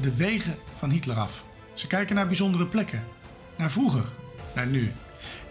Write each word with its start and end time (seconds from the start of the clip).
de 0.00 0.16
wegen 0.16 0.54
van 0.74 0.90
Hitler 0.90 1.16
af. 1.16 1.44
Ze 1.74 1.86
kijken 1.86 2.14
naar 2.14 2.26
bijzondere 2.26 2.66
plekken, 2.66 3.04
naar 3.56 3.70
vroeger, 3.70 4.04
naar 4.54 4.66
nu. 4.66 4.92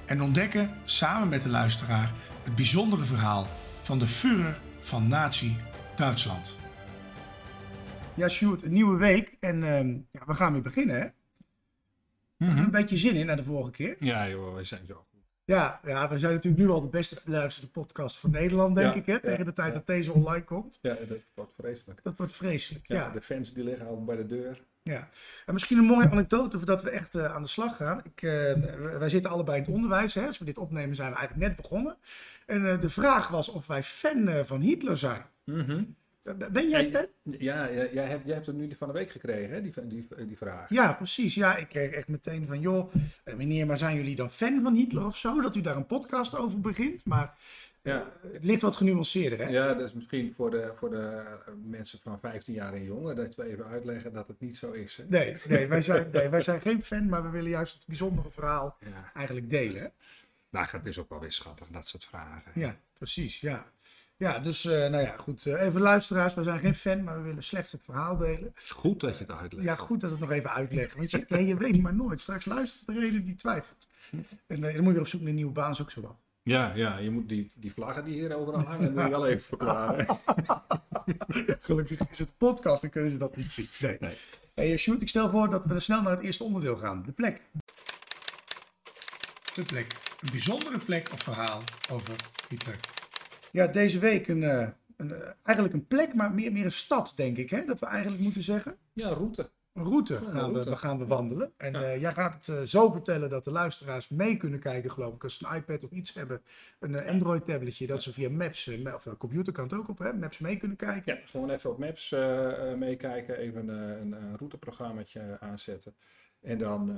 En 0.05 0.21
ontdekken 0.21 0.71
samen 0.85 1.29
met 1.29 1.41
de 1.41 1.49
luisteraar 1.49 2.11
het 2.43 2.55
bijzondere 2.55 3.03
verhaal 3.03 3.47
van 3.81 3.99
de 3.99 4.07
Führer 4.07 4.59
van 4.79 5.07
Nazi 5.07 5.55
Duitsland. 5.95 6.57
Ja, 8.13 8.29
Sjoerd, 8.29 8.63
een 8.63 8.73
nieuwe 8.73 8.97
week 8.97 9.37
en 9.39 9.63
ehm, 9.63 9.89
ja, 10.11 10.25
we 10.25 10.33
gaan 10.33 10.53
weer 10.53 10.61
beginnen. 10.61 10.95
Hè? 10.95 11.07
We 12.37 12.45
hebben 12.45 12.63
Een 12.63 12.71
beetje 12.71 12.97
zin 12.97 13.15
in 13.15 13.25
naar 13.25 13.35
de 13.35 13.43
vorige 13.43 13.71
keer. 13.71 13.95
Ja, 13.99 14.29
joh, 14.29 14.53
wij 14.53 14.63
zijn 14.63 14.85
zo. 14.85 15.06
Ja, 15.47 15.79
ja, 15.85 16.09
we 16.09 16.17
zijn 16.17 16.33
natuurlijk 16.33 16.63
nu 16.63 16.69
al 16.69 16.81
de 16.81 16.87
beste 16.87 17.21
beluisterde 17.25 17.69
podcast 17.69 18.17
van 18.17 18.31
Nederland, 18.31 18.75
denk 18.75 18.93
Ja, 18.93 18.99
ik, 18.99 19.05
hè? 19.05 19.11
ja, 19.11 19.19
tegen 19.19 19.45
de 19.45 19.53
tijd 19.53 19.67
ja. 19.67 19.73
dat 19.73 19.87
deze 19.87 20.11
online 20.11 20.43
komt. 20.43 20.79
Ja, 20.81 20.95
dat 21.07 21.17
wordt 21.33 21.51
vreselijk. 21.55 21.99
Dat 22.03 22.17
wordt 22.17 22.33
vreselijk, 22.33 22.87
Ja. 22.87 23.09
De 23.09 23.21
fans 23.21 23.53
die 23.53 23.63
liggen 23.63 23.87
al 23.87 24.03
bij 24.03 24.15
de 24.15 24.25
deur. 24.25 24.61
Ja, 24.83 25.09
en 25.45 25.53
misschien 25.53 25.77
een 25.77 25.83
mooie 25.85 26.09
anekdote 26.09 26.57
voordat 26.57 26.83
we 26.83 26.89
echt 26.89 27.15
eh, 27.15 27.35
aan 27.35 27.41
de 27.41 27.47
slag 27.47 27.75
gaan. 27.75 28.01
Ik, 28.03 28.21
eh, 28.21 28.53
wij 28.97 29.09
zitten 29.09 29.31
allebei 29.31 29.57
in 29.57 29.63
het 29.63 29.73
onderwijs. 29.73 30.13
Hè. 30.13 30.25
Als 30.25 30.37
we 30.37 30.45
dit 30.45 30.57
opnemen 30.57 30.95
zijn 30.95 31.11
we 31.11 31.17
eigenlijk 31.17 31.47
net 31.47 31.57
begonnen. 31.61 31.97
En 32.45 32.69
eh, 32.71 32.79
de 32.79 32.89
vraag 32.89 33.27
was 33.27 33.49
of 33.49 33.67
wij 33.67 33.83
fan 33.83 34.45
van 34.45 34.59
Hitler 34.59 34.97
zijn. 34.97 35.25
Eh, 35.45 35.55
Ben 36.51 36.69
jij? 36.69 37.09
Ja, 37.23 37.65
ja, 37.65 37.87
jij, 37.91 38.05
hebt, 38.07 38.25
jij 38.25 38.33
hebt 38.33 38.45
het 38.45 38.55
nu 38.55 38.75
van 38.75 38.87
de 38.87 38.93
week 38.93 39.09
gekregen, 39.11 39.53
hè, 39.55 39.61
die, 39.61 39.73
die, 39.87 40.07
die 40.27 40.37
vraag. 40.37 40.69
Ja, 40.69 40.93
precies. 40.93 41.35
Ja, 41.35 41.55
ik 41.55 41.67
kreeg 41.69 41.91
echt 41.91 42.07
meteen 42.07 42.45
van, 42.45 42.59
joh, 42.59 42.93
eh, 43.23 43.35
meneer, 43.35 43.65
maar 43.65 43.77
zijn 43.77 43.95
jullie 43.95 44.15
dan 44.15 44.31
fan 44.31 44.61
van 44.63 44.73
Hitler 44.73 45.05
of 45.05 45.17
zo? 45.17 45.41
Dat 45.41 45.55
u 45.55 45.61
daar 45.61 45.75
een 45.75 45.85
podcast 45.85 46.37
over 46.37 46.59
begint. 46.61 47.05
Maar 47.05 47.33
Ja. 47.81 48.11
het 48.33 48.43
ligt 48.43 48.61
wat 48.61 48.75
genuanceerder, 48.75 49.39
hè? 49.39 49.47
Ja, 49.49 49.67
dat 49.73 49.79
is 49.87 49.93
misschien 49.93 50.33
voor 50.35 50.51
de, 50.51 50.71
voor 50.75 50.89
de 50.89 50.97
eh, 51.45 51.53
mensen 51.63 51.99
van 52.03 52.19
15 52.19 52.53
jaar 52.53 52.73
en 52.73 52.83
jonger, 52.83 53.15
dat 53.15 53.35
we 53.35 53.43
even 53.43 53.65
uitleggen 53.65 54.13
dat 54.13 54.27
het 54.27 54.39
niet 54.39 54.57
zo 54.57 54.71
is. 54.71 54.97
Hè? 54.97 55.03
Nee, 55.07 55.35
nee, 55.47 55.67
wij 55.67 55.81
zijn, 55.81 56.07
nee, 56.13 56.29
wij 56.29 56.41
zijn 56.41 56.61
geen 56.61 56.81
fan, 56.81 57.09
maar 57.09 57.23
we 57.23 57.29
willen 57.29 57.49
juist 57.49 57.73
het 57.73 57.85
bijzondere 57.87 58.29
verhaal 58.31 58.77
Ja. 58.79 59.11
eigenlijk 59.13 59.49
delen. 59.49 59.91
Nou, 60.49 60.67
het 60.71 60.85
is 60.85 60.99
ook 60.99 61.09
wel 61.09 61.19
weer 61.19 61.31
schattig, 61.31 61.67
dat 61.67 61.87
soort 61.87 62.05
vragen. 62.05 62.51
Ja, 62.55 62.77
precies. 62.93 63.39
Ja, 63.41 63.65
ja 64.17 64.39
dus 64.39 64.65
eh, 64.65 64.71
nou 64.89 65.03
ja, 65.03 65.15
goed. 65.17 65.45
eh, 65.45 65.61
even 65.61 65.81
luisteraars, 65.81 66.33
we 66.33 66.43
zijn 66.43 66.59
geen 66.59 66.75
fan, 66.75 67.03
maar 67.03 67.17
we 67.17 67.21
willen 67.27 67.43
slechts 67.43 67.71
het 67.71 67.81
verhaal 67.83 68.17
delen. 68.17 68.53
Goed 68.69 68.99
dat 68.99 69.17
je 69.17 69.23
het 69.23 69.33
uitlegt. 69.37 69.65
Ja, 69.67 69.75
goed 69.75 70.01
dat 70.01 70.09
we 70.11 70.17
het 70.17 70.25
nog 70.25 70.35
even 70.37 70.51
uitleggen. 70.51 70.97
Want 70.97 71.11
je, 71.11 71.25
ja, 71.27 71.37
je 71.37 71.57
weet 71.57 71.81
maar 71.81 71.95
nooit. 71.95 72.21
Straks 72.21 72.45
luistert 72.45 72.87
er 72.97 73.03
een 73.03 73.25
die 73.25 73.35
twijfelt. 73.35 73.87
En 74.47 74.63
eh, 74.63 74.73
dan 74.73 74.75
moet 74.75 74.83
je 74.85 74.91
weer 74.91 74.99
op 74.99 75.07
zoek 75.07 75.19
naar 75.21 75.29
een 75.29 75.35
nieuwe 75.35 75.51
baan, 75.51 75.71
is 75.71 75.81
ook 75.81 75.91
zo 75.91 76.01
wel. 76.01 76.17
Ja, 76.43 76.71
ja, 76.75 76.97
je 76.97 77.11
moet 77.11 77.29
die, 77.29 77.51
die 77.55 77.71
vlaggen 77.73 78.03
die 78.03 78.13
hier 78.13 78.35
overal 78.35 78.63
hangen, 78.63 78.93
moet 78.93 79.03
je 79.03 79.09
wel 79.09 79.27
even 79.27 79.43
verklaren. 79.45 80.07
Gelukkig 81.59 81.99
is 82.09 82.19
het 82.19 82.33
podcast 82.37 82.83
en 82.83 82.89
kunnen 82.89 83.11
ze 83.11 83.17
dat 83.17 83.35
niet 83.35 83.51
zien. 83.51 83.67
Nee. 83.79 83.97
Nee. 83.99 84.17
Hey, 84.53 84.77
Sjoerd, 84.77 85.01
ik 85.01 85.09
stel 85.09 85.29
voor 85.29 85.49
dat 85.49 85.65
we 85.65 85.79
snel 85.79 86.01
naar 86.01 86.11
het 86.11 86.23
eerste 86.23 86.43
onderdeel 86.43 86.77
gaan. 86.77 87.03
De 87.05 87.11
plek. 87.11 87.41
De 89.55 89.63
plek. 89.65 89.93
Een 90.21 90.29
bijzondere 90.31 90.77
plek 90.77 91.09
of 91.13 91.19
verhaal 91.23 91.61
over 91.91 92.15
Hitler. 92.49 92.75
Ja, 93.51 93.67
deze 93.67 93.99
week 93.99 94.27
een, 94.27 94.43
eh, 94.43 94.67
een, 94.97 95.11
eh, 95.13 95.29
eigenlijk 95.43 95.75
een 95.75 95.87
plek, 95.87 96.13
maar 96.13 96.31
meer, 96.33 96.51
meer 96.51 96.65
een 96.65 96.71
stad, 96.71 97.13
denk 97.15 97.37
ik. 97.37 97.49
Hè? 97.49 97.65
Dat 97.65 97.79
we 97.79 97.85
eigenlijk 97.85 98.21
moeten 98.21 98.43
zeggen. 98.43 98.77
Ja, 98.93 99.09
route. 99.09 99.49
Een 99.73 99.83
route 99.83 100.15
gaan, 100.25 100.35
route. 100.51 100.59
We, 100.63 100.69
we 100.69 100.75
gaan 100.75 100.97
bewandelen. 100.97 101.51
En 101.57 101.71
Ja. 101.73 101.81
eh, 101.83 102.01
jij 102.01 102.13
gaat 102.13 102.45
het 102.47 102.69
zo 102.69 102.91
vertellen 102.91 103.29
dat 103.29 103.43
de 103.43 103.51
luisteraars 103.51 104.09
mee 104.09 104.37
kunnen 104.37 104.59
kijken, 104.59 104.91
geloof 104.91 105.13
ik. 105.15 105.23
Als 105.23 105.37
ze 105.37 105.45
een 105.47 105.55
iPad 105.55 105.83
of 105.83 105.91
iets 105.91 106.13
hebben, 106.13 106.41
een 106.79 107.05
Android-tabletje, 107.07 107.87
dat 107.87 108.01
ze 108.01 108.13
via 108.13 108.29
Maps, 108.29 108.71
of 108.93 109.05
een 109.05 109.17
computer 109.17 109.53
kan 109.53 109.63
het 109.63 109.73
ook 109.73 109.89
op, 109.89 109.97
hè, 109.97 110.13
Maps 110.13 110.37
mee 110.37 110.57
kunnen 110.57 110.77
kijken. 110.77 111.15
Ja, 111.15 111.21
gewoon 111.25 111.49
even 111.49 111.69
op 111.71 111.77
Maps 111.77 112.09
meekijken, 112.77 113.37
even 113.37 113.67
een, 113.67 114.11
een 114.11 114.37
routeprogrammaatje 114.37 115.37
aanzetten. 115.39 115.95
En 116.41 116.57
dan, 116.57 116.95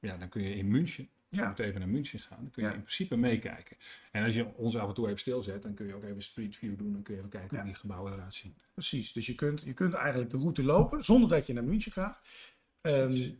ja, 0.00 0.16
dan 0.16 0.28
kun 0.28 0.42
je 0.42 0.54
in 0.56 0.68
München, 0.68 1.08
Ja. 1.36 1.42
je 1.42 1.48
moet 1.48 1.58
even 1.58 1.80
naar 1.80 1.88
München 1.88 2.18
gaan, 2.20 2.38
dan 2.40 2.50
kun 2.50 2.62
je 2.62 2.68
Ja. 2.68 2.74
in 2.74 2.80
principe 2.82 3.16
meekijken. 3.16 3.76
En 4.12 4.24
als 4.24 4.34
je 4.34 4.46
ons 4.54 4.76
af 4.76 4.88
en 4.88 4.94
toe 4.94 5.06
even 5.06 5.18
stilzet, 5.18 5.62
dan 5.62 5.74
kun 5.74 5.86
je 5.86 5.94
ook 5.94 6.04
even 6.04 6.22
Street 6.22 6.56
View 6.56 6.78
doen. 6.78 6.92
Dan 6.92 7.02
kun 7.02 7.12
je 7.14 7.18
even 7.18 7.30
kijken 7.32 7.56
Ja. 7.56 7.62
hoe 7.62 7.72
die 7.72 7.80
gebouwen 7.80 8.12
eruit 8.12 8.34
zien. 8.34 8.54
Precies, 8.74 9.12
dus 9.12 9.26
je 9.26 9.34
kunt, 9.34 9.62
je 9.62 9.72
kunt 9.72 9.94
eigenlijk 9.94 10.30
de 10.30 10.36
route 10.38 10.62
lopen 10.62 11.04
zonder 11.04 11.28
dat 11.28 11.46
je 11.46 11.52
naar 11.52 11.64
München 11.64 11.92
gaat. 11.92 12.20
Ehm, 12.80 13.30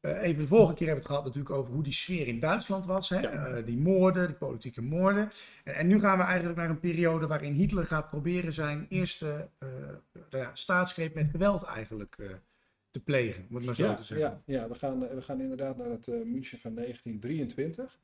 eh, 0.00 0.22
even 0.22 0.40
de 0.42 0.46
vorige 0.46 0.74
keer 0.74 0.86
hebben 0.86 1.04
we 1.04 1.10
het 1.12 1.16
gehad 1.18 1.24
natuurlijk 1.24 1.54
over 1.54 1.72
hoe 1.72 1.82
die 1.82 1.92
sfeer 1.92 2.26
in 2.26 2.40
Duitsland 2.40 2.86
was. 2.86 3.08
Hè? 3.08 3.20
Ja. 3.20 3.46
Eh, 3.46 3.66
die 3.66 3.76
moorden, 3.78 4.26
die 4.26 4.36
politieke 4.36 4.82
moorden. 4.82 5.30
En, 5.64 5.74
en 5.74 5.86
nu 5.86 6.00
gaan 6.00 6.18
we 6.18 6.24
eigenlijk 6.24 6.58
naar 6.58 6.70
een 6.70 6.80
periode 6.80 7.26
waarin 7.26 7.52
Hitler 7.54 7.86
gaat 7.86 8.08
proberen 8.10 8.52
zijn 8.52 8.86
eerste 8.88 9.48
nou 10.30 10.44
ja, 10.44 10.50
staatsgreep 10.54 11.14
met 11.14 11.28
geweld 11.28 11.62
eigenlijk 11.62 12.16
eh, 12.18 12.26
te 12.98 13.02
plegen. 13.04 13.46
Om 13.48 13.54
het 13.56 13.64
maar 13.64 13.74
zo 13.74 13.84
Ja, 13.84 13.94
te 13.94 14.02
zeggen. 14.02 14.42
ja, 14.46 14.60
ja 14.60 14.68
we, 14.68 14.74
gaan, 14.74 15.06
eh, 15.06 15.14
we 15.14 15.22
gaan 15.22 15.40
inderdaad 15.40 15.76
naar 15.76 15.90
het 15.90 16.08
eh, 16.08 16.22
München 16.24 16.58
van 16.58 16.74
1923. 16.74 17.98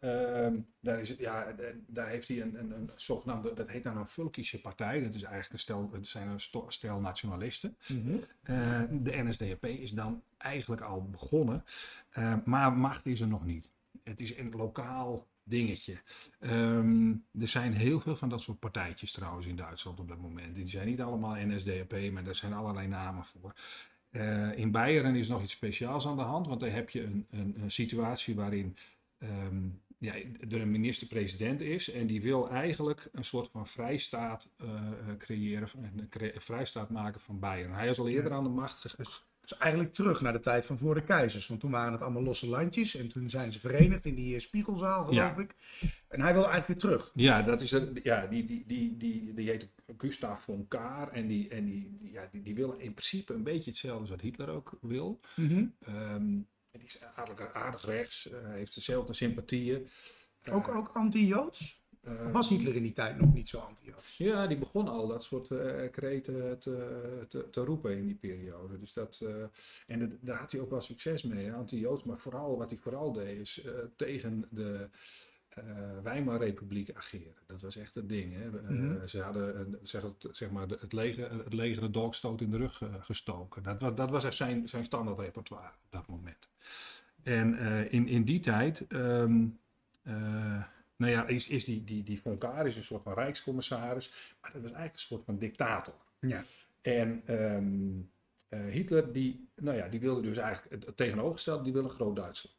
Ehm, 0.00 0.56
daar, 0.80 1.00
is, 1.00 1.14
ja, 1.18 1.46
eh, 1.46 1.74
daar 1.86 2.08
heeft 2.08 2.28
hij 2.28 2.40
een, 2.42 2.58
een, 2.58 2.70
een 2.70 2.90
zogenaamde, 2.96 3.54
dat 3.54 3.68
heet 3.68 3.82
dan 3.82 3.96
een 3.96 4.06
Vulkische 4.06 4.60
partij. 4.60 5.02
Dat 5.02 5.14
is 5.14 5.22
eigenlijk 5.22 5.52
een 5.52 5.58
stel, 5.58 5.88
het 5.92 6.06
zijn 6.06 6.28
een 6.28 6.40
sto- 6.40 6.70
stel 6.70 7.00
nationalisten. 7.00 7.76
Mhm. 7.88 8.16
Eh, 8.42 8.82
de 8.90 9.22
NSDAP 9.22 9.64
is 9.66 9.90
dan 9.90 10.22
eigenlijk 10.36 10.82
al 10.82 11.04
begonnen, 11.10 11.64
eh, 12.10 12.34
maar 12.44 12.72
macht 12.72 13.06
is 13.06 13.20
er 13.20 13.28
nog 13.28 13.44
niet. 13.44 13.72
Het 14.04 14.20
is 14.20 14.36
een 14.36 14.50
lokaal 14.50 15.26
dingetje. 15.42 15.96
Ehm, 16.40 17.10
er 17.40 17.48
zijn 17.48 17.72
heel 17.72 18.00
veel 18.00 18.16
van 18.16 18.28
dat 18.28 18.40
soort 18.40 18.58
partijtjes 18.58 19.12
trouwens 19.12 19.46
in 19.46 19.56
Duitsland 19.56 20.00
op 20.00 20.08
dat 20.08 20.18
moment. 20.18 20.54
Die 20.54 20.68
zijn 20.68 20.86
niet 20.86 21.00
allemaal 21.00 21.34
NSDAP, 21.36 22.10
maar 22.12 22.26
er 22.26 22.34
zijn 22.34 22.52
allerlei 22.52 22.86
namen 22.86 23.24
voor. 23.24 23.54
Eh, 24.18 24.58
in 24.58 24.70
Beieren 24.70 25.16
is 25.16 25.28
nog 25.28 25.42
iets 25.42 25.52
speciaals 25.52 26.06
aan 26.06 26.16
de 26.16 26.22
hand, 26.22 26.46
want 26.46 26.60
daar 26.60 26.72
heb 26.72 26.90
je 26.90 27.02
een, 27.02 27.26
een, 27.30 27.54
een 27.62 27.70
situatie 27.70 28.34
waarin 28.34 28.76
ehm, 29.18 29.68
ja, 29.98 30.14
er 30.48 30.60
een 30.60 30.70
minister-president 30.70 31.60
is 31.60 31.90
en 31.90 32.06
die 32.06 32.22
wil 32.22 32.50
eigenlijk 32.50 33.08
een 33.12 33.24
soort 33.24 33.48
van 33.50 33.66
vrijstaat 33.66 34.48
eh, 34.56 34.90
creëren, 35.18 35.68
een 35.96 36.08
cre- 36.08 36.32
vrijstaat 36.36 36.90
maken 36.90 37.20
van 37.20 37.38
Beieren. 37.38 37.74
Hij 37.74 37.88
is 37.88 37.98
al 37.98 38.08
eerder 38.08 38.32
aan 38.32 38.42
de 38.42 38.48
macht 38.50 38.88
gegaan. 38.88 39.26
Dus, 39.48 39.58
eigenlijk 39.58 39.94
terug 39.94 40.20
naar 40.20 40.32
de 40.32 40.40
tijd 40.40 40.66
van 40.66 40.78
voor 40.78 40.94
de 40.94 41.02
keizers. 41.04 41.46
Want 41.46 41.60
toen 41.60 41.70
waren 41.70 41.92
het 41.92 42.02
allemaal 42.02 42.22
losse 42.22 42.48
landjes. 42.48 42.94
En 42.96 43.08
toen 43.08 43.30
zijn 43.30 43.52
ze 43.52 43.58
verenigd 43.58 44.04
in 44.04 44.14
die 44.14 44.34
eh, 44.34 44.40
spiegelzaal, 44.40 45.04
geloof 45.04 45.36
Ja. 45.36 45.42
ik. 45.42 45.54
En 46.08 46.20
hij 46.20 46.32
wil 46.32 46.48
eigenlijk 46.48 46.66
weer 46.66 46.90
terug. 46.90 47.10
Ja, 47.14 47.42
dat 47.42 47.60
is 47.60 47.70
het. 47.70 48.00
Ja, 48.02 48.26
die, 48.26 48.44
die, 48.44 48.64
die, 48.66 48.96
die, 48.96 49.34
die 49.34 49.48
heet 49.50 49.68
Gustav 49.98 50.40
von 50.44 50.68
Kahr. 50.68 51.12
En, 51.12 51.26
die, 51.26 51.48
en 51.48 51.64
die, 51.64 51.96
die- 52.00 52.12
ja, 52.12 52.28
die, 52.32 52.42
die 52.42 52.54
wil 52.54 52.72
in 52.72 52.92
principe 52.94 53.34
een 53.34 53.42
beetje 53.42 53.70
hetzelfde 53.70 54.00
als 54.00 54.10
wat 54.10 54.20
Hitler 54.20 54.48
ook 54.48 54.78
wil. 54.80 55.20
Mhm. 55.36 55.64
Ehm, 55.84 56.26
die 56.70 56.86
is 56.86 57.00
aardig, 57.14 57.52
aardig 57.52 57.84
rechts, 57.84 58.30
eh, 58.30 58.38
heeft 58.48 58.74
dezelfde 58.74 59.12
sympathieën. 59.12 59.88
Eh, 60.42 60.54
Ook, 60.54 60.68
ook 60.68 60.90
anti-Joods? 60.92 61.77
Eh, 62.02 62.32
was 62.32 62.48
Hitler 62.48 62.74
in 62.76 62.82
die 62.82 62.92
tijd 62.92 63.18
nog 63.18 63.34
niet 63.34 63.48
zo 63.48 63.58
anti-Joods? 63.58 64.16
Ja, 64.16 64.46
die 64.46 64.56
begon 64.58 64.88
al 64.88 65.06
dat 65.06 65.22
soort 65.22 65.50
eh 65.50 65.90
kreten 65.90 66.58
te, 66.58 67.24
te, 67.28 67.50
te 67.50 67.64
roepen 67.64 67.96
in 67.96 68.06
die 68.06 68.14
periode. 68.14 68.78
Dus 68.78 68.92
dat, 68.92 69.20
eh, 69.26 69.34
en 69.86 69.98
dat, 69.98 70.10
daar 70.20 70.38
had 70.38 70.52
hij 70.52 70.60
ook 70.60 70.70
wel 70.70 70.80
succes 70.80 71.22
mee, 71.22 71.52
anti-Joods. 71.52 72.04
Maar 72.04 72.18
vooral 72.18 72.56
wat 72.58 72.70
hij 72.70 72.78
vooral 72.78 73.12
deed 73.12 73.38
is 73.38 73.66
tegen 73.96 74.44
de 74.50 74.88
Weimarrepubliek 76.02 76.90
ageren. 76.94 77.34
Dat 77.46 77.60
was 77.62 77.76
echt 77.76 77.94
het 77.94 78.08
ding. 78.08 78.32
Hè. 78.34 78.50
Mhm. 78.50 79.06
Ze 79.06 79.20
hadden 79.20 79.78
zeg 79.82 80.02
het, 80.02 80.28
zeg 80.30 80.50
maar, 80.50 80.66
het, 80.68 80.92
leger, 80.92 81.44
het 81.44 81.54
leger 81.54 81.82
de 81.82 81.90
dolkstoot 81.90 82.40
in 82.40 82.50
de 82.50 82.56
rug 82.56 82.82
gestoken. 83.00 83.62
Dat, 83.62 83.80
was- 83.80 83.94
dat 83.94 84.10
was 84.10 84.24
echt 84.24 84.36
zijn, 84.36 84.68
zijn 84.68 84.84
standaard 84.84 85.18
repertoire 85.18 85.68
op 85.68 85.90
dat 85.90 86.06
moment. 86.06 86.48
En 87.22 87.58
in, 87.90 88.08
in 88.08 88.24
die 88.24 88.40
tijd, 88.40 88.86
ehm, 88.88 89.46
eh, 90.02 90.62
nou 90.98 91.12
ja, 91.12 91.26
is, 91.26 91.48
is 91.48 91.64
die, 91.64 91.84
die, 91.84 92.02
die 92.02 92.20
von 92.20 92.38
Kahr 92.38 92.66
is 92.66 92.76
een 92.76 92.82
soort 92.82 93.02
van 93.02 93.14
rijkscommissaris, 93.14 94.34
maar 94.40 94.52
dat 94.52 94.62
was 94.62 94.70
eigenlijk 94.70 94.92
een 94.92 94.98
soort 94.98 95.24
van 95.24 95.38
dictator. 95.38 95.94
Ja. 96.20 96.42
En 96.82 97.22
ehm, 97.26 98.00
eh, 98.48 98.72
Hitler, 98.72 99.12
die, 99.12 99.48
nou 99.54 99.76
ja, 99.76 99.88
die 99.88 100.00
wilde 100.00 100.20
dus 100.20 100.36
eigenlijk 100.36 100.74
het, 100.74 100.86
het 100.86 100.96
tegenovergestelde, 100.96 101.62
die 101.62 101.72
wilde 101.72 101.88
Groot-Duitsland. 101.88 102.56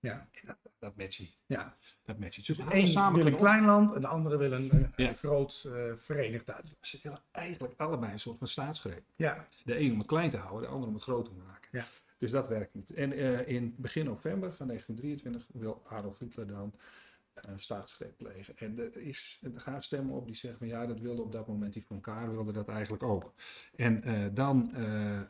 Ja. 0.00 0.28
En 0.32 0.40
dat, 0.46 0.56
dat 0.78 0.96
matcht 0.96 1.18
niet. 1.18 1.36
Ja. 1.46 1.76
Dat 2.04 2.18
matcht 2.18 2.36
niet. 2.36 2.46
Dus 2.46 2.92
samen 2.92 3.24
wil 3.24 3.32
een 3.32 3.38
klein 3.38 3.64
land 3.64 3.94
en 3.94 4.00
de 4.00 4.06
andere 4.06 4.36
wil 4.36 4.52
een, 4.52 4.92
Ja. 4.96 5.14
groot 5.14 5.64
eh, 5.66 5.94
verenigd 5.94 6.46
Duitsland. 6.46 6.86
Ze 6.86 6.98
willen 7.02 7.20
eigenlijk 7.30 7.74
allebei 7.76 8.12
een 8.12 8.20
soort 8.20 8.38
van 8.38 8.46
staatsgreep. 8.46 9.02
Ja. 9.16 9.48
De 9.64 9.80
een 9.80 9.92
om 9.92 9.98
het 9.98 10.06
klein 10.06 10.30
te 10.30 10.36
houden, 10.36 10.62
de 10.62 10.74
ander 10.74 10.88
om 10.88 10.94
het 10.94 11.02
groot 11.02 11.24
te 11.24 11.32
maken. 11.46 11.68
Ja. 11.72 11.84
Dus 12.18 12.30
dat 12.30 12.48
werkt 12.48 12.74
niet. 12.74 12.90
En 12.90 13.12
eh, 13.12 13.48
in 13.48 13.74
begin 13.78 14.04
november 14.04 14.52
van 14.52 14.66
1923 14.66 15.60
wil 15.62 15.82
Adolf 15.88 16.18
Hitler 16.18 16.46
dan 16.46 16.74
een 17.42 17.60
staatsgreep 17.60 18.16
plegen. 18.16 18.56
En 18.56 18.78
er, 18.78 18.96
is, 18.96 19.42
er 19.54 19.60
gaan 19.60 19.82
stemmen 19.82 20.16
op 20.16 20.26
die 20.26 20.34
zeggen 20.34 20.58
van 20.58 20.68
ja, 20.68 20.86
dat 20.86 21.00
wilde 21.00 21.22
op 21.22 21.32
dat 21.32 21.46
moment 21.46 21.72
die 21.72 21.86
van 21.86 22.00
Kaar 22.00 22.30
wilde 22.30 22.52
dat 22.52 22.68
eigenlijk 22.68 23.02
ook. 23.02 23.34
En 23.76 24.02
eh, 24.02 24.26
dan, 24.32 24.74
eh, 24.74 25.20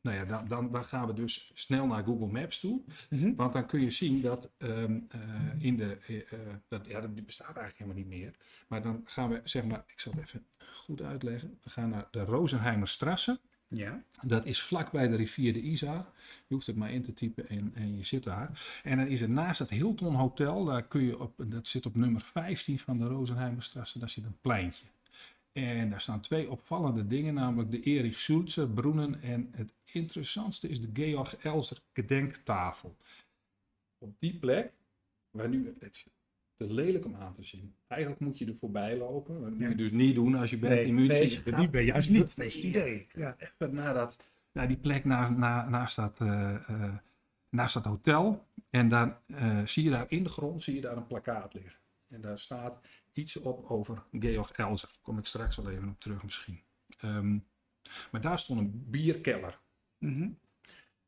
nou 0.00 0.16
ja, 0.16 0.24
dan, 0.24 0.48
dan, 0.48 0.72
dan 0.72 0.84
gaan 0.84 1.06
we 1.06 1.12
dus 1.12 1.50
snel 1.54 1.86
naar 1.86 2.04
Google 2.04 2.26
Maps 2.26 2.60
toe. 2.60 2.80
Mhm. 3.10 3.34
Want 3.34 3.52
dan 3.52 3.66
kun 3.66 3.80
je 3.80 3.90
zien 3.90 4.20
dat 4.20 4.50
ehm, 4.58 4.98
eh, 5.08 5.20
in 5.58 5.76
de, 5.76 5.98
dat, 6.68 6.86
ja, 6.86 7.00
dat 7.00 7.14
bestaat 7.14 7.56
eigenlijk 7.56 7.78
helemaal 7.78 8.02
niet 8.02 8.20
meer. 8.20 8.34
Maar 8.68 8.82
dan 8.82 9.02
gaan 9.04 9.28
we, 9.28 9.40
zeg 9.44 9.64
maar, 9.64 9.84
ik 9.86 10.00
zal 10.00 10.12
het 10.12 10.22
even 10.22 10.46
goed 10.72 11.02
uitleggen. 11.02 11.58
We 11.62 11.70
gaan 11.70 11.88
naar 11.88 12.08
de 12.10 12.24
Rosenheimerstrasse. 12.24 13.40
Ja. 13.72 14.02
Dat 14.22 14.44
is 14.44 14.62
vlakbij 14.62 15.08
de 15.08 15.16
rivier 15.16 15.52
de 15.52 15.60
Isar. 15.60 16.06
Je 16.46 16.54
hoeft 16.54 16.66
het 16.66 16.76
maar 16.76 16.92
in 16.92 17.02
te 17.02 17.14
typen 17.14 17.48
en, 17.48 17.72
en 17.74 17.96
je 17.96 18.04
zit 18.04 18.24
daar. 18.24 18.80
En 18.82 18.96
dan 18.96 19.06
is 19.06 19.20
er 19.20 19.30
naast 19.30 19.58
het 19.58 19.70
Hilton 19.70 20.14
Hotel, 20.14 20.64
daar 20.64 20.82
kun 20.82 21.02
je 21.02 21.18
op, 21.18 21.34
dat 21.46 21.66
zit 21.66 21.86
op 21.86 21.94
nummer 21.94 22.20
15 22.20 22.78
van 22.78 22.98
de 22.98 23.06
Rosenheimerstrasse, 23.06 23.98
daar 23.98 24.08
zit 24.08 24.24
een 24.24 24.40
pleintje. 24.40 24.86
En 25.52 25.90
daar 25.90 26.00
staan 26.00 26.20
twee 26.20 26.50
opvallende 26.50 27.06
dingen, 27.06 27.34
namelijk 27.34 27.70
de 27.70 27.80
Erich 27.80 28.18
Schulze 28.18 28.68
Broenen 28.68 29.22
en 29.22 29.48
het 29.52 29.72
interessantste 29.84 30.68
is 30.68 30.80
de 30.80 30.90
Georg 30.92 31.36
Elser 31.36 31.78
gedenktafel. 31.92 32.96
Op 33.98 34.14
die 34.18 34.34
plek, 34.34 34.72
waar 35.30 35.48
nu, 35.48 35.76
het 35.80 36.06
te 36.66 36.72
lelijk 36.74 37.04
om 37.04 37.14
aan 37.14 37.34
te 37.34 37.42
zien. 37.42 37.74
Eigenlijk 37.86 38.20
moet 38.20 38.38
je 38.38 38.46
er 38.46 38.56
voorbij 38.56 38.96
lopen. 38.96 39.40
Dat 39.40 39.50
moet 39.50 39.58
je 39.60 39.68
Ja. 39.68 39.74
dus 39.74 39.90
niet 39.90 40.14
doen 40.14 40.34
als 40.34 40.50
je 40.50 40.58
bent 40.58 40.74
Nee, 40.74 40.92
München. 40.92 41.14
nee, 41.18 41.28
Je 41.44 41.56
niet 41.56 41.70
ben 41.70 41.84
juist 41.84 42.10
niet. 42.10 42.36
Dat 42.36 42.46
is 42.46 42.54
het 42.54 42.64
idee. 42.64 43.06
Ja. 43.12 43.36
even 43.38 43.74
naar, 43.74 43.94
dat, 43.94 44.16
naar 44.52 44.68
die 44.68 44.76
plek 44.76 45.04
naast, 45.04 45.30
na, 45.30 45.68
naast, 45.68 45.96
dat, 45.96 46.20
eh, 46.20 46.54
eh, 46.54 46.94
naast 47.48 47.74
dat 47.74 47.84
hotel. 47.84 48.46
En 48.70 48.88
dan 48.88 49.14
eh, 49.26 49.66
zie 49.66 49.84
je 49.84 49.90
daar 49.90 50.06
in 50.08 50.22
de 50.22 50.28
grond 50.28 50.62
zie 50.62 50.74
je 50.74 50.80
daar 50.80 50.96
een 50.96 51.06
plakkaat 51.06 51.54
liggen. 51.54 51.80
En 52.08 52.20
daar 52.20 52.38
staat 52.38 52.80
iets 53.12 53.36
op 53.36 53.70
over 53.70 54.02
Georg 54.12 54.52
Elzer. 54.52 54.88
Daar 54.88 54.98
kom 55.02 55.18
ik 55.18 55.26
straks 55.26 55.56
wel 55.56 55.70
even 55.70 55.88
op 55.88 56.00
terug 56.00 56.22
misschien. 56.22 56.60
Ehm, 57.00 57.38
maar 58.10 58.20
daar 58.20 58.38
stond 58.38 58.60
een 58.60 58.84
bierkeller. 58.90 59.58
Mhm. 59.98 60.28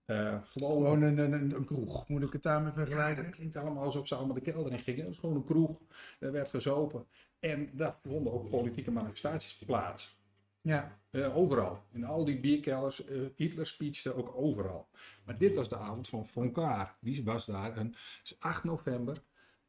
Gewoon, 0.07 0.43
Gewoon 0.45 1.03
een, 1.03 1.19
een, 1.19 1.33
een, 1.33 1.55
een 1.55 1.65
kroeg. 1.65 2.09
Moet 2.09 2.23
ik 2.23 2.33
het 2.33 2.43
daarmee 2.43 2.73
vergelijken? 2.73 3.25
dat 3.25 3.35
klinkt 3.35 3.57
allemaal 3.57 3.85
alsof 3.85 4.07
ze 4.07 4.15
allemaal 4.15 4.35
de 4.35 4.41
kelder 4.41 4.73
in 4.73 4.79
gingen. 4.79 4.99
Het 5.01 5.09
was 5.09 5.19
gewoon 5.19 5.37
een 5.37 5.45
kroeg. 5.45 5.81
Er 6.21 6.33
werd 6.33 6.49
gezopen. 6.49 7.07
En 7.39 7.71
daar 7.73 7.97
vonden 8.03 8.33
ook 8.33 8.51
politieke 8.51 8.91
manifestaties 8.91 9.57
plaats. 9.57 10.23
Ja. 10.61 10.99
Eh, 11.11 11.37
overal. 11.37 11.83
In 11.93 12.05
al 12.05 12.25
die 12.25 12.41
bierkellers. 12.41 13.05
eh, 13.05 13.21
Hitler 13.37 13.67
speechte 13.67 14.15
ook 14.15 14.33
overal. 14.37 14.89
Maar 15.25 15.39
dit 15.39 15.55
was 15.55 15.69
de 15.69 15.77
avond 15.77 16.09
van 16.09 16.27
Von 16.27 16.53
Kahr. 16.53 16.97
Die 17.01 17.25
was 17.25 17.47
daar. 17.47 17.77
En, 17.77 17.87
het 17.87 18.21
is 18.25 18.37
8 18.39 18.65
november. 18.65 19.23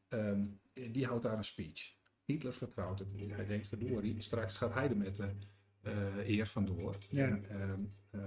ehm, 0.08 0.42
die 0.92 1.06
houdt 1.06 1.24
daar 1.24 1.38
een 1.38 1.44
speech. 1.44 1.94
Hitler 2.24 2.54
vertrouwt 2.54 3.00
het 3.00 3.14
niet. 3.14 3.32
Hij 3.32 3.46
denkt, 3.46 3.68
verdorie, 3.68 4.22
straks 4.22 4.54
gaat 4.54 4.74
hij 4.74 4.90
er 4.90 4.98
met 4.98 5.16
de 5.16 5.30
eh, 5.82 6.28
eer 6.30 6.48
vandoor. 6.48 6.98
Ja. 7.10 7.26
En, 7.26 7.46
ehm, 7.50 7.80
eh, 8.10 8.22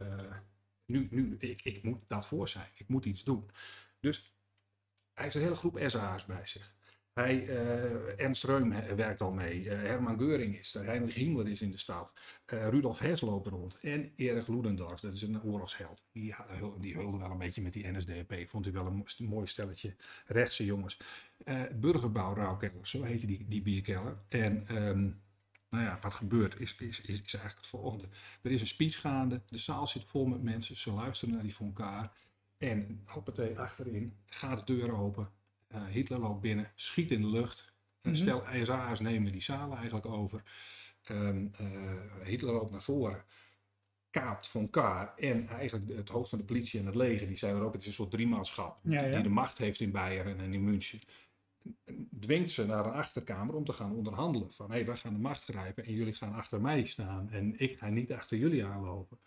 eh, 0.00 0.32
nu, 0.86 1.08
nu 1.10 1.36
ik, 1.38 1.62
ik 1.62 1.82
moet 1.82 2.02
dat 2.06 2.26
voor 2.26 2.48
zijn. 2.48 2.68
Ik 2.74 2.88
moet 2.88 3.04
iets 3.04 3.24
doen. 3.24 3.50
Dus 4.00 4.34
hij 5.12 5.22
heeft 5.24 5.36
een 5.36 5.42
hele 5.42 5.54
groep 5.54 5.78
SA's 5.86 6.24
bij 6.24 6.46
zich. 6.46 6.74
Hij, 7.14 7.48
eh, 7.48 8.20
Ernst 8.20 8.44
Reum 8.44 8.96
werkt 8.96 9.20
al 9.20 9.32
mee. 9.32 9.70
Eh, 9.70 9.78
Herman 9.78 10.18
Geuring 10.18 10.58
is 10.58 10.74
er. 10.74 10.84
Heinrich 10.84 11.14
Himmler 11.14 11.48
is 11.48 11.62
in 11.62 11.70
de 11.70 11.76
stad. 11.76 12.14
Eh, 12.46 12.68
Rudolf 12.68 12.98
Hess 12.98 13.20
loopt 13.22 13.46
rond. 13.46 13.78
En 13.80 14.12
Erich 14.16 14.48
Ludendorff, 14.48 15.00
dat 15.00 15.14
is 15.14 15.22
een 15.22 15.42
oorlogsheld. 15.42 16.08
Die, 16.12 16.34
die 16.80 16.94
hulde 16.94 17.18
wel 17.18 17.30
een 17.30 17.38
beetje 17.38 17.62
met 17.62 17.72
die 17.72 17.90
NSDAP. 17.90 18.34
Vond 18.46 18.64
hij 18.64 18.74
wel 18.74 18.86
een 18.86 18.94
mo- 18.96 19.26
mooi 19.26 19.46
stelletje 19.46 19.94
rechtse 20.26 20.64
jongens. 20.64 20.98
Burgerbouw 21.74 22.34
Rauwkeller, 22.34 22.86
zo 22.86 23.02
heette 23.02 23.26
die, 23.26 23.44
die 23.48 23.62
bierkeller. 23.62 24.18
En 24.28 24.66
ehm, 24.66 25.10
nou 25.74 25.86
ja, 25.86 25.98
wat 26.00 26.12
gebeurt 26.12 26.60
is, 26.60 26.74
is, 26.74 27.00
is, 27.00 27.00
is 27.00 27.34
eigenlijk 27.34 27.56
het 27.56 27.66
volgende. 27.66 28.04
Er 28.42 28.50
is 28.50 28.60
een 28.60 28.66
speech 28.66 29.00
gaande. 29.00 29.40
De 29.46 29.58
zaal 29.58 29.86
zit 29.86 30.04
vol 30.04 30.26
met 30.26 30.42
mensen. 30.42 30.76
Ze 30.76 30.92
luisteren 30.92 31.34
naar 31.34 31.42
die 31.42 31.72
Kahr. 31.72 32.12
En 32.58 33.02
hoppatee, 33.06 33.58
achterin 33.58 34.16
gaat 34.26 34.66
de 34.66 34.74
deur 34.74 34.92
open. 34.92 35.30
Eh, 35.66 35.84
Hitler 35.84 36.18
loopt 36.18 36.40
binnen, 36.40 36.72
schiet 36.74 37.10
in 37.10 37.20
de 37.20 37.30
lucht. 37.30 37.72
Mhm. 38.02 38.14
stel 38.14 38.44
SA's 38.62 39.00
nemen 39.00 39.32
die 39.32 39.42
zaal 39.42 39.76
eigenlijk 39.76 40.06
over. 40.06 40.42
Ehm, 41.02 41.46
eh, 41.52 41.66
Hitler 42.22 42.52
loopt 42.52 42.70
naar 42.70 42.82
voren, 42.82 43.24
kaapt 44.10 44.48
von 44.48 44.70
Kahr 44.70 45.14
en 45.16 45.48
eigenlijk 45.48 45.96
het 45.96 46.08
hoofd 46.08 46.28
van 46.28 46.38
de 46.38 46.44
politie 46.44 46.80
en 46.80 46.86
het 46.86 46.94
leger. 46.94 47.26
Die 47.26 47.36
zijn 47.36 47.54
er 47.54 47.62
ook, 47.62 47.72
het 47.72 47.80
is 47.82 47.86
een 47.86 47.92
soort 47.92 48.10
Ja, 48.82 49.02
ja. 49.02 49.14
die 49.14 49.22
de 49.22 49.28
macht 49.28 49.58
heeft 49.58 49.80
in 49.80 49.90
Beieren 49.90 50.38
en 50.38 50.52
in 50.52 50.64
München. 50.64 51.00
Dwingt 52.20 52.50
ze 52.50 52.66
naar 52.66 52.86
een 52.86 52.92
achterkamer 52.92 53.54
om 53.54 53.64
te 53.64 53.72
gaan 53.72 53.92
onderhandelen. 53.92 54.52
Van 54.52 54.70
hé, 54.70 54.76
hey, 54.76 54.86
wij 54.86 54.96
gaan 54.96 55.12
de 55.12 55.18
macht 55.18 55.44
grijpen 55.44 55.84
en 55.84 55.92
jullie 55.92 56.14
gaan 56.14 56.32
achter 56.32 56.60
mij 56.60 56.84
staan. 56.84 57.30
En 57.30 57.58
ik 57.58 57.78
ga 57.78 57.88
niet 57.88 58.12
achter 58.12 58.38
jullie 58.38 58.64
aanlopen. 58.64 59.18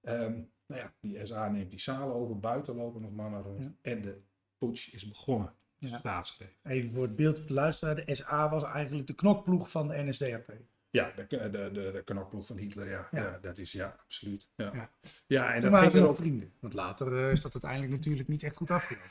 Ehm, 0.00 0.40
nou 0.66 0.80
ja, 0.80 0.94
die 1.00 1.26
SA 1.26 1.48
neemt 1.48 1.70
die 1.70 1.80
zaal 1.80 2.12
over. 2.12 2.40
Buiten 2.40 2.76
lopen 2.76 3.00
nog 3.00 3.12
mannen 3.12 3.42
rond. 3.42 3.64
Ja. 3.64 3.90
En 3.90 4.02
de 4.02 4.20
putsch 4.58 4.92
is 4.92 5.08
begonnen. 5.08 5.54
Ja. 5.78 5.98
Staatsgreep. 5.98 6.54
Even 6.62 6.92
voor 6.92 7.02
het 7.02 7.16
beeld 7.16 7.38
op 7.38 7.46
de 7.46 7.54
luisteraar. 7.54 7.94
De 7.94 8.14
SA 8.14 8.50
was 8.50 8.62
eigenlijk 8.62 9.06
de 9.06 9.14
knokploeg 9.14 9.70
van 9.70 9.88
de 9.88 10.02
NSDAP. 10.02 10.52
Ja, 10.90 11.12
de, 11.16 11.26
de, 11.28 11.50
de, 11.50 11.70
de 11.72 12.02
knokploeg 12.04 12.46
van 12.46 12.56
Hitler, 12.56 12.88
ja. 12.88 13.08
Ja. 13.10 13.22
ja. 13.22 13.38
dat 13.40 13.58
is, 13.58 13.72
ja, 13.72 13.96
absoluut. 14.04 14.48
Ja, 14.56 14.70
Ja. 14.74 14.90
ja. 15.26 15.46
en 15.46 15.52
Toen 15.52 15.70
dat 15.70 15.80
waren 15.80 15.90
ze 15.90 16.06
ook, 16.06 16.16
vrienden. 16.16 16.52
Want 16.60 16.74
later 16.74 17.24
eh, 17.24 17.30
is 17.30 17.40
dat 17.40 17.52
uiteindelijk 17.52 17.92
natuurlijk 17.92 18.28
niet 18.28 18.42
echt 18.42 18.56
goed 18.56 18.70
afgelopen. 18.70 19.10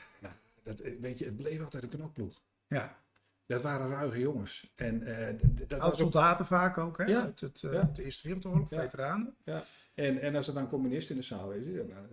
dat, 0.62 0.80
eh, 0.80 1.00
weet 1.00 1.18
je, 1.18 1.24
het 1.24 1.36
bleef 1.36 1.60
altijd 1.60 1.82
een 1.82 1.88
knokploeg. 1.88 2.42
Ja. 2.70 2.98
Dat 3.46 3.62
waren 3.62 3.90
ruige 3.90 4.18
jongens. 4.18 4.72
En 4.74 5.02
eh, 5.02 5.34
dat 5.40 5.74
ook 5.74 5.80
Oud-soldaten 5.80 6.46
vaak 6.46 6.78
ook, 6.78 6.98
hè? 6.98 7.04
Ja. 7.04 7.20
Uit 7.22 7.40
het, 7.40 7.62
eh, 7.62 7.72
Ja. 7.72 7.90
de 7.92 8.04
Eerste 8.04 8.22
Wereldoorlog, 8.28 8.70
Ja. 8.70 8.80
veteranen. 8.80 9.34
Ja, 9.44 9.62
en, 9.94 10.20
en 10.20 10.34
als 10.36 10.48
er 10.48 10.54
dan 10.54 10.68
communisten 10.68 11.14
in 11.14 11.20
de 11.20 11.26
zaal 11.26 11.52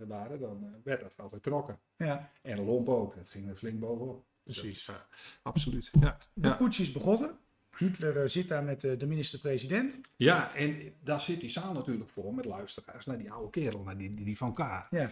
waren, 0.06 0.40
dan 0.40 0.64
eh, 0.64 0.70
werd 0.84 1.00
dat 1.00 1.14
altijd 1.18 1.42
knokken. 1.42 1.78
Ja, 1.96 2.30
En 2.42 2.64
lomp 2.64 2.88
ook, 2.88 3.14
dat 3.14 3.28
ging 3.28 3.48
er 3.48 3.56
flink 3.56 3.80
bovenop. 3.80 4.24
Precies. 4.42 4.84
dat, 4.84 5.06
absoluut. 5.42 5.90
Ja, 6.00 6.18
de 6.32 6.56
putsch 6.56 6.80
is 6.80 6.92
begonnen. 6.92 7.38
Hitler 7.76 8.28
zit 8.28 8.48
daar 8.48 8.64
met 8.64 8.80
de 8.80 9.06
minister-president. 9.06 10.00
ja, 10.16 10.54
en 10.54 10.92
daar 11.02 11.20
zit 11.20 11.40
die 11.40 11.50
zaal 11.50 11.72
natuurlijk 11.72 12.08
vol 12.08 12.30
met 12.30 12.44
luisteraars 12.44 13.06
naar 13.06 13.18
die 13.18 13.32
oude 13.32 13.50
kerel, 13.50 13.82
naar 13.82 13.96
die, 13.98 14.14
die, 14.14 14.24
die 14.24 14.36
van 14.36 14.54
Kaar. 14.54 14.86
Ja. 14.90 15.10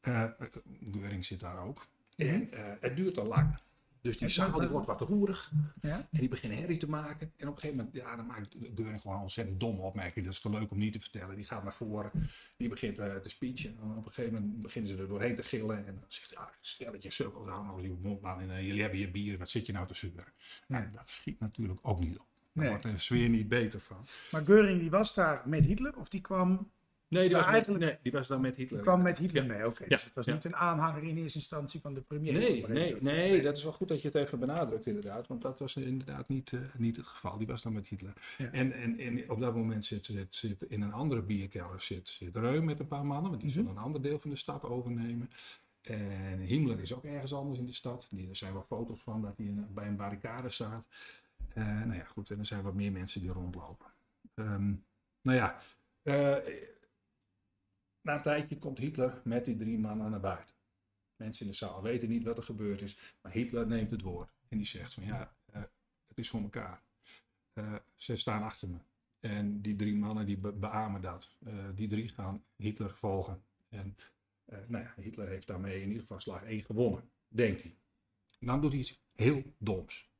Eh 0.00 0.24
Geuring 0.92 1.24
zit 1.24 1.40
daar 1.40 1.58
ook. 1.58 1.86
Mhm. 2.16 2.28
En 2.28 2.48
het 2.80 2.96
duurt 2.96 3.18
al 3.18 3.26
lang. 3.26 3.58
Dus 4.02 4.18
die 4.18 4.28
zaal 4.28 4.58
die 4.58 4.68
wordt 4.68 4.86
wat 4.86 5.00
roerig. 5.00 5.52
Ja. 5.82 5.96
En 6.10 6.18
die 6.18 6.28
beginnen 6.28 6.58
herrie 6.58 6.76
te 6.76 6.88
maken. 6.88 7.32
En 7.36 7.48
op 7.48 7.54
een 7.54 7.60
gegeven 7.60 7.76
moment, 7.76 7.94
ja, 7.94 8.16
dan 8.16 8.26
maakt 8.26 8.56
Geuring 8.74 9.00
gewoon 9.00 9.16
een 9.16 9.22
ontzettend 9.22 9.60
domme 9.60 9.80
opmerking. 9.82 10.24
Dat 10.24 10.34
is 10.34 10.40
te 10.40 10.50
leuk 10.50 10.70
om 10.70 10.78
niet 10.78 10.92
te 10.92 11.00
vertellen. 11.00 11.36
Die 11.36 11.44
gaat 11.44 11.62
naar 11.62 11.74
voren. 11.74 12.10
Die 12.56 12.68
begint 12.68 12.98
eh, 12.98 13.16
te 13.16 13.28
speechen. 13.28 13.76
En 13.82 13.90
op 13.96 14.06
een 14.06 14.12
gegeven 14.12 14.32
moment 14.40 14.62
beginnen 14.62 14.90
ze 14.90 15.02
er 15.02 15.08
doorheen 15.08 15.34
te 15.36 15.42
gillen. 15.42 15.76
En 15.86 15.94
dan 15.94 16.04
zegt 16.08 16.34
hij, 16.34 16.38
ja, 16.44 16.50
stelletje 16.60 17.10
sukkels, 17.10 17.48
hou 17.48 17.64
nou 17.64 17.82
uw 17.88 17.98
mond 18.02 18.24
aan. 18.24 18.40
En 18.40 18.50
eh, 18.50 18.66
jullie 18.66 18.80
hebben 18.80 18.98
je 18.98 19.10
bier, 19.10 19.38
wat 19.38 19.50
zit 19.50 19.66
je 19.66 19.72
nou 19.72 19.86
te 19.86 19.94
zeuren? 19.94 20.32
Ja. 20.66 20.82
En 20.82 20.90
dat 20.92 21.08
schiet 21.08 21.40
natuurlijk 21.40 21.80
ook 21.82 22.00
niet 22.00 22.18
op. 22.18 22.26
Daar 22.52 22.64
Nee. 22.64 22.68
wordt 22.68 22.82
de 22.82 22.98
sfeer 22.98 23.28
niet 23.28 23.48
beter 23.48 23.80
van. 23.80 24.04
Maar 24.30 24.42
Göring 24.42 24.78
die 24.80 24.90
was 24.90 25.14
daar 25.14 25.42
met 25.48 25.64
Hitler, 25.64 25.96
of 25.96 26.08
die 26.08 26.20
kwam, 26.20 26.70
Nee, 27.12 27.26
die, 27.28 27.36
was, 27.36 27.44
met, 27.44 27.54
eigenlijk- 27.54 27.84
nee, 27.84 27.96
die 28.02 28.12
was 28.12 28.26
dan 28.26 28.40
met 28.40 28.56
Hitler. 28.56 28.78
die 28.78 28.86
kwam 28.88 29.02
met 29.02 29.18
Hitler 29.18 29.46
mee? 29.46 29.66
Oké, 29.66 29.82
Ja. 29.82 29.88
dus 29.88 30.04
het 30.04 30.14
was 30.14 30.26
niet 30.26 30.44
een 30.44 30.56
aanhanger 30.56 31.02
in 31.02 31.16
eerste 31.16 31.38
instantie 31.38 31.80
van 31.80 31.94
de 31.94 32.00
premier. 32.00 32.32
Nee, 32.32 32.66
nee, 32.68 32.96
nee, 33.00 33.42
dat 33.42 33.56
is 33.56 33.62
wel 33.62 33.72
goed 33.72 33.88
dat 33.88 34.02
je 34.02 34.08
het 34.08 34.16
even 34.16 34.38
benadrukt 34.38 34.86
inderdaad. 34.86 35.26
Want 35.26 35.42
dat 35.42 35.58
was 35.58 35.76
inderdaad 35.76 36.28
niet, 36.28 36.52
eh, 36.52 36.60
niet 36.76 36.96
het 36.96 37.06
geval. 37.06 37.38
Die 37.38 37.46
was 37.46 37.62
dan 37.62 37.72
met 37.72 37.86
Hitler. 37.86 38.12
En, 38.52 38.72
en, 38.72 38.98
en 38.98 39.30
op 39.30 39.40
dat 39.40 39.54
moment 39.54 39.84
zit, 39.84 40.04
zit, 40.04 40.34
zit 40.34 40.62
in 40.62 40.82
een 40.82 40.92
andere 40.92 41.22
bierkelder 41.22 41.80
zit, 41.80 42.08
zit 42.08 42.36
Reum 42.36 42.64
met 42.64 42.80
een 42.80 42.88
paar 42.88 43.06
mannen. 43.06 43.30
Want 43.30 43.42
die 43.42 43.50
Mhm. 43.50 43.58
zullen 43.58 43.76
een 43.76 43.82
ander 43.82 44.02
deel 44.02 44.18
van 44.18 44.30
de 44.30 44.36
stad 44.36 44.62
overnemen. 44.64 45.30
En 45.82 46.38
Himmler 46.40 46.80
is 46.80 46.92
ook 46.94 47.04
ergens 47.04 47.32
anders 47.34 47.58
in 47.58 47.66
de 47.66 47.72
stad. 47.72 48.06
Die, 48.10 48.28
er 48.28 48.36
zijn 48.36 48.52
wel 48.52 48.64
foto's 48.68 49.00
van 49.02 49.22
dat 49.22 49.36
hij 49.36 49.54
bij 49.74 49.86
een 49.86 49.96
barricade 49.96 50.48
staat. 50.48 50.86
Eh, 51.54 51.64
nou 51.64 51.94
ja, 51.94 52.04
goed. 52.04 52.30
En 52.30 52.38
er 52.38 52.46
zijn 52.46 52.62
wat 52.62 52.74
meer 52.74 52.92
mensen 52.92 53.20
die 53.20 53.30
rondlopen. 53.30 53.86
Ehm, 54.34 54.72
nou 55.22 55.36
ja, 55.38 55.58
eh, 56.02 56.36
na 58.02 58.14
een 58.14 58.22
tijdje 58.22 58.58
komt 58.58 58.78
Hitler 58.78 59.20
met 59.24 59.44
die 59.44 59.56
drie 59.56 59.78
mannen 59.78 60.10
naar 60.10 60.20
buiten. 60.20 60.56
Mensen 61.16 61.44
in 61.46 61.50
de 61.50 61.56
zaal 61.56 61.82
weten 61.82 62.08
niet 62.08 62.24
wat 62.24 62.36
er 62.36 62.42
gebeurd 62.42 62.82
is. 62.82 63.16
Maar 63.22 63.32
Hitler 63.32 63.66
neemt 63.66 63.90
het 63.90 64.00
woord. 64.02 64.30
En 64.48 64.56
die 64.56 64.66
zegt 64.66 64.94
van 64.94 65.04
ja, 65.04 65.34
eh, 65.52 65.62
het 66.08 66.18
is 66.18 66.28
voor 66.30 66.40
elkaar. 66.42 66.82
Eh, 67.52 67.74
ze 67.94 68.16
staan 68.16 68.42
achter 68.42 68.68
me. 68.68 68.78
En 69.20 69.60
die 69.60 69.76
drie 69.76 69.96
mannen 69.96 70.26
die 70.26 70.38
be- 70.38 70.52
beamen 70.52 71.00
dat. 71.00 71.36
Eh, 71.44 71.68
die 71.74 71.88
drie 71.88 72.08
gaan 72.08 72.44
Hitler 72.56 72.96
volgen. 72.96 73.42
En 73.68 73.96
nou 74.66 74.84
ja, 74.84 74.94
Hitler 74.96 75.28
heeft 75.28 75.46
daarmee 75.46 75.80
in 75.80 75.86
ieder 75.86 76.00
geval 76.00 76.20
slag 76.20 76.42
1 76.44 76.62
gewonnen. 76.62 77.10
Denkt 77.28 77.62
hij. 77.62 77.76
En 78.38 78.46
dan 78.46 78.60
doet 78.60 78.70
hij 78.70 78.80
iets 78.80 79.02
heel 79.14 79.42
doms. 79.58 80.10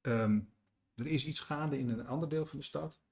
Ehm, 0.00 0.40
er 0.94 1.06
is 1.06 1.26
iets 1.26 1.40
gaande 1.40 1.78
in 1.78 1.88
een 1.88 2.06
ander 2.06 2.28
deel 2.28 2.46
van 2.46 2.58
de 2.58 2.64
stad. 2.64 3.02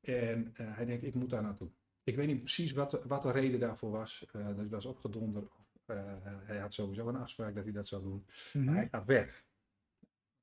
En 0.00 0.52
hij 0.56 0.84
denkt, 0.84 1.04
ik 1.04 1.14
moet 1.14 1.30
daar 1.30 1.42
naartoe. 1.42 1.70
Ik 2.04 2.16
weet 2.16 2.26
niet 2.26 2.38
precies 2.38 2.72
wat 2.72 2.90
de, 2.90 3.02
wat 3.06 3.22
de 3.22 3.30
reden 3.30 3.60
daarvoor 3.60 3.90
was. 3.90 4.26
Eh 4.32 4.56
dat 4.56 4.68
was 4.68 4.84
opgedonder. 4.84 5.42
Of, 5.42 5.88
eh, 5.88 6.16
hij 6.24 6.58
had 6.58 6.74
sowieso 6.74 7.08
een 7.08 7.16
afspraak 7.16 7.54
dat 7.54 7.64
hij 7.64 7.72
dat 7.72 7.88
zou 7.88 8.02
doen. 8.02 8.26
Maar 8.64 8.74
hij 8.74 8.88
gaat 8.88 9.04
weg. 9.04 9.44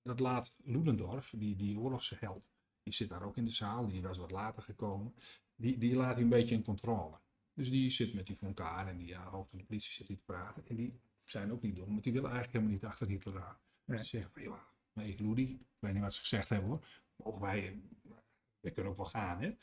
Dat 0.01 0.20
laat 0.20 0.60
Ludendorff, 0.63 1.34
die, 1.38 1.56
die 1.56 1.80
oorlogsheld, 1.80 2.51
die 2.84 2.94
zit 2.94 3.10
daar 3.10 3.24
ook 3.24 3.38
in 3.38 3.46
de 3.46 3.51
zaal. 3.51 3.88
Die 3.88 4.01
was 4.01 4.18
wat 4.18 4.32
later 4.32 4.63
gekomen. 4.63 5.13
Die, 5.56 5.78
die 5.78 5.96
laat 5.96 6.13
hij 6.13 6.24
een 6.24 6.30
beetje 6.30 6.56
in 6.56 6.63
controle. 6.63 7.18
Dus 7.54 7.70
die 7.70 7.89
zit 7.89 8.13
met 8.13 8.28
die 8.28 8.36
Von 8.36 8.54
Kaar 8.54 8.88
en 8.88 8.98
die 8.98 9.08
ja, 9.08 9.30
hoofd 9.30 9.50
van 9.50 9.60
de 9.60 9.66
politie 9.66 9.94
zit 9.94 10.08
die 10.08 10.18
te 10.18 10.24
praten. 10.24 10.63
En 10.68 10.75
die 10.75 11.00
zijn 11.24 11.51
ook 11.51 11.62
niet 11.62 11.75
dom, 11.75 11.89
want 11.89 12.04
die 12.04 12.13
willen 12.13 12.32
eigenlijk 12.32 12.58
helemaal 12.58 12.80
niet 12.82 12.92
achter 12.92 13.08
Hitler 13.08 13.44
aan. 13.44 13.58
Nee. 13.86 13.98
Ze 13.98 14.06
zeggen 14.06 14.32
van, 14.32 14.42
ja, 14.42 14.68
nee, 14.94 15.16
Ludi, 15.18 15.44
ik 15.44 15.78
weet 15.80 15.94
niet 15.94 16.01
wat 16.01 16.13
ze 16.13 16.20
gezegd 16.20 16.50
hebben 16.50 16.70
hoor. 16.70 16.86
Mogen 17.16 17.42
wij, 17.42 17.82
we 18.60 18.72
kunnen 18.72 18.92
ook 18.92 18.98
wel 18.98 19.06
gaan 19.06 19.42
hè. 19.42 19.56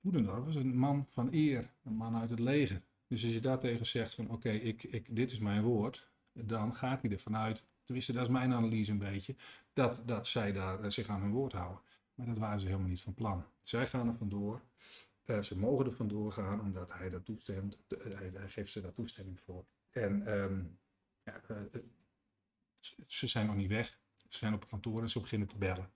Ludendorff 0.00 0.44
was 0.44 0.54
een 0.54 0.76
man 0.78 1.06
van 1.08 1.28
eer, 1.32 1.70
een 1.84 1.92
man 1.96 2.16
uit 2.16 2.30
het 2.30 2.38
leger. 2.38 2.82
Dus 3.06 3.24
als 3.24 3.32
je 3.32 3.40
daartegen 3.40 3.86
zegt 3.86 4.14
van 4.14 4.30
oké, 4.30 4.50
ik, 4.50 4.82
ik, 4.82 5.16
dit 5.16 5.30
is 5.30 5.38
mijn 5.38 5.62
woord, 5.62 6.08
dan 6.32 6.74
gaat 6.74 7.02
hij 7.02 7.10
ervan 7.10 7.36
uit, 7.36 7.64
tenminste 7.84 8.12
dat 8.12 8.22
is 8.22 8.28
mijn 8.28 8.52
analyse 8.52 8.90
een 8.92 8.98
beetje, 8.98 9.36
dat, 9.72 10.02
dat 10.06 10.26
zij 10.26 10.52
daar 10.52 10.80
eh, 10.84 10.90
zich 10.90 11.08
aan 11.08 11.20
hun 11.20 11.30
woord 11.30 11.52
houden. 11.52 11.80
Maar 12.14 12.26
dat 12.26 12.38
waren 12.38 12.60
ze 12.60 12.66
helemaal 12.66 12.88
niet 12.88 13.00
van 13.02 13.14
plan. 13.14 13.44
Zij 13.62 13.86
gaan 13.86 14.08
er 14.08 14.16
vandoor. 14.16 14.62
Eh, 15.24 15.42
ze 15.42 15.58
mogen 15.58 15.86
er 15.86 15.92
vandoor 15.92 16.32
gaan 16.32 16.60
omdat 16.60 16.92
hij 16.92 17.08
dat 17.08 17.24
toestemt. 17.24 17.80
De- 17.86 17.96
eh, 17.96 18.18
hij, 18.18 18.30
hij 18.34 18.48
geeft 18.48 18.72
ze 18.72 18.80
daar 18.80 18.92
toestemming 18.92 19.40
voor. 19.40 19.64
En 19.90 20.26
ehm, 20.26 20.64
ja, 21.22 21.40
ze- 23.06 23.26
zijn 23.26 23.46
nog 23.46 23.56
niet 23.56 23.68
weg. 23.68 23.98
Ze 24.28 24.38
zijn 24.38 24.54
op 24.54 24.60
het 24.60 24.68
kantoor 24.68 25.02
en 25.02 25.10
ze 25.10 25.20
beginnen 25.20 25.48
te 25.48 25.56
bellen. 25.58 25.90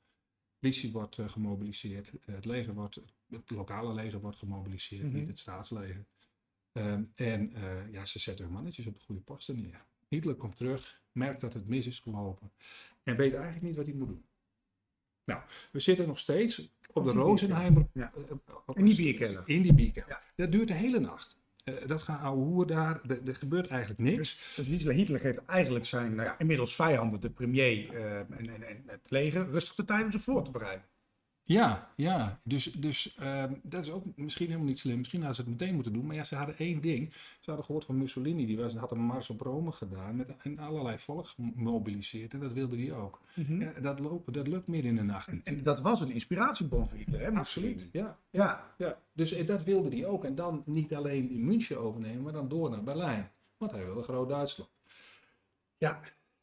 Politie 0.58 0.92
wordt 0.92 1.18
gemobiliseerd. 1.26 2.12
Het 2.24 2.44
leger 2.44 2.74
wordt, 2.74 3.00
het 3.32 3.50
lokale 3.50 3.94
leger 3.94 4.20
wordt 4.20 4.38
gemobiliseerd, 4.38 5.02
Mhm. 5.02 5.14
niet 5.16 5.28
het 5.28 5.38
staatsleger. 5.38 6.04
Ehm, 6.72 7.02
en 7.14 7.52
eh, 7.54 7.92
ja, 7.92 8.04
ze 8.04 8.18
zetten 8.18 8.44
hun 8.44 8.54
mannetjes 8.54 8.86
op 8.86 8.98
de 8.98 9.04
goede 9.04 9.20
posten 9.20 9.60
neer. 9.60 9.84
Hitler 10.08 10.34
komt 10.34 10.56
terug, 10.56 11.00
merkt 11.12 11.40
dat 11.40 11.52
het 11.54 11.68
mis 11.68 11.86
is 11.86 11.98
gelopen 11.98 12.50
en 13.02 13.16
weet 13.16 13.32
eigenlijk 13.34 13.64
niet 13.64 13.76
wat 13.76 13.86
hij 13.86 13.94
moet 13.94 14.08
doen. 14.08 14.24
Nou, 15.24 15.42
we 15.72 15.78
zitten 15.80 16.06
nog 16.06 16.18
steeds 16.18 16.58
op, 16.58 16.70
Op 16.96 17.04
de. 17.04 17.84
Ja. 17.92 18.12
eh, 18.14 18.20
op- 18.66 18.76
In 18.78 18.84
die 18.84 18.96
bierkelder. 18.96 19.42
In 19.46 19.62
die 19.62 19.74
bierkelder. 19.74 20.10
Ja. 20.10 20.22
Dat 20.36 20.52
duurt 20.52 20.68
de 20.68 20.74
hele 20.74 20.98
nacht. 21.00 21.40
Eh, 21.64 21.86
dat 21.86 22.02
gaan 22.02 22.18
ouwe 22.20 22.44
hoer 22.44 22.66
daar. 22.66 23.00
Er, 23.26 23.36
gebeurt 23.36 23.68
eigenlijk 23.68 24.00
niks. 24.00 24.54
Dus 24.56 24.66
Hitler, 24.66 24.94
Hitler 24.94 25.20
geeft 25.20 25.44
eigenlijk 25.44 25.86
zijn 25.86 26.14
nou 26.14 26.28
ja, 26.28 26.38
inmiddels 26.38 26.74
vijanden, 26.74 27.20
de 27.20 27.30
premier 27.30 27.94
eh, 27.94 28.18
en, 28.18 28.48
en, 28.48 28.62
en 28.68 28.82
het 28.86 29.10
leger, 29.10 29.50
rustig 29.50 29.74
de 29.74 29.84
tijd 29.84 30.04
om 30.04 30.10
zich 30.10 30.22
voor 30.22 30.44
te 30.44 30.50
bereiden. 30.50 30.84
Ja, 31.44 31.92
ja. 31.96 32.40
Dus, 32.44 32.64
dus 32.64 33.14
ehm, 33.14 33.54
dat 33.62 33.82
is 33.82 33.90
ook 33.90 34.04
misschien 34.16 34.46
helemaal 34.46 34.66
niet 34.66 34.78
slim. 34.78 34.98
Misschien 34.98 35.22
hadden 35.22 35.36
ze 35.36 35.50
het 35.50 35.60
meteen 35.60 35.74
moeten 35.74 35.92
doen. 35.92 36.06
Maar 36.06 36.14
ja, 36.16 36.24
ze 36.24 36.36
hadden 36.36 36.58
één 36.58 36.80
ding. 36.80 37.12
Ze 37.12 37.44
hadden 37.44 37.64
gehoord 37.64 37.84
van 37.84 37.98
Mussolini. 37.98 38.46
Die 38.46 38.56
was, 38.56 38.74
had 38.74 38.90
een 38.90 38.98
mars 39.00 39.30
op 39.30 39.40
Rome 39.40 39.72
gedaan. 39.72 40.16
Met 40.16 40.36
en 40.42 40.58
allerlei 40.58 40.98
volk 40.98 41.26
gemobiliseerd. 41.26 42.32
En 42.32 42.40
dat 42.40 42.52
wilde 42.52 42.76
hij 42.76 42.92
ook. 42.92 43.20
Ja, 43.48 43.72
dat, 43.80 43.98
loopt, 43.98 44.34
dat 44.34 44.48
lukt 44.48 44.68
midden 44.68 44.90
in 44.90 44.96
de 44.96 45.02
nacht 45.02 45.32
niet. 45.32 45.46
En 45.46 45.62
dat 45.62 45.80
was 45.80 46.00
een 46.00 46.10
inspiratiebron 46.10 46.88
voor 46.88 46.98
Hitler, 46.98 47.20
hè? 47.20 47.30
Absoluut. 47.30 47.74
Mussolini. 47.74 47.90
Ja, 47.92 48.18
Ja, 48.30 48.74
ja. 48.78 48.98
Dus 49.12 49.32
eh, 49.32 49.46
dat 49.46 49.64
wilde 49.64 49.96
hij 49.96 50.06
ook. 50.06 50.24
En 50.24 50.34
dan 50.34 50.62
niet 50.66 50.94
alleen 50.94 51.30
in 51.30 51.44
München 51.44 51.80
overnemen. 51.80 52.22
Maar 52.22 52.32
dan 52.32 52.48
door 52.48 52.70
naar 52.70 52.82
Berlijn. 52.82 53.30
Want 53.56 53.70
hij 53.70 53.84
wilde 53.84 54.02
Groot-Duitsland. 54.02 54.70
Ja, 55.76 56.00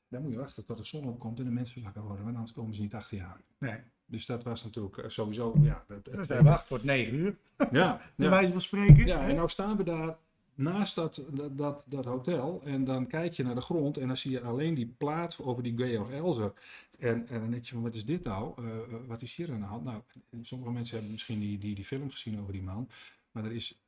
dan 0.07 0.21
moet 0.21 0.31
je 0.31 0.37
wachten 0.37 0.65
tot 0.65 0.77
de 0.77 0.83
zon 0.83 1.07
opkomt 1.07 1.39
en 1.39 1.45
de 1.45 1.51
mensen 1.51 1.83
wakker 1.83 2.01
worden. 2.01 2.23
Want 2.23 2.35
anders 2.35 2.53
komen 2.53 2.75
ze 2.75 2.81
niet 2.81 2.93
achter 2.93 3.17
je 3.17 3.23
aan. 3.23 3.41
nee. 3.57 3.79
Dus 4.09 4.25
dat 4.25 4.43
was 4.43 4.63
natuurlijk 4.63 4.97
eh, 4.97 5.09
sowieso. 5.09 5.55
Ja, 5.61 5.83
dat, 5.87 6.05
Dus 6.05 6.27
wacht 6.27 6.67
voor 6.67 6.79
negen 6.83 7.13
uur, 7.13 7.37
ja, 7.71 8.01
bij 8.15 8.25
ja. 8.25 8.29
wijze 8.29 8.51
van 8.51 8.61
spreken. 8.61 9.05
Ja, 9.05 9.27
en 9.27 9.35
nou 9.35 9.49
staan 9.49 9.77
we 9.77 9.83
daar 9.83 10.17
naast 10.55 10.95
dat, 10.95 11.23
dat, 11.51 11.85
dat, 11.89 12.05
hotel 12.05 12.61
en 12.65 12.83
dan 12.83 13.07
kijk 13.07 13.33
je 13.33 13.43
naar 13.43 13.55
de 13.55 13.61
grond 13.61 13.97
en 13.97 14.07
dan 14.07 14.17
zie 14.17 14.31
je 14.31 14.41
alleen 14.41 14.73
die 14.73 14.93
plaat 14.97 15.39
over 15.41 15.63
die 15.63 15.77
Georg 15.77 16.11
Elzer. 16.11 16.53
En, 16.99 17.27
en 17.27 17.39
dan 17.39 17.51
denk 17.51 17.65
je 17.65 17.73
van, 17.73 17.81
wat 17.81 17.95
is 17.95 18.05
dit 18.05 18.23
nou? 18.23 18.53
Eh, 18.57 18.65
eh, 18.65 18.83
wat 19.07 19.21
is 19.21 19.35
hier 19.35 19.51
aan 19.51 19.59
de 19.59 19.65
hand? 19.65 19.83
Nou, 19.83 20.01
sommige 20.41 20.71
mensen 20.71 20.93
hebben 20.93 21.11
misschien 21.11 21.39
die, 21.39 21.57
die, 21.57 21.75
die 21.75 21.85
film 21.85 22.09
gezien 22.09 22.39
over 22.39 22.53
die 22.53 22.63
man. 22.63 22.89
Maar 23.31 23.45
er 23.45 23.51
is 23.51 23.79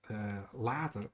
later, 0.52 1.10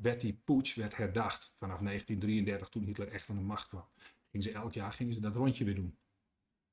werd 0.00 0.20
die 0.20 0.38
putsch 0.44 0.76
werd 0.76 0.96
herdacht 0.96 1.52
vanaf 1.56 1.78
1933 1.78 2.68
toen 2.68 2.84
Hitler 2.84 3.08
echt 3.08 3.30
aan 3.30 3.36
de 3.36 3.42
macht 3.42 3.68
kwam. 3.68 3.84
Gingen 4.30 4.46
ze 4.46 4.52
elk 4.52 4.72
jaar 4.72 4.92
gingen 4.92 5.14
ze 5.14 5.20
dat 5.20 5.34
rondje 5.34 5.64
weer 5.64 5.74
doen. 5.74 5.94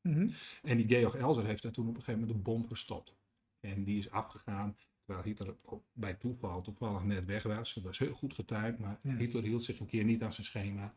Mhm. 0.09 0.29
En 0.63 0.77
die 0.77 0.87
Georg 0.87 1.15
Elzer 1.15 1.45
heeft 1.45 1.63
daar 1.63 1.71
toen 1.71 1.87
op 1.87 1.95
een 1.95 2.01
gegeven 2.03 2.19
moment 2.19 2.37
de 2.37 2.43
bom 2.51 2.65
verstopt. 2.65 3.15
En 3.59 3.83
die 3.83 3.97
is 3.97 4.09
afgegaan 4.11 4.77
terwijl 5.05 5.25
Hitler 5.25 5.55
bij 5.93 6.13
toeval 6.13 6.61
toevallig 6.61 7.03
net 7.03 7.25
weg 7.25 7.43
was. 7.43 7.73
Dat 7.73 7.83
was 7.83 7.97
heel 7.99 8.13
goed 8.13 8.33
getimed, 8.33 8.79
maar 8.79 8.97
Ja. 9.01 9.15
Hitler 9.15 9.43
hield 9.43 9.63
zich 9.63 9.79
een 9.79 9.85
keer 9.85 10.03
niet 10.03 10.23
aan 10.23 10.33
zijn 10.33 10.45
schema. 10.47 10.93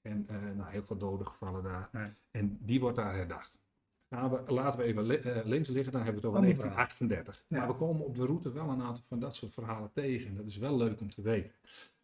En 0.00 0.24
eh, 0.28 0.36
nou, 0.56 0.70
heel 0.70 0.82
veel 0.82 0.96
doden 0.98 1.26
gevallen 1.26 1.62
daar. 1.62 2.14
En 2.30 2.58
die 2.60 2.80
wordt 2.80 2.96
daar 2.96 3.14
herdacht. 3.14 3.60
Nou, 4.08 4.30
we, 4.44 4.52
laten 4.52 4.80
we 4.80 4.84
even 4.86 5.02
li- 5.06 5.14
eh, 5.16 5.44
links 5.44 5.68
liggen, 5.68 5.92
dan 5.92 6.02
hebben 6.02 6.20
we 6.22 6.28
het 6.28 6.36
over 6.36 6.48
Ander 6.48 6.64
1938. 6.64 7.44
Ja. 7.48 7.58
Maar 7.58 7.66
we 7.68 7.74
komen 7.74 8.04
op 8.06 8.16
de 8.16 8.26
route 8.26 8.52
wel 8.52 8.68
een 8.68 8.82
aantal 8.82 9.04
van 9.08 9.20
dat 9.20 9.34
soort 9.34 9.52
verhalen 9.52 9.92
tegen. 9.92 10.28
En 10.28 10.36
dat 10.36 10.46
is 10.46 10.56
wel 10.56 10.76
leuk 10.76 11.00
om 11.00 11.10
te 11.10 11.22
weten. 11.22 11.52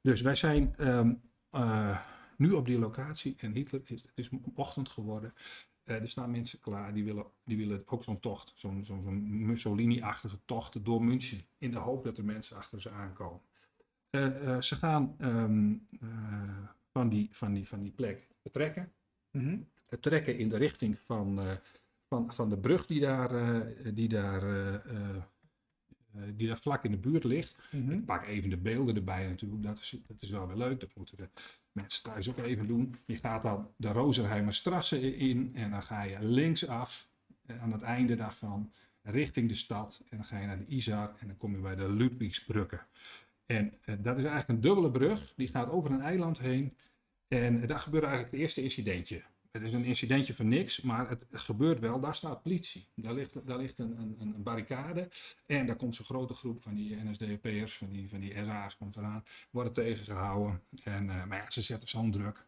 Dus 0.01 0.21
wij 0.21 0.35
zijn 0.35 0.75
ehm, 0.77 1.15
eh, 1.51 1.99
nu 2.37 2.53
op 2.53 2.67
die 2.67 2.79
locatie 2.79 3.35
en 3.39 3.53
Hitler 3.53 3.81
is, 3.85 4.03
het 4.03 4.13
is 4.19 4.31
ochtend 4.55 4.89
geworden. 4.89 5.35
Eh, 5.89 6.01
er 6.01 6.09
staan 6.09 6.31
mensen 6.31 6.61
klaar 6.61 6.95
die 6.95 7.05
willen, 7.05 7.25
die 7.45 7.57
willen 7.57 7.83
ook 7.87 8.05
zo'n 8.05 8.21
tocht, 8.21 8.53
zo'n 8.55 8.85
zo'n 8.85 9.03
zo'n 9.03 9.47
Mussolini-achtige 9.47 10.39
tocht 10.45 10.85
door 10.85 11.05
München. 11.05 11.41
In 11.59 11.71
de 11.71 11.79
hoop 11.79 12.05
dat 12.05 12.19
er 12.19 12.25
mensen 12.25 12.57
achter 12.57 12.81
ze 12.81 12.91
aankomen. 12.91 13.41
Eh, 14.11 14.55
eh, 14.55 14.61
ze 14.61 14.77
gaan 14.77 15.15
ehm, 15.19 15.73
eh, 16.01 16.69
van, 16.93 17.09
die, 17.09 17.29
van, 17.33 17.53
die, 17.53 17.69
van 17.69 17.83
die 17.83 17.93
plek 17.93 18.29
vertrekken. 18.43 18.93
Het 19.87 20.03
trekken 20.03 20.39
in 20.39 20.49
de 20.49 20.57
richting 20.57 20.99
van, 20.99 21.59
van, 22.09 22.33
van 22.33 22.49
de 22.49 22.59
brug 22.59 22.87
die 22.87 23.01
daar, 23.01 23.65
die, 23.95 24.09
daar, 24.09 24.43
die 26.37 26.47
daar 26.47 26.59
vlak 26.59 26.85
in 26.85 26.91
de 26.91 26.97
buurt 26.97 27.25
ligt. 27.25 27.57
Mhm. 27.71 27.93
Ik 27.93 28.05
pak 28.05 28.27
even 28.27 28.51
de 28.51 28.57
beelden 28.57 28.97
erbij 28.97 29.27
natuurlijk. 29.27 29.63
Dat 29.63 29.79
is, 29.79 29.97
dat 30.07 30.23
is 30.23 30.31
wel 30.31 30.47
weer 30.47 30.57
leuk. 30.57 30.81
Dat 30.81 30.95
moeten 30.95 31.17
de 31.17 31.29
mensen 31.73 32.03
thuis 32.03 32.29
ook 32.29 32.39
even 32.39 32.67
doen. 32.67 32.97
Je 33.07 33.17
gaat 33.17 33.43
dan 33.43 33.69
de 33.77 33.89
Rozenheimer 33.89 34.55
Strasse 34.55 35.17
in 35.17 35.51
en 35.55 35.71
dan 35.71 35.83
ga 35.83 36.03
je 36.03 36.19
linksaf 36.21 37.09
eh, 37.47 37.63
aan 37.63 37.73
het 37.73 37.83
einde 37.83 38.17
daarvan 38.17 38.73
richting 39.03 39.49
de 39.49 39.55
stad. 39.55 40.03
En 40.09 40.17
dan 40.17 40.27
ga 40.27 40.39
je 40.39 40.47
naar 40.47 40.59
de 40.59 40.67
Isar 40.67 41.15
en 41.19 41.27
dan 41.27 41.37
kom 41.37 41.53
je 41.53 41.59
bij 41.59 41.75
de 41.75 41.93
Ludwigsbrugge. 41.93 42.81
En 43.47 43.73
eh, 43.85 43.95
dat 43.99 44.17
is 44.19 44.25
eigenlijk 44.25 44.49
een 44.49 44.61
dubbele 44.61 44.91
brug. 44.91 45.33
Die 45.37 45.49
gaat 45.49 45.71
over 45.71 45.91
een 45.91 46.01
eiland 46.01 46.39
heen. 46.39 46.77
En 47.29 47.67
daar 47.67 47.79
gebeurt 47.79 48.05
eigenlijk 48.05 48.33
het 48.33 48.41
eerste 48.41 48.63
incidentje. 48.63 49.23
Het 49.59 49.67
is 49.67 49.73
een 49.73 49.85
incidentje 49.85 50.35
van 50.35 50.49
niks, 50.49 50.81
maar 50.81 51.09
het 51.09 51.25
gebeurt 51.33 51.79
wel. 51.81 52.01
Daar 52.01 52.15
staat 52.15 52.43
politie. 52.43 52.89
Daar 52.95 53.15
ligt, 53.15 53.47
daar 53.47 53.59
ligt 53.59 53.79
een, 53.79 53.99
een, 53.99 54.17
een 54.21 54.43
barricade. 54.43 55.09
En 55.47 55.67
daar 55.67 55.77
komt 55.77 55.95
zo'n 55.95 56.05
grote 56.05 56.35
groep 56.35 56.63
van 56.63 56.75
die 56.75 56.97
NSDAP'ers, 57.05 57.77
van 57.77 57.91
die, 57.93 58.09
van 58.09 58.21
die 58.21 58.35
SA's 58.45 58.77
komt 58.77 58.97
eraan. 58.97 59.25
Worden 59.51 59.73
tegengehouden. 59.73 60.63
En, 60.85 61.11
eh, 61.11 61.25
maar 61.25 61.39
ja, 61.39 61.51
ze 61.51 61.63
zetten 61.63 61.89
zo'n 61.89 62.11
druk. 62.11 62.47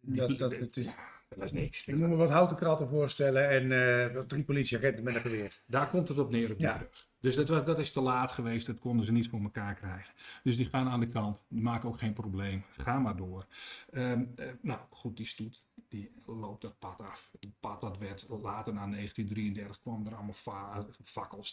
Die- 0.00 0.14
Dat, 0.20 0.38
dat, 0.38 0.50
het 0.56 0.76
is, 0.76 0.84
ja, 0.84 0.94
dat 1.28 1.44
is 1.44 1.52
niks. 1.52 1.86
ik 1.88 1.96
moet 1.96 2.08
me 2.08 2.14
wat 2.16 2.30
houten 2.30 2.56
kratten 2.56 2.88
voorstellen 2.88 3.48
en 3.48 3.72
eh, 3.72 4.20
drie 4.20 4.44
politieagenten 4.44 5.04
met 5.04 5.14
een 5.14 5.20
geweer. 5.20 5.62
Daar 5.66 5.88
komt 5.88 6.08
het 6.08 6.18
op 6.18 6.30
neer 6.30 6.50
op 6.50 6.58
die 6.58 6.66
Ja. 6.66 6.76
brug. 6.76 7.10
Dus 7.22 7.34
dat, 7.36 7.66
dat 7.66 7.78
is 7.78 7.92
te 7.92 8.00
laat 8.00 8.30
geweest, 8.30 8.66
dat 8.66 8.78
konden 8.78 9.04
ze 9.06 9.12
niet 9.12 9.28
voor 9.28 9.40
elkaar 9.40 9.74
krijgen. 9.74 10.14
Dus 10.42 10.56
die 10.56 10.66
gaan 10.66 10.88
aan 10.88 11.00
de 11.00 11.08
kant, 11.08 11.46
die 11.48 11.62
maken 11.62 11.88
ook 11.88 11.98
geen 11.98 12.12
probleem. 12.12 12.64
Ga 12.78 12.98
maar 12.98 13.16
door. 13.16 13.46
Ehm, 13.92 14.24
eh, 14.36 14.46
nou 14.60 14.80
goed, 14.90 15.16
die 15.16 15.26
stoet, 15.26 15.62
die 15.88 16.10
loopt 16.26 16.62
dat 16.62 16.78
pad 16.78 16.98
af. 16.98 17.30
Het 17.40 17.60
pad 17.60 17.80
dat 17.80 17.98
werd 17.98 18.26
later 18.28 18.74
na 18.74 18.86
1933 18.86 19.80
kwam 19.80 20.06
er 20.06 20.14
allemaal 20.14 20.32
va- 20.34 20.86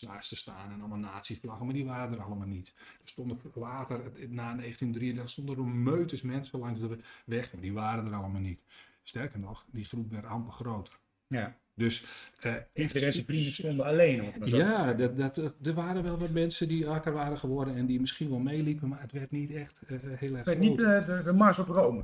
naast 0.01 0.29
te 0.29 0.35
staan 0.35 0.71
en 0.71 0.79
allemaal 0.79 0.97
nazi-vlaggen, 0.97 1.65
maar 1.65 1.75
die 1.75 1.85
waren 1.85 2.13
er 2.13 2.23
allemaal 2.23 2.47
niet. 2.47 2.73
Er 2.77 3.09
stonden 3.09 3.41
later, 3.53 3.97
na 4.29 4.55
1933, 4.55 5.29
stonden 5.29 5.57
er 5.57 5.63
meutes 5.63 6.21
mensen 6.21 6.59
langs 6.59 6.79
de 6.79 6.99
weg, 7.25 7.51
maar 7.53 7.61
die 7.61 7.73
waren 7.73 8.05
er 8.05 8.13
allemaal 8.13 8.41
niet. 8.41 8.63
Sterker 9.03 9.39
nog, 9.39 9.65
die 9.71 9.85
groep 9.85 10.11
werd 10.11 10.25
amper 10.25 10.53
groter. 10.53 10.99
Ja. 11.27 11.57
Dus 11.79 12.03
eh, 12.39 12.55
Hitler 12.74 13.03
en 13.03 13.13
zijn 13.13 13.25
vrienden 13.25 13.53
stonden 13.53 13.86
alleen. 13.86 14.33
ja, 14.43 14.93
dat, 14.93 15.17
dat, 15.17 15.38
er 15.38 15.74
waren 15.74 16.03
wel 16.03 16.17
wat 16.17 16.29
mensen 16.29 16.67
die 16.67 16.86
wakker 16.86 17.13
waren 17.13 17.38
geworden 17.38 17.75
en 17.75 17.86
die 17.86 18.00
misschien 18.00 18.29
wel 18.29 18.39
meeliepen, 18.39 18.88
maar 18.88 19.01
het 19.01 19.12
werd 19.12 19.31
niet 19.31 19.51
echt 19.51 19.81
eh, 19.81 19.98
heel 20.01 20.29
erg 20.29 20.38
Het 20.38 20.45
werd 20.45 20.59
niet 20.59 20.79
eh, 20.79 21.05
de, 21.05 21.21
de 21.24 21.33
Mars 21.33 21.59
op 21.59 21.67
Rome. 21.67 22.03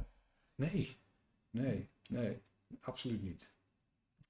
Nee, 0.55 0.97
nee, 1.49 1.87
nee, 2.07 2.37
absoluut 2.81 3.23
niet. 3.23 3.49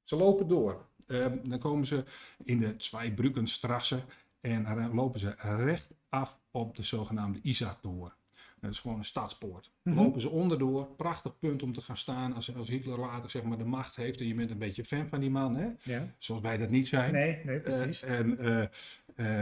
Ze 0.03 0.15
lopen 0.15 0.47
door. 0.47 0.85
Ehm, 1.07 1.37
dan 1.49 1.59
komen 1.59 1.85
ze 1.85 2.03
in 2.43 2.59
de 2.59 2.73
Zweibrückenstrasse 2.77 3.99
en 4.41 4.63
dan 4.63 4.93
lopen 4.93 5.19
ze 5.19 5.35
recht 5.39 5.93
af 6.09 6.39
op 6.51 6.75
de 6.75 6.83
zogenaamde 6.83 7.39
Isar-toren. 7.41 8.13
Dat 8.59 8.71
is 8.71 8.79
gewoon 8.79 8.97
een 8.97 9.05
stadspoort. 9.05 9.71
Mhm. 9.81 9.95
Lopen 9.95 10.21
ze 10.21 10.29
onderdoor, 10.29 10.87
prachtig 10.87 11.39
punt 11.39 11.63
om 11.63 11.73
te 11.73 11.81
gaan 11.81 11.97
staan 11.97 12.33
als, 12.33 12.55
als 12.55 12.67
Hitler 12.69 12.99
later 12.99 13.29
zeg 13.29 13.43
maar, 13.43 13.57
de 13.57 13.65
macht 13.65 13.95
heeft 13.95 14.19
en 14.19 14.27
je 14.27 14.33
bent 14.35 14.49
een 14.51 14.57
beetje 14.57 14.85
fan 14.85 15.07
van 15.07 15.19
die 15.19 15.29
man, 15.29 15.55
hè? 15.55 15.69
Ja. 15.83 16.07
zoals 16.17 16.41
wij 16.41 16.57
dat 16.57 16.69
niet 16.69 16.87
zijn. 16.87 17.13
Nee, 17.13 17.41
nee, 17.45 17.57
Eh, 17.59 17.63
precies. 17.63 18.01
en 18.01 18.37
eh, 18.37 18.63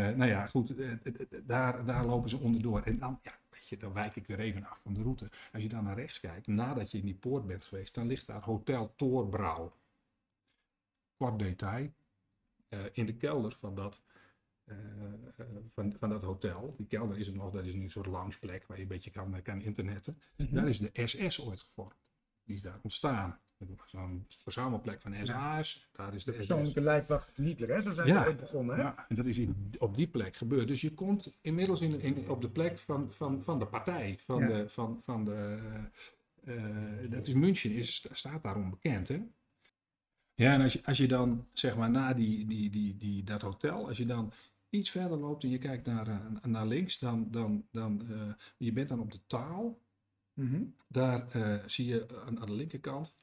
eh, 0.10 0.15
nou 0.17 0.29
ja, 0.29 0.46
goed, 0.48 0.75
eh, 0.77 0.91
eh, 0.91 0.98
eh, 1.03 1.13
daar, 1.43 1.86
daar 1.86 2.05
lopen 2.05 2.29
ze 2.29 2.38
onderdoor. 2.38 2.82
En 2.82 3.00
dan, 3.00 3.20
ja, 3.24 3.32
weet 3.50 3.67
je, 3.67 3.77
dan 3.77 3.93
wijk 3.93 4.15
ik 4.15 4.27
weer 4.27 4.39
even 4.39 4.65
af 4.65 4.79
van 4.84 4.93
de 4.93 5.01
route. 5.01 5.29
Als 5.53 5.63
je 5.63 5.70
dan 5.70 5.84
naar 5.84 5.96
rechts 5.96 6.20
kijkt, 6.20 6.48
nadat 6.48 6.91
je 6.91 6.98
in 6.98 7.05
die 7.05 7.15
poort 7.15 7.48
bent 7.48 7.63
geweest, 7.63 7.93
dan 7.93 8.08
ligt 8.08 8.27
daar 8.27 8.41
Hotel 8.43 8.93
Toorbrouw. 8.96 9.74
Kort 11.17 11.39
detail. 11.39 11.89
eh, 12.70 12.79
in 12.93 13.05
de 13.05 13.13
kelder 13.15 13.58
van 13.60 13.75
dat, 13.75 14.01
eh, 14.65 14.75
eh, 15.38 15.46
van, 15.74 15.96
van 16.00 16.10
dat 16.10 16.24
hotel, 16.24 16.74
die 16.77 16.88
kelder 16.88 17.17
is 17.17 17.27
er 17.27 17.34
nog, 17.36 17.51
dat 17.51 17.65
is 17.65 17.74
nu 17.74 17.82
een 17.82 17.89
soort 17.89 18.05
loungeplek 18.05 18.65
waar 18.67 18.77
je 18.77 18.84
een 18.84 18.89
beetje 18.89 19.12
kan, 19.12 19.41
kan 19.41 19.62
internetten. 19.62 20.17
Mhm. 20.38 20.55
Daar 20.55 20.67
is 20.67 20.79
de 20.79 20.91
SS 20.93 21.41
ooit 21.41 21.60
gevormd. 21.60 22.12
Die 22.43 22.55
is 22.55 22.62
daar 22.62 22.79
ontstaan. 22.82 23.39
Zo'n 23.88 24.25
verzamelplek 24.27 25.01
van 25.01 25.15
SA's. 25.24 25.89
Daar 25.91 26.13
is 26.13 26.24
De 26.24 26.32
de, 26.32 26.38
persoonlijke 26.38 26.82
lijfwacht 26.82 27.32
van 27.32 27.43
Hitler, 27.43 27.70
hè? 27.70 27.82
Zo 27.82 27.91
zijn 27.91 28.08
Ja. 28.08 28.22
we 28.22 28.27
ooit 28.27 28.39
begonnen, 28.39 28.75
hè? 28.75 28.82
ja, 28.82 29.05
en 29.10 29.15
dat 29.15 29.25
is 29.25 29.38
in, 29.38 29.72
op 29.79 29.96
die 29.96 30.08
plek 30.08 30.36
gebeurd. 30.36 30.67
Dus 30.67 30.82
je 30.82 30.93
komt 30.93 31.38
inmiddels 31.41 31.82
in, 31.82 32.00
in, 32.01 32.29
op 32.29 32.41
de 32.41 32.50
plek 32.50 32.77
van, 32.77 33.12
van, 33.12 33.43
van 33.43 33.60
de 33.60 33.65
partij. 33.65 34.20
Van 34.25 34.39
Ja. 34.39 34.48
de, 34.48 34.70
van, 34.70 35.01
van 35.03 35.25
de, 35.25 35.60
eh, 36.43 37.10
dat 37.10 37.27
is 37.27 37.34
München, 37.34 37.72
is, 37.72 38.08
staat 38.12 38.43
daarom 38.43 38.70
bekend. 38.70 39.08
Hè? 39.08 39.22
Ja, 40.34 40.53
en 40.53 40.62
als 40.62 40.74
je, 40.74 40.86
als 40.86 40.98
je 40.98 41.08
dan, 41.08 41.48
zeg 41.53 41.77
maar, 41.77 41.89
na 41.91 42.13
die, 42.13 42.46
die, 42.46 42.70
die, 42.70 42.98
die, 42.98 43.24
dat 43.24 43.41
hotel, 43.41 43.88
als 43.88 43.98
je 43.98 44.05
dan 44.05 44.32
iets 44.73 44.89
verder 44.89 45.17
loopt 45.17 45.43
en 45.43 45.49
je 45.49 45.57
kijkt 45.57 45.85
naar, 45.85 46.07
eh, 46.07 46.43
naar 46.43 46.67
links, 46.67 46.99
dan, 46.99 47.31
dan, 47.31 47.67
dan 47.71 48.11
eh, 48.11 48.33
je 48.57 48.73
bent 48.73 48.89
dan 48.89 48.99
op 48.99 49.11
de 49.11 49.25
taal. 49.27 49.81
Mhm. 50.33 50.63
Daar 50.87 51.27
eh, 51.29 51.67
zie 51.67 51.85
je 51.85 52.21
aan, 52.25 52.39
aan 52.39 52.45
de 52.45 52.53
linkerkant, 52.53 53.17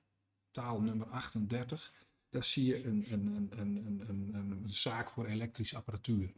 taal 0.50 0.80
nummer 0.80 1.06
38, 1.06 1.92
daar 2.28 2.44
zie 2.44 2.64
je 2.64 2.84
een, 2.84 3.04
een, 3.12 3.26
een, 3.26 3.58
een, 3.58 3.76
een, 3.86 4.08
een, 4.08 4.34
een, 4.34 4.50
een 4.50 4.74
zaak 4.74 5.10
voor 5.10 5.26
elektrische 5.26 5.76
apparatuur. 5.76 6.32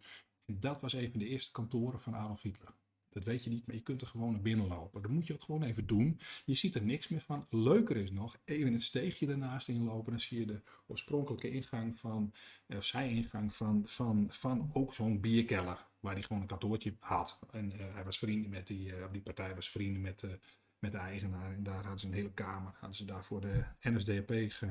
En 0.45 0.61
dat 0.61 0.81
was 0.81 0.92
een 0.92 1.11
van 1.11 1.19
de 1.19 1.28
eerste 1.28 1.52
kantoren 1.52 2.00
van 2.00 2.14
Adolf 2.14 2.42
Hitler. 2.42 2.75
Dat 3.12 3.25
weet 3.25 3.45
je 3.45 3.50
niet, 3.50 3.66
maar 3.66 3.76
je 3.76 3.83
kunt 3.83 4.00
er 4.00 4.07
gewoon 4.07 4.33
naar 4.33 4.40
binnen 4.40 4.69
lopen. 4.69 5.02
Dat 5.02 5.11
moet 5.11 5.26
je 5.26 5.33
ook 5.33 5.42
gewoon 5.42 5.62
even 5.62 5.87
doen. 5.87 6.21
Je 6.45 6.54
ziet 6.54 6.75
er 6.75 6.83
niks 6.83 7.09
meer 7.09 7.21
van. 7.21 7.47
Leuker 7.50 7.97
is 7.97 8.11
nog, 8.11 8.38
even 8.45 8.73
het 8.73 8.83
steegje 8.83 9.26
ernaast 9.26 9.69
inlopen. 9.69 10.11
Dan 10.11 10.21
zie 10.21 10.38
je 10.38 10.47
de 10.47 10.61
oorspronkelijke 10.87 11.50
ingang 11.50 11.99
van, 11.99 12.33
eh, 12.66 12.76
of 12.76 12.85
zij-ingang 12.85 13.54
van, 13.54 13.83
van, 13.87 14.26
van 14.31 14.71
ook 14.73 14.95
zo'n 14.95 15.21
bierkeller. 15.21 15.87
Waar 16.00 16.12
hij 16.12 16.23
gewoon 16.23 16.42
een 16.42 16.49
kantoortje 16.49 16.95
had. 16.99 17.38
En 17.50 17.73
eh, 17.73 17.95
hij 17.95 18.04
was 18.04 18.19
vrienden 18.19 18.50
met 18.50 18.66
die, 18.66 18.97
eh, 18.97 19.04
die 19.12 19.23
partij 19.23 19.54
was 19.54 19.71
vrienden 19.71 20.02
met, 20.02 20.26
met 20.78 20.92
de 20.92 20.99
eigenaar. 20.99 21.52
En 21.52 21.62
daar 21.62 21.75
hadden 21.83 21.99
ze 21.99 22.07
een 22.07 22.12
hele 22.12 22.33
kamer. 22.33 22.73
Hadden 22.75 22.97
ze 22.97 23.04
daar 23.04 23.25
voor 23.25 23.40
de 23.40 23.64
NSDAP 23.81 24.31
ge, 24.49 24.66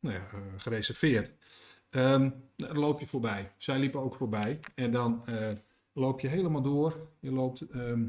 nou 0.00 0.14
ja, 0.14 0.28
gereserveerd. 0.56 1.32
Ehm 1.90 2.30
daar 2.56 2.76
loop 2.76 3.00
je 3.00 3.06
voorbij. 3.06 3.52
Zij 3.56 3.78
liepen 3.78 4.00
ook 4.00 4.14
voorbij. 4.14 4.60
En 4.74 4.92
dan 4.92 5.24
loop 6.00 6.20
je 6.20 6.28
helemaal 6.28 6.62
door. 6.62 7.08
Je 7.20 7.30
loopt 7.32 7.60
ehm, 7.60 8.06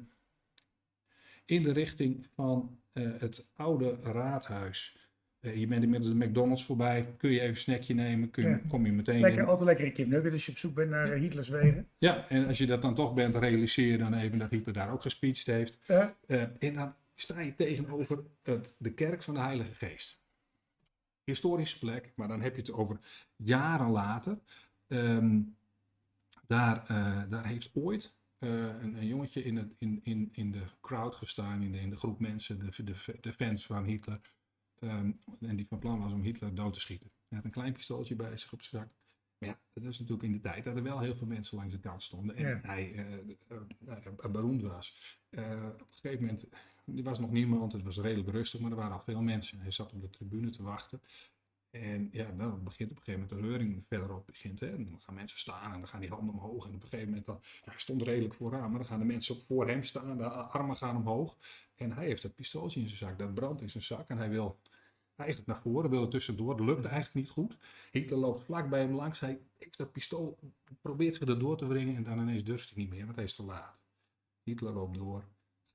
in 1.45 1.63
de 1.63 1.71
richting 1.71 2.27
van 2.35 2.77
eh, 2.93 3.09
het 3.17 3.51
oude 3.55 3.97
raadhuis. 4.03 4.95
Eh, 5.39 5.55
je 5.55 5.67
bent 5.67 5.83
inmiddels 5.83 6.11
de 6.17 6.25
McDonald's 6.25 6.65
voorbij. 6.65 7.13
Kun 7.17 7.29
je 7.31 7.39
even 7.39 7.49
een 7.49 7.55
snackje 7.55 7.93
nemen? 7.93 8.31
Kun 8.31 8.43
je, 8.43 8.49
Ja. 8.49 8.61
Kom 8.67 8.85
je 8.85 8.91
meteen 8.91 9.19
Lekker, 9.19 9.41
in. 9.41 9.47
altijd 9.47 9.67
lekker 9.67 9.91
kip 9.91 10.07
nugget 10.07 10.33
als 10.33 10.45
je 10.45 10.51
op 10.51 10.57
zoek 10.57 10.73
bent 10.75 10.89
naar 10.89 11.11
eh, 11.11 11.19
Hitlers 11.19 11.49
wegen. 11.49 11.87
Ja, 11.97 12.29
en 12.29 12.47
als 12.47 12.57
je 12.57 12.65
dat 12.65 12.81
dan 12.81 12.95
toch 12.95 13.13
bent, 13.13 13.35
realiseer 13.35 13.91
je 13.91 13.97
dan 13.97 14.13
even 14.13 14.37
dat 14.37 14.49
Hitler 14.49 14.73
daar 14.73 14.91
ook 14.91 15.01
gespeecht 15.01 15.45
heeft. 15.45 15.79
Ja. 15.87 16.15
En 16.59 16.73
dan 16.73 16.93
sta 17.15 17.39
je 17.39 17.55
tegenover 17.55 18.23
het, 18.43 18.75
de 18.79 18.93
kerk 18.93 19.21
van 19.23 19.33
de 19.33 19.39
Heilige 19.39 19.75
Geest. 19.75 20.19
Historische 21.23 21.79
plek, 21.79 22.11
maar 22.15 22.27
dan 22.27 22.41
heb 22.41 22.55
je 22.55 22.61
het 22.61 22.71
over 22.71 22.99
jaren 23.35 23.89
later. 23.89 24.39
Ehm, 24.87 25.39
daar, 26.51 26.85
eh, 26.87 27.29
daar 27.29 27.45
heeft 27.47 27.71
ooit 27.73 28.15
eh, 28.37 28.49
een, 28.49 28.95
een 28.95 29.07
jongetje 29.07 29.43
in, 29.43 29.55
het, 29.55 29.73
in, 29.77 29.99
in, 30.03 30.29
in 30.31 30.51
de 30.51 30.63
crowd 30.81 31.15
gestaan, 31.15 31.61
in 31.61 31.71
de, 31.71 31.79
in 31.79 31.89
de 31.89 31.95
groep 31.95 32.19
mensen, 32.19 32.59
de, 32.59 32.83
de, 32.83 33.17
de 33.21 33.33
fans 33.33 33.65
van 33.65 33.83
Hitler. 33.83 34.21
Ehm, 34.79 35.11
en 35.39 35.55
die 35.55 35.67
van 35.67 35.79
plan 35.79 35.99
was 35.99 36.11
om 36.11 36.21
Hitler 36.21 36.55
dood 36.55 36.73
te 36.73 36.79
schieten. 36.79 37.11
Hij 37.27 37.37
had 37.37 37.45
een 37.45 37.51
klein 37.51 37.73
pistooltje 37.73 38.15
bij 38.15 38.37
zich 38.37 38.53
op 38.53 38.61
zijn 38.61 38.81
zak. 38.83 38.93
Maar 39.37 39.49
ja, 39.49 39.59
dat 39.73 39.83
was 39.83 39.99
natuurlijk 39.99 40.27
in 40.27 40.31
de 40.31 40.39
tijd 40.39 40.63
dat 40.63 40.75
er 40.75 40.83
wel 40.83 40.99
heel 40.99 41.15
veel 41.15 41.27
mensen 41.27 41.57
langs 41.57 41.73
de 41.73 41.79
kant 41.79 42.03
stonden. 42.03 42.35
En 42.35 42.47
Ja. 42.47 42.59
hij 42.61 42.93
eh, 43.47 44.31
beroemd 44.31 44.61
was. 44.61 45.19
Op 45.29 45.37
een 45.37 45.73
gegeven 45.89 46.25
moment, 46.25 46.47
er 46.85 47.03
was 47.03 47.19
nog 47.19 47.31
niemand, 47.31 47.71
het 47.73 47.83
was 47.83 47.97
redelijk 47.97 48.29
rustig, 48.29 48.59
maar 48.59 48.71
er 48.71 48.77
waren 48.77 48.93
al 48.93 48.99
veel 48.99 49.21
mensen. 49.21 49.59
Hij 49.59 49.71
zat 49.71 49.93
op 49.93 50.01
de 50.01 50.09
tribune 50.09 50.49
te 50.49 50.63
wachten. 50.63 51.01
En 51.71 52.09
ja, 52.11 52.31
dan 52.31 52.63
begint 52.63 52.91
op 52.91 52.97
een 52.97 53.03
gegeven 53.03 53.27
moment 53.27 53.29
de 53.29 53.47
reuring 53.47 53.85
verderop 53.87 54.25
begint. 54.25 54.59
Hè. 54.59 54.67
En 54.67 54.89
dan 54.89 55.01
gaan 55.01 55.15
mensen 55.15 55.39
staan 55.39 55.73
en 55.73 55.79
dan 55.79 55.87
gaan 55.87 55.99
die 55.99 56.09
handen 56.09 56.33
omhoog. 56.33 56.65
En 56.65 56.75
op 56.75 56.81
een 56.81 56.89
gegeven 56.89 57.07
moment 57.07 57.25
ja, 57.27 57.39
hij 57.63 57.73
stond 57.77 58.01
redelijk 58.01 58.33
vooraan, 58.33 58.69
maar 58.69 58.79
dan 58.79 58.87
gaan 58.87 58.99
de 58.99 59.05
mensen 59.05 59.41
voor 59.47 59.67
hem 59.67 59.83
staan, 59.83 60.17
de 60.17 60.29
armen 60.29 60.77
gaan 60.77 60.95
omhoog. 60.95 61.37
En 61.75 61.91
hij 61.91 62.05
heeft 62.05 62.21
dat 62.21 62.35
pistooltje 62.35 62.79
in 62.79 62.87
zijn 62.87 62.97
zak, 62.97 63.19
dat 63.19 63.33
brandt 63.33 63.61
in 63.61 63.69
zijn 63.69 63.83
zak 63.83 64.09
en 64.09 64.17
hij 64.17 64.29
wil 64.29 64.59
eigenlijk 65.15 65.49
naar 65.51 65.61
voren, 65.61 65.89
wil 65.89 66.01
er 66.01 66.09
tussendoor. 66.09 66.57
Dat 66.57 66.65
lukt 66.65 66.85
eigenlijk 66.85 67.15
niet 67.15 67.29
goed. 67.29 67.57
Hitler 67.91 68.19
loopt 68.19 68.43
vlak 68.43 68.69
bij 68.69 68.79
hem 68.79 68.95
langs, 68.95 69.19
hij 69.19 69.39
heeft 69.57 69.77
dat 69.77 69.91
pistool, 69.91 70.39
probeert 70.81 71.15
zich 71.15 71.27
erdoor 71.27 71.57
te 71.57 71.67
wringen 71.67 71.95
en 71.95 72.03
dan 72.03 72.19
ineens 72.19 72.43
durft 72.43 72.69
hij 72.69 72.83
niet 72.83 72.91
meer, 72.91 73.03
want 73.03 73.15
hij 73.15 73.25
is 73.25 73.35
te 73.35 73.43
laat. 73.43 73.83
Hitler 74.43 74.73
loopt 74.73 74.97
door, 74.97 75.25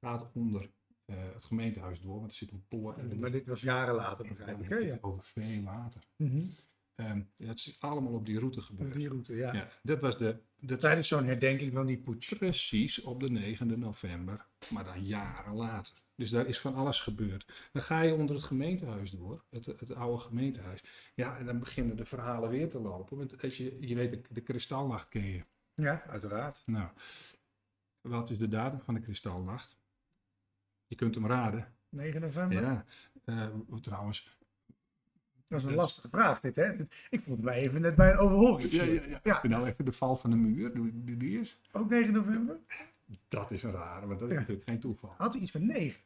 gaat 0.00 0.30
onder 0.32 0.70
eh, 1.06 1.16
het 1.34 1.44
gemeentehuis 1.44 2.00
door, 2.00 2.18
want 2.18 2.30
er 2.30 2.36
zit 2.36 2.50
een 2.50 2.64
poort. 2.68 2.98
en 2.98 3.18
Maar 3.18 3.30
dit 3.30 3.46
was 3.46 3.60
jaren 3.60 3.94
later, 3.94 4.26
begrijp 4.28 4.60
ik. 4.62 4.82
Ja. 4.82 4.98
Over 5.00 5.24
veel 5.24 5.60
later. 5.62 6.02
Mhm. 6.16 6.44
Ehm, 6.94 7.22
dat 7.34 7.56
is 7.56 7.76
allemaal 7.80 8.12
op 8.12 8.26
die 8.26 8.38
route 8.38 8.58
Op 8.58 8.64
gebeurd. 8.64 8.92
die 8.94 9.08
route, 9.08 9.34
ja. 9.34 9.52
Ja, 9.54 9.68
dat 9.82 10.00
was 10.00 10.18
de, 10.18 10.36
de 10.58 10.76
Tijdens 10.76 11.08
zo'n 11.08 11.24
herdenking 11.24 11.72
van 11.72 11.86
die 11.86 11.98
putsch. 11.98 12.36
precies 12.36 13.02
op 13.02 13.20
de 13.20 13.56
9e 13.56 13.78
november, 13.78 14.46
maar 14.70 14.84
dan 14.84 15.04
jaren 15.04 15.54
later. 15.54 15.94
Dus 16.14 16.30
daar 16.30 16.46
is 16.46 16.60
van 16.60 16.74
alles 16.74 17.00
gebeurd. 17.00 17.68
Dan 17.72 17.82
ga 17.82 18.00
je 18.00 18.14
onder 18.14 18.34
het 18.34 18.44
gemeentehuis 18.44 19.10
door, 19.10 19.44
het, 19.50 19.66
het 19.66 19.94
oude 19.94 20.22
gemeentehuis. 20.22 20.82
Ja, 21.14 21.38
en 21.38 21.46
dan 21.46 21.58
beginnen 21.58 21.96
de 21.96 22.04
verhalen 22.04 22.50
weer 22.50 22.68
te 22.68 22.78
lopen. 22.80 23.16
Want 23.16 23.42
als 23.42 23.56
je, 23.56 23.76
je 23.80 23.94
weet, 23.94 24.10
de, 24.10 24.22
de 24.30 24.40
kristalnacht 24.40 25.08
ken 25.08 25.26
je. 25.26 25.44
Ja, 25.74 26.02
uiteraard. 26.06 26.62
Nou, 26.66 26.88
wat 28.00 28.30
is 28.30 28.38
de 28.38 28.48
datum 28.48 28.80
van 28.80 28.94
de 28.94 29.00
kristalnacht? 29.00 29.76
Je 30.86 30.94
kunt 30.94 31.14
hem 31.14 31.26
raden. 31.26 31.72
9 31.88 32.20
november. 32.20 32.62
Ja, 32.62 32.84
eh, 33.24 33.48
trouwens. 33.80 34.36
Dat 35.48 35.58
is 35.58 35.64
een 35.64 35.74
lastige 35.74 36.08
vraag 36.08 36.40
dit, 36.40 36.56
hè? 36.56 36.72
Ik 37.10 37.20
voelde 37.20 37.42
mij 37.42 37.58
even 37.58 37.80
net 37.80 37.94
bij 37.94 38.12
een 38.12 38.18
overhoring. 38.18 38.70
Ja, 38.70 39.18
ja, 39.22 39.46
nou 39.46 39.66
even 39.66 39.84
de 39.84 39.92
val 39.92 40.16
van 40.16 40.30
de 40.30 40.36
muur? 40.36 40.74
Doe, 40.74 40.90
die 41.18 41.38
eens. 41.38 41.60
ook 41.72 41.90
9 41.90 42.12
november. 42.12 42.58
Dat 43.28 43.50
is 43.50 43.62
een 43.62 43.72
rare, 43.72 44.06
want 44.06 44.20
dat 44.20 44.30
is 44.30 44.36
natuurlijk 44.36 44.68
geen 44.68 44.80
toeval. 44.80 45.14
Had 45.16 45.32
hij 45.32 45.42
iets 45.42 45.52
met 45.52 45.62
9. 45.62 46.00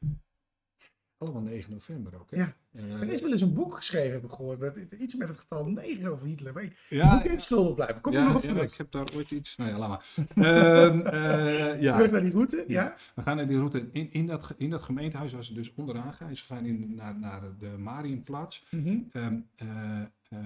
Allemaal 1.20 1.42
9 1.42 1.70
november 1.72 2.14
ook, 2.20 2.30
hè? 2.30 2.36
Ja. 2.36 2.54
Eh, 2.72 2.92
Er 2.92 3.08
is 3.12 3.20
wel 3.20 3.30
eens 3.30 3.40
een 3.40 3.52
boek 3.54 3.74
geschreven, 3.74 4.12
heb 4.12 4.24
ik 4.24 4.30
gehoord. 4.30 4.58
Met, 4.58 4.76
iets 4.98 5.14
met 5.14 5.28
het 5.28 5.38
getal 5.38 5.64
9 5.64 6.10
over 6.10 6.26
Hitler. 6.26 6.52
Maar 6.52 6.62
ik 6.62 6.76
ja, 6.88 7.14
moet 7.14 7.24
even 7.24 7.40
schuldig 7.40 7.74
blijven. 7.74 8.00
Kom 8.00 8.12
er 8.12 8.18
ja, 8.20 8.26
nog 8.26 8.36
op 8.36 8.42
ja, 8.42 8.48
terug. 8.48 8.70
ik 8.72 8.78
heb 8.78 8.90
daar 8.92 9.06
ooit 9.14 9.30
iets... 9.30 9.56
Nou 9.56 9.70
ja, 9.70 9.78
laat 9.78 9.88
maar. 9.88 10.26
Ehm, 10.46 11.00
eh, 11.00 11.80
ja. 11.80 11.92
Terug 11.96 12.10
naar 12.10 12.20
die 12.22 12.30
route, 12.30 12.64
ja. 12.66 12.82
Ja. 12.82 12.94
We 13.14 13.22
gaan 13.22 13.36
naar 13.36 13.46
die 13.48 13.56
route. 13.56 13.88
In, 13.92 14.12
in, 14.12 14.26
dat, 14.26 14.54
in 14.56 14.70
dat 14.70 14.82
gemeentehuis 14.82 15.32
waar 15.32 15.44
ze 15.44 15.54
dus 15.54 15.74
onderaan 15.74 16.12
gaan. 16.12 16.36
Ze 16.36 16.44
gaan 16.44 16.64
in, 16.64 16.94
naar, 16.94 17.18
naar 17.18 17.40
de 17.58 17.68
Marienplaats. 17.78 18.66
Ehm, 18.70 18.98
eh, 19.12 20.00
eh, 20.28 20.38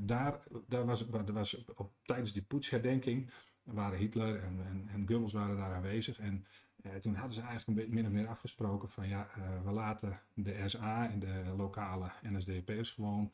daar, 0.00 0.38
daar 0.68 0.84
was, 0.86 1.06
waar- 1.06 1.26
er 1.26 1.32
was 1.32 1.64
op, 1.76 1.90
tijdens 2.02 2.32
die 2.32 2.42
poetsherdenking 2.42 3.30
waren 3.62 3.98
Hitler 3.98 4.34
en, 4.42 4.58
en, 4.70 4.88
en 4.94 5.06
Goebbels 5.08 5.32
waren 5.32 5.56
daar 5.56 5.74
aanwezig. 5.74 6.18
En 6.18 6.44
eh, 6.82 6.94
toen 6.94 7.14
hadden 7.14 7.34
ze 7.34 7.40
eigenlijk 7.40 7.80
een 7.80 7.94
min 7.94 8.06
of 8.06 8.12
meer 8.12 8.28
afgesproken 8.28 8.90
van 8.90 9.08
ja, 9.08 9.30
eh, 9.34 9.62
we 9.64 9.70
laten 9.70 10.20
de 10.34 10.62
SA 10.66 11.10
en 11.10 11.18
de 11.18 11.54
lokale 11.56 12.12
NSDAP'ers 12.22 12.90
gewoon 12.90 13.32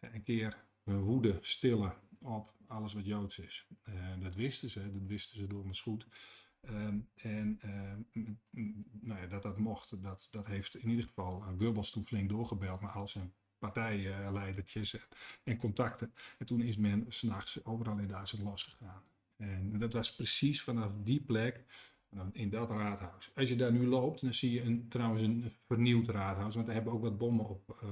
eh, 0.00 0.14
een 0.14 0.22
keer 0.22 0.64
hun 0.84 1.00
woede 1.00 1.38
stillen 1.40 1.94
op 2.18 2.54
alles 2.66 2.94
wat 2.94 3.06
Joods 3.06 3.38
is. 3.38 3.66
Dat 4.20 4.34
wisten 4.34 4.70
ze, 4.70 4.92
dat 4.92 5.06
wisten 5.06 5.36
ze 5.36 5.46
donders 5.46 5.80
goed. 5.80 6.06
Ehm, 6.60 6.98
en 7.14 7.58
ehm, 7.60 8.32
nou 9.00 9.20
ja, 9.20 9.26
dat 9.26 9.42
dat 9.42 9.58
mocht, 9.58 10.02
dat, 10.02 10.28
dat 10.30 10.46
heeft 10.46 10.76
in 10.76 10.88
ieder 10.88 11.04
geval 11.04 11.40
Goebbels 11.40 11.90
toen 11.90 12.06
flink 12.06 12.28
doorgebeld 12.28 12.80
naar 12.80 12.90
al 12.90 13.08
zijn 13.08 13.32
partijleidertjes 13.58 14.94
en, 14.94 15.00
en 15.44 15.56
contacten. 15.56 16.12
En 16.38 16.46
toen 16.46 16.60
is 16.60 16.76
men 16.76 17.04
s'nachts 17.08 17.64
overal 17.64 17.98
in 17.98 18.08
Duitsland 18.08 18.44
losgegaan. 18.44 19.02
En 19.36 19.78
dat 19.78 19.92
was 19.92 20.14
precies 20.14 20.62
vanaf 20.62 20.92
die 21.02 21.20
plek, 21.20 21.64
in 22.32 22.50
dat 22.50 22.70
raadhuis. 22.70 23.30
Als 23.34 23.48
je 23.48 23.56
daar 23.56 23.72
nu 23.72 23.86
loopt, 23.86 24.20
dan 24.20 24.34
zie 24.34 24.52
je 24.52 24.62
een, 24.62 24.88
trouwens 24.88 25.20
een 25.20 25.44
vernieuwd 25.66 26.08
raadhuis. 26.08 26.54
Want 26.54 26.66
daar 26.66 26.74
hebben 26.74 26.92
ook 26.92 27.02
wat 27.02 27.18
bommen 27.18 27.48
op 27.48 27.84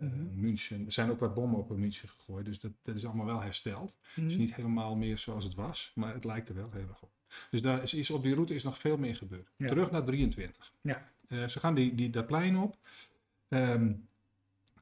Mhm. 0.00 0.40
München. 0.40 0.84
Er 0.84 0.92
zijn 0.92 1.10
ook 1.10 1.20
wat 1.20 1.34
bommen 1.34 1.58
op 1.58 1.76
München 1.76 2.08
gegooid. 2.08 2.44
Dus 2.44 2.60
dat, 2.60 2.72
dat 2.82 2.96
is 2.96 3.04
allemaal 3.04 3.26
wel 3.26 3.40
hersteld. 3.40 3.98
Het 4.14 4.30
is 4.30 4.36
niet 4.36 4.54
helemaal 4.54 4.96
meer 4.96 5.18
zoals 5.18 5.44
het 5.44 5.54
was, 5.54 5.92
maar 5.94 6.14
het 6.14 6.24
lijkt 6.24 6.48
er 6.48 6.54
wel 6.54 6.70
heel 6.72 6.88
erg 6.88 7.02
op. 7.02 7.10
Dus 7.50 7.62
daar 7.62 7.82
is, 7.82 7.94
is, 7.94 8.10
op 8.10 8.22
die 8.22 8.34
route 8.34 8.54
is 8.54 8.62
nog 8.62 8.78
veel 8.78 8.96
meer 8.96 9.16
gebeurd. 9.16 9.50
Ja. 9.56 9.66
Terug 9.66 9.90
naar 9.90 10.04
23. 10.04 10.72
Ja. 10.80 11.10
Eh, 11.28 11.46
ze 11.46 11.60
gaan 11.60 11.74
die, 11.74 11.94
die, 11.94 12.10
dat 12.10 12.26
plein 12.26 12.56
op. 12.56 12.76
Ehm, 13.48 13.88
eh, 13.88 13.94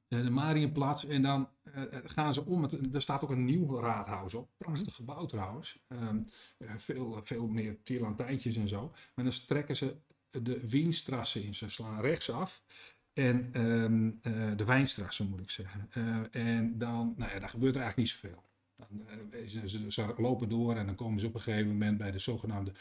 de 0.09 0.31
Marienplatz. 0.31 1.05
En 1.05 1.23
dan 1.23 1.49
eh, 1.62 1.83
gaan 2.05 2.35
ze 2.35 2.44
om. 2.44 2.68
Er 2.92 3.03
staat 3.03 3.23
ook 3.23 3.31
een 3.31 3.44
nieuw 3.44 3.81
raadhuis 3.81 4.35
op. 4.35 4.49
Prachtig 4.57 4.94
gebouw 4.94 5.27
trouwens. 5.27 5.79
Ehm, 5.88 6.18
eh, 6.59 6.71
veel, 6.77 7.21
veel 7.25 7.47
meer 7.47 7.83
tierlantijntjes 7.83 8.57
en 8.57 8.68
zo. 8.68 8.92
Maar 9.14 9.25
dan 9.25 9.35
trekken 9.47 9.77
ze 9.77 9.97
de 10.31 10.68
Wienstrasse 10.68 11.44
in. 11.44 11.55
Ze 11.55 11.68
slaan 11.68 12.01
rechtsaf. 12.01 12.62
En 13.12 13.49
ehm, 13.53 14.11
eh, 14.23 14.57
de 14.57 14.64
Wijnstrasse 14.64 15.25
moet 15.25 15.40
ik 15.40 15.51
zeggen. 15.51 15.88
Eh, 15.90 16.47
en 16.49 16.79
dan, 16.79 17.14
nou 17.16 17.33
ja, 17.33 17.38
daar 17.38 17.49
gebeurt 17.49 17.75
er 17.75 17.81
eigenlijk 17.81 17.97
niet 17.97 18.21
zoveel. 18.21 18.42
Dan, 18.77 19.09
eh, 19.31 19.49
ze, 19.49 19.68
ze, 19.68 19.92
ze 19.92 20.14
lopen 20.16 20.49
door 20.49 20.77
en 20.77 20.87
dan 20.87 20.94
komen 20.94 21.21
ze 21.21 21.27
op 21.27 21.35
een 21.35 21.40
gegeven 21.40 21.68
moment 21.68 21.99
bij 21.99 22.11
de 22.11 22.18
zogenaamde 22.18 22.73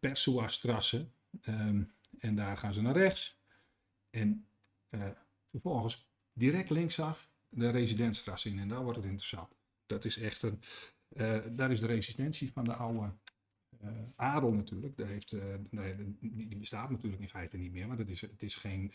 Persua-strasse. 0.00 1.06
Ehm, 1.42 1.82
en 2.18 2.34
daar 2.36 2.56
gaan 2.56 2.72
ze 2.72 2.82
naar 2.82 2.96
rechts. 2.96 3.38
En 4.10 4.46
eh, 4.88 5.08
vervolgens 5.50 6.08
direct 6.34 6.70
linksaf 6.70 7.28
de 7.48 7.70
Residentstrasse 7.70 8.48
in. 8.48 8.58
En 8.58 8.68
daar 8.68 8.82
wordt 8.82 8.96
het 8.96 9.06
interessant. 9.06 9.48
Dat 9.86 10.04
is 10.04 10.18
echt 10.18 10.42
een. 10.42 10.60
eh, 11.08 11.38
daar 11.50 11.70
is 11.70 11.80
de 11.80 11.86
resistentie 11.86 12.52
van 12.52 12.64
de 12.64 12.74
oude 12.74 13.12
eh, 13.80 13.88
adel 14.16 14.52
natuurlijk. 14.52 14.96
Daar 14.96 15.08
heeft, 15.08 15.32
eh, 15.32 15.42
nee, 15.70 15.94
die, 16.20 16.56
bestaat 16.56 16.90
natuurlijk 16.90 17.22
in 17.22 17.28
feite 17.28 17.56
niet 17.56 17.72
meer. 17.72 17.86
Want 17.86 17.98
het 17.98 18.08
is, 18.10 18.20
het 18.20 18.42
is 18.42 18.56
geen 18.56 18.92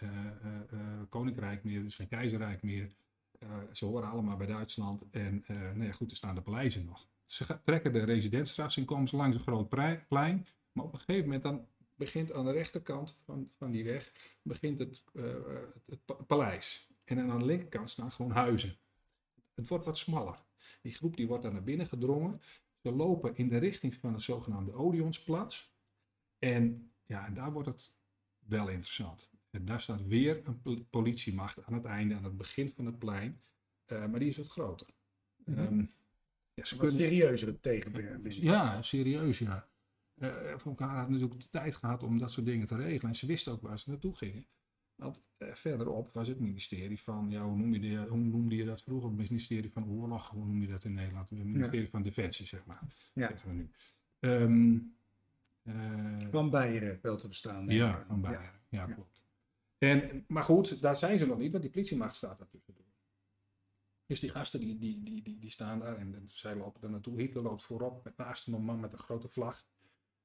koninkrijk 1.09 1.63
meer, 1.63 1.77
het 1.77 1.87
is 1.87 1.95
geen 1.95 2.07
keizerrijk 2.07 2.63
meer. 2.63 2.89
Ze 3.71 3.85
horen 3.85 4.09
allemaal 4.09 4.37
bij 4.37 4.47
Duitsland. 4.47 5.03
En 5.11 5.43
eh 5.47 5.71
nou 5.71 5.91
goed, 5.91 6.11
er 6.11 6.17
staan 6.17 6.35
de 6.35 6.41
paleizen 6.41 6.85
nog. 6.85 7.07
Ze 7.25 7.59
trekken 7.63 7.93
de 7.93 8.03
Residentstrasse 8.03 8.79
en 8.79 8.85
komen 8.85 9.07
ze 9.07 9.15
langs 9.15 9.35
een 9.35 9.41
groot 9.41 9.69
plein. 10.07 10.47
Maar 10.71 10.85
op 10.85 10.93
een 10.93 10.99
gegeven 10.99 11.23
moment 11.25 11.43
dan 11.43 11.67
begint 11.95 12.33
aan 12.33 12.45
de 12.45 12.51
rechterkant 12.51 13.17
van, 13.25 13.49
van 13.57 13.71
die 13.71 13.83
weg 13.83 14.11
begint 14.41 14.79
het, 14.79 15.03
het, 15.13 15.75
het 15.85 16.05
pa- 16.05 16.13
paleis. 16.13 16.88
En 17.17 17.31
aan 17.31 17.39
de 17.39 17.45
linkerkant 17.45 17.89
staan 17.89 18.11
gewoon 18.11 18.31
huizen. 18.31 18.77
Het 19.55 19.67
wordt 19.67 19.85
wat 19.85 19.97
smaller. 19.97 20.43
Die 20.81 20.93
groep 20.95 21.17
die 21.17 21.27
wordt 21.27 21.43
daar 21.43 21.53
naar 21.53 21.63
binnen 21.63 21.87
gedrongen. 21.87 22.41
Ze 22.81 22.91
lopen 22.91 23.35
in 23.35 23.49
de 23.49 23.57
richting 23.57 23.95
van 23.95 24.13
de 24.13 24.19
zogenaamde 24.19 24.73
Odeonsplatz. 24.73 25.67
En 26.39 26.91
ja, 27.05 27.25
en 27.25 27.33
daar 27.33 27.51
wordt 27.51 27.67
het 27.67 27.95
wel 28.39 28.67
interessant. 28.67 29.31
En 29.49 29.65
daar 29.65 29.81
staat 29.81 30.07
weer 30.07 30.41
een 30.47 30.61
pol- 30.61 30.85
politiemacht 30.89 31.63
aan 31.63 31.73
het 31.73 31.85
einde, 31.85 32.15
aan 32.15 32.23
het 32.23 32.37
begin 32.37 32.69
van 32.69 32.85
het 32.85 32.99
plein. 32.99 33.41
Eh, 33.85 34.05
maar 34.05 34.19
die 34.19 34.29
is 34.29 34.37
wat 34.37 34.47
groter. 34.47 34.87
Ehm, 35.45 35.85
ja, 36.53 36.65
ze 36.65 36.77
kunnen, 36.77 36.99
serieuzere 36.99 37.59
tegenbeweging. 37.59 38.43
ja, 38.43 38.81
serieus, 38.81 39.39
ja. 39.39 39.67
Eh 40.19 40.57
Van 40.57 40.71
elkaar 40.71 40.97
had 40.97 41.09
natuurlijk 41.09 41.41
de 41.41 41.49
tijd 41.49 41.75
gehad 41.75 42.03
om 42.03 42.17
dat 42.17 42.31
soort 42.31 42.45
dingen 42.45 42.67
te 42.67 42.75
regelen. 42.75 43.09
En 43.09 43.15
ze 43.15 43.25
wisten 43.25 43.53
ook 43.53 43.61
waar 43.61 43.79
ze 43.79 43.89
naartoe 43.89 44.15
gingen. 44.15 44.45
Want 44.99 45.23
eh, 45.37 45.53
verderop 45.53 46.13
was 46.13 46.27
het 46.27 46.39
ministerie 46.39 46.99
van, 47.01 47.29
ja, 47.29 47.43
hoe, 47.43 47.57
noem 47.57 47.73
je 47.73 47.97
hoe 48.07 48.17
noemde 48.17 48.55
je 48.55 48.65
dat 48.65 48.81
vroeger? 48.83 49.09
Het 49.09 49.29
ministerie 49.29 49.71
van 49.71 49.89
Oorlog, 49.89 50.29
hoe 50.29 50.45
noem 50.45 50.61
je 50.61 50.67
dat 50.67 50.83
in 50.83 50.93
Nederland? 50.93 51.29
Het 51.29 51.43
ministerie 51.43 51.89
van 51.89 52.01
Defensie, 52.01 52.45
zeg 52.45 52.65
maar. 52.65 52.81
Ja. 53.13 53.27
Zeggen 53.27 53.49
we 53.49 53.55
nu. 53.55 53.69
Ehm, 54.19 54.77
eh, 55.63 56.27
Van 56.31 56.49
Beieren 56.49 56.99
wel 57.01 57.17
te 57.17 57.25
verstaan. 57.25 57.67
ja, 57.69 58.03
van 58.07 58.21
Beieren. 58.21 58.51
Ja, 58.69 58.87
Ja. 58.87 58.93
klopt. 58.93 59.27
En, 59.77 60.25
maar 60.27 60.43
goed, 60.43 60.81
daar 60.81 60.95
zijn 60.95 61.17
ze 61.17 61.25
nog 61.25 61.37
niet, 61.37 61.51
want 61.51 61.63
die 61.63 61.71
politiemacht 61.71 62.15
staat 62.15 62.37
daartussen. 62.37 62.75
Dus 64.05 64.19
die 64.19 64.29
gasten 64.29 64.59
die, 64.59 64.77
die, 64.77 65.03
die, 65.03 65.21
die, 65.21 65.39
die 65.39 65.49
staan 65.49 65.79
daar 65.79 65.97
en, 65.97 66.15
en 66.15 66.29
zij 66.33 66.55
lopen 66.55 66.81
er 66.81 66.89
naartoe. 66.89 67.17
Hitler 67.19 67.43
loopt 67.43 67.63
voorop 67.63 68.03
met 68.03 68.17
naast 68.17 68.45
hem 68.45 68.55
een 68.55 68.63
man 68.63 68.79
met 68.79 68.93
een 68.93 68.99
grote 68.99 69.27
vlag. 69.29 69.65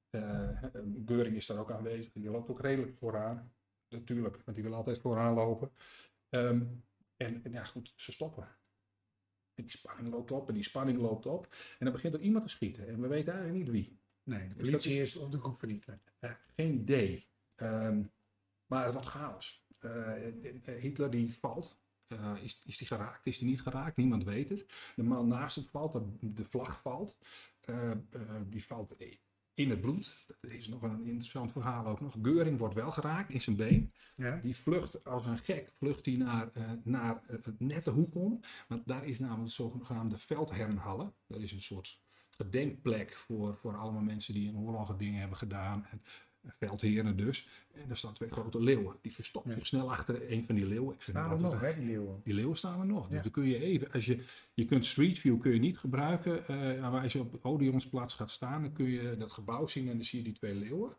Eh 0.09 0.63
Geuring 1.05 1.35
is 1.35 1.45
daar 1.45 1.57
ook 1.57 1.71
aanwezig 1.71 2.13
en 2.13 2.21
die 2.21 2.29
loopt 2.29 2.49
ook 2.49 2.61
redelijk 2.61 2.97
vooraan. 2.97 3.53
Natuurlijk, 3.97 4.41
want 4.45 4.57
die 4.57 4.63
wil 4.65 4.75
altijd 4.75 4.99
vooraan 4.99 5.33
lopen. 5.33 5.71
Ehm, 6.29 6.63
en, 7.17 7.43
en 7.43 7.51
ja, 7.51 7.63
goed, 7.63 7.93
ze 7.95 8.11
stoppen. 8.11 8.47
En 9.53 9.63
die 9.63 9.71
spanning 9.71 10.09
loopt 10.09 10.31
op 10.31 10.47
en 10.47 10.53
die 10.53 10.63
spanning 10.63 10.99
loopt 10.99 11.25
op. 11.25 11.47
En 11.51 11.85
dan 11.85 11.91
begint 11.91 12.13
er 12.13 12.19
iemand 12.19 12.45
te 12.45 12.51
schieten. 12.51 12.87
En 12.87 13.01
we 13.01 13.07
weten 13.07 13.33
eigenlijk 13.33 13.63
niet 13.63 13.73
wie. 13.73 13.99
Nee, 14.23 14.47
de 14.47 14.55
dat 14.55 14.57
politie 14.57 15.01
is 15.01 15.15
of 15.15 15.29
de 15.29 15.39
groep 15.39 15.57
van 15.57 15.69
Hitler. 15.69 15.99
Eh, 16.19 16.31
geen 16.55 16.73
idee. 16.73 17.27
Ehm, 17.55 18.03
maar 18.65 18.83
het 18.83 18.93
wordt 18.93 19.07
chaos. 19.07 19.65
Eh, 19.79 20.27
eh, 20.27 20.81
Hitler 20.81 21.09
die 21.09 21.33
valt. 21.33 21.83
Eh, 22.07 22.33
is, 22.41 22.61
is 22.65 22.77
die 22.77 22.87
geraakt? 22.87 23.25
Is 23.25 23.37
die 23.37 23.47
niet 23.47 23.61
geraakt? 23.61 23.97
Niemand 23.97 24.23
weet 24.23 24.49
het. 24.49 24.65
De 24.95 25.03
man 25.03 25.27
naast 25.27 25.55
hem 25.55 25.65
valt, 25.65 25.91
de, 25.91 26.33
de 26.33 26.43
vlag 26.43 26.81
valt. 26.81 27.17
Die 28.45 28.65
valt 28.65 28.95
in 29.55 29.69
het 29.69 29.81
bloed. 29.81 30.25
Dat 30.41 30.51
is 30.51 30.67
nog 30.67 30.81
een 30.81 31.05
interessant 31.05 31.51
verhaal 31.51 31.85
ook 31.85 32.01
nog. 32.01 32.15
Geuring 32.21 32.59
wordt 32.59 32.75
wel 32.75 32.91
geraakt 32.91 33.29
in 33.29 33.41
zijn 33.41 33.55
been. 33.55 33.93
Ja. 34.15 34.39
Die 34.41 34.55
vlucht 34.55 35.05
als 35.05 35.25
een 35.25 35.37
gek, 35.37 35.71
vlucht 35.77 36.05
hij 36.05 36.15
naar, 36.15 36.49
eh, 36.53 36.71
naar 36.83 37.23
eh, 37.27 37.37
net 37.57 37.85
de 37.85 37.91
hoek 37.91 38.15
om. 38.15 38.39
Want 38.67 38.87
daar 38.87 39.05
is 39.05 39.19
namelijk 39.19 39.45
de 39.45 39.51
zogenaamde 39.51 40.17
veldhernhallen. 40.17 41.13
Dat 41.27 41.41
is 41.41 41.51
een 41.51 41.61
soort 41.61 42.03
gedenkplek 42.29 43.13
voor, 43.13 43.55
voor 43.55 43.77
allemaal 43.77 44.01
mensen 44.01 44.33
die 44.33 44.47
in 44.47 44.57
oorlogen 44.57 44.97
dingen 44.97 45.19
hebben 45.19 45.37
gedaan. 45.37 45.85
En 45.85 46.01
veldheren 46.57 47.17
dus. 47.17 47.47
En 47.73 47.89
er 47.89 47.97
staan 47.97 48.13
twee 48.13 48.29
grote 48.29 48.61
leeuwen. 48.63 48.95
Die 49.01 49.13
verstoppen 49.13 49.51
Ja. 49.51 49.57
zich 49.57 49.67
snel 49.67 49.91
achter 49.91 50.31
een 50.31 50.45
van 50.45 50.55
die 50.55 50.65
leeuwen. 50.65 50.93
Ik 50.93 51.01
vind 51.01 51.17
Staan 51.17 51.23
er 51.31 51.37
dat 51.37 51.41
nog, 51.41 51.53
altijd- 51.53 51.73
hè, 51.75 51.79
die 51.81 51.89
leeuwen. 51.89 52.21
die 52.23 52.33
leeuwen 52.33 52.57
staan 52.57 52.79
er 52.79 52.85
nog. 52.85 53.07
Dus 53.07 53.21
dan 53.21 53.31
kun 53.31 53.45
je 53.47 53.59
even, 53.59 53.91
als 53.91 54.05
je, 54.05 54.23
je 54.53 54.65
kunt 54.65 54.85
Street 54.85 55.19
View 55.19 55.41
kun 55.41 55.51
je 55.53 55.59
niet 55.59 55.77
gebruiken. 55.77 56.47
eh, 56.47 56.81
maar 56.91 57.01
als 57.01 57.13
je 57.13 57.19
op 57.19 57.45
Odeonsplaats 57.45 58.13
gaat 58.13 58.31
staan, 58.31 58.61
dan 58.61 58.73
kun 58.73 58.85
je 58.89 59.15
dat 59.17 59.31
gebouw 59.31 59.67
zien 59.67 59.87
en 59.87 59.93
dan 59.93 60.03
zie 60.03 60.17
je 60.19 60.25
die 60.25 60.33
twee 60.33 60.55
leeuwen. 60.55 60.93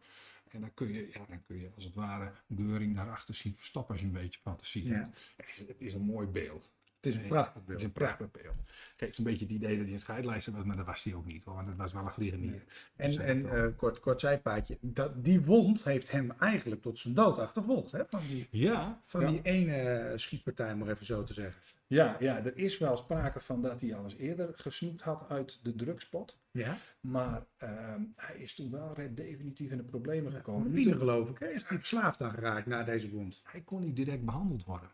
En 0.48 0.60
dan 0.60 0.74
kun 0.74 0.92
je, 0.92 1.08
ja, 1.12 1.24
dan 1.28 1.42
kun 1.46 1.60
je 1.60 1.70
als 1.74 1.84
het 1.84 1.94
ware 1.94 2.32
Geuring 2.56 2.94
daarachter 2.96 3.34
zien 3.34 3.54
verstoppen 3.56 3.90
als 3.92 4.00
je 4.00 4.06
een 4.06 4.12
beetje 4.12 4.40
fantasie 4.40 4.84
Ja. 4.88 4.94
hebt. 4.94 5.32
Het 5.36 5.48
is, 5.48 5.58
het 5.58 5.80
is 5.80 5.92
een 5.92 6.00
mooi 6.04 6.26
beeld. 6.26 6.70
Het 7.06 7.14
is 7.14 7.22
een 7.22 7.28
prachtig 7.28 7.54
Het 7.54 7.64
beeld. 7.66 7.78
is 7.78 7.84
een 7.86 7.92
prachtig 7.92 8.30
beeld. 8.30 8.54
Het 8.92 9.00
heeft 9.00 9.18
een 9.18 9.24
beetje 9.24 9.44
het 9.44 9.54
idee 9.54 9.76
dat 9.76 9.84
hij 9.84 9.94
een 9.94 10.00
scheidlijster 10.00 10.52
was, 10.52 10.64
maar 10.64 10.76
dat 10.76 10.86
was 10.86 11.04
hij 11.04 11.14
ook 11.14 11.26
niet 11.26 11.44
hoor. 11.44 11.54
Want 11.54 11.68
het 11.68 11.76
was 11.76 11.92
wel 11.92 12.04
een 12.04 12.10
vliegenier. 12.12 12.64
En, 12.96 13.06
Dus, 13.10 13.16
en 13.16 13.50
eh, 13.50 13.64
eh, 13.64 13.76
kort, 13.76 14.00
kort 14.00 14.20
zijpaadje, 14.20 14.78
dat, 14.80 15.24
die 15.24 15.40
wond 15.42 15.84
heeft 15.84 16.10
hem 16.10 16.30
eigenlijk 16.38 16.82
tot 16.82 16.98
zijn 16.98 17.14
dood 17.14 17.38
achtervolgd. 17.38 17.92
Hè? 17.92 18.02
Van, 18.08 18.20
die, 18.28 18.48
ja, 18.50 18.98
van 19.00 19.20
ja. 19.20 19.26
die 19.28 19.40
ene 19.42 20.12
schietpartij, 20.16 20.72
om 20.72 20.78
maar 20.78 20.88
even 20.88 21.06
zo 21.06 21.22
te 21.22 21.32
zeggen. 21.34 21.62
Ja, 21.88 22.16
ja, 22.20 22.44
er 22.44 22.56
is 22.56 22.78
wel 22.78 22.96
sprake 22.96 23.40
van 23.40 23.62
dat 23.62 23.80
hij 23.80 23.94
al 23.94 24.02
eens 24.04 24.16
eerder 24.16 24.52
gesnoept 24.54 25.00
had 25.02 25.24
uit 25.28 25.60
de 25.62 25.74
drugspot. 25.74 26.38
Ja, 26.50 26.76
Maar 27.00 27.46
ehm, 27.56 28.00
hij 28.16 28.36
is 28.36 28.54
toen 28.54 28.70
wel 28.70 28.88
redelijk 28.88 29.16
definitief 29.16 29.70
in 29.70 29.76
de 29.76 29.82
problemen 29.82 30.32
gekomen. 30.32 30.72
Niet- 30.72 30.94
geloof 30.94 31.28
ik. 31.30 31.38
Hè? 31.38 31.46
Is 31.48 31.64
hij 31.64 31.78
verslaafd 31.78 32.22
aan 32.22 32.30
geraakt 32.30 32.66
na 32.66 32.82
deze 32.82 33.10
wond? 33.10 33.42
Hij 33.44 33.60
kon 33.60 33.80
niet 33.80 33.96
direct 33.96 34.24
behandeld 34.24 34.64
worden. 34.64 34.90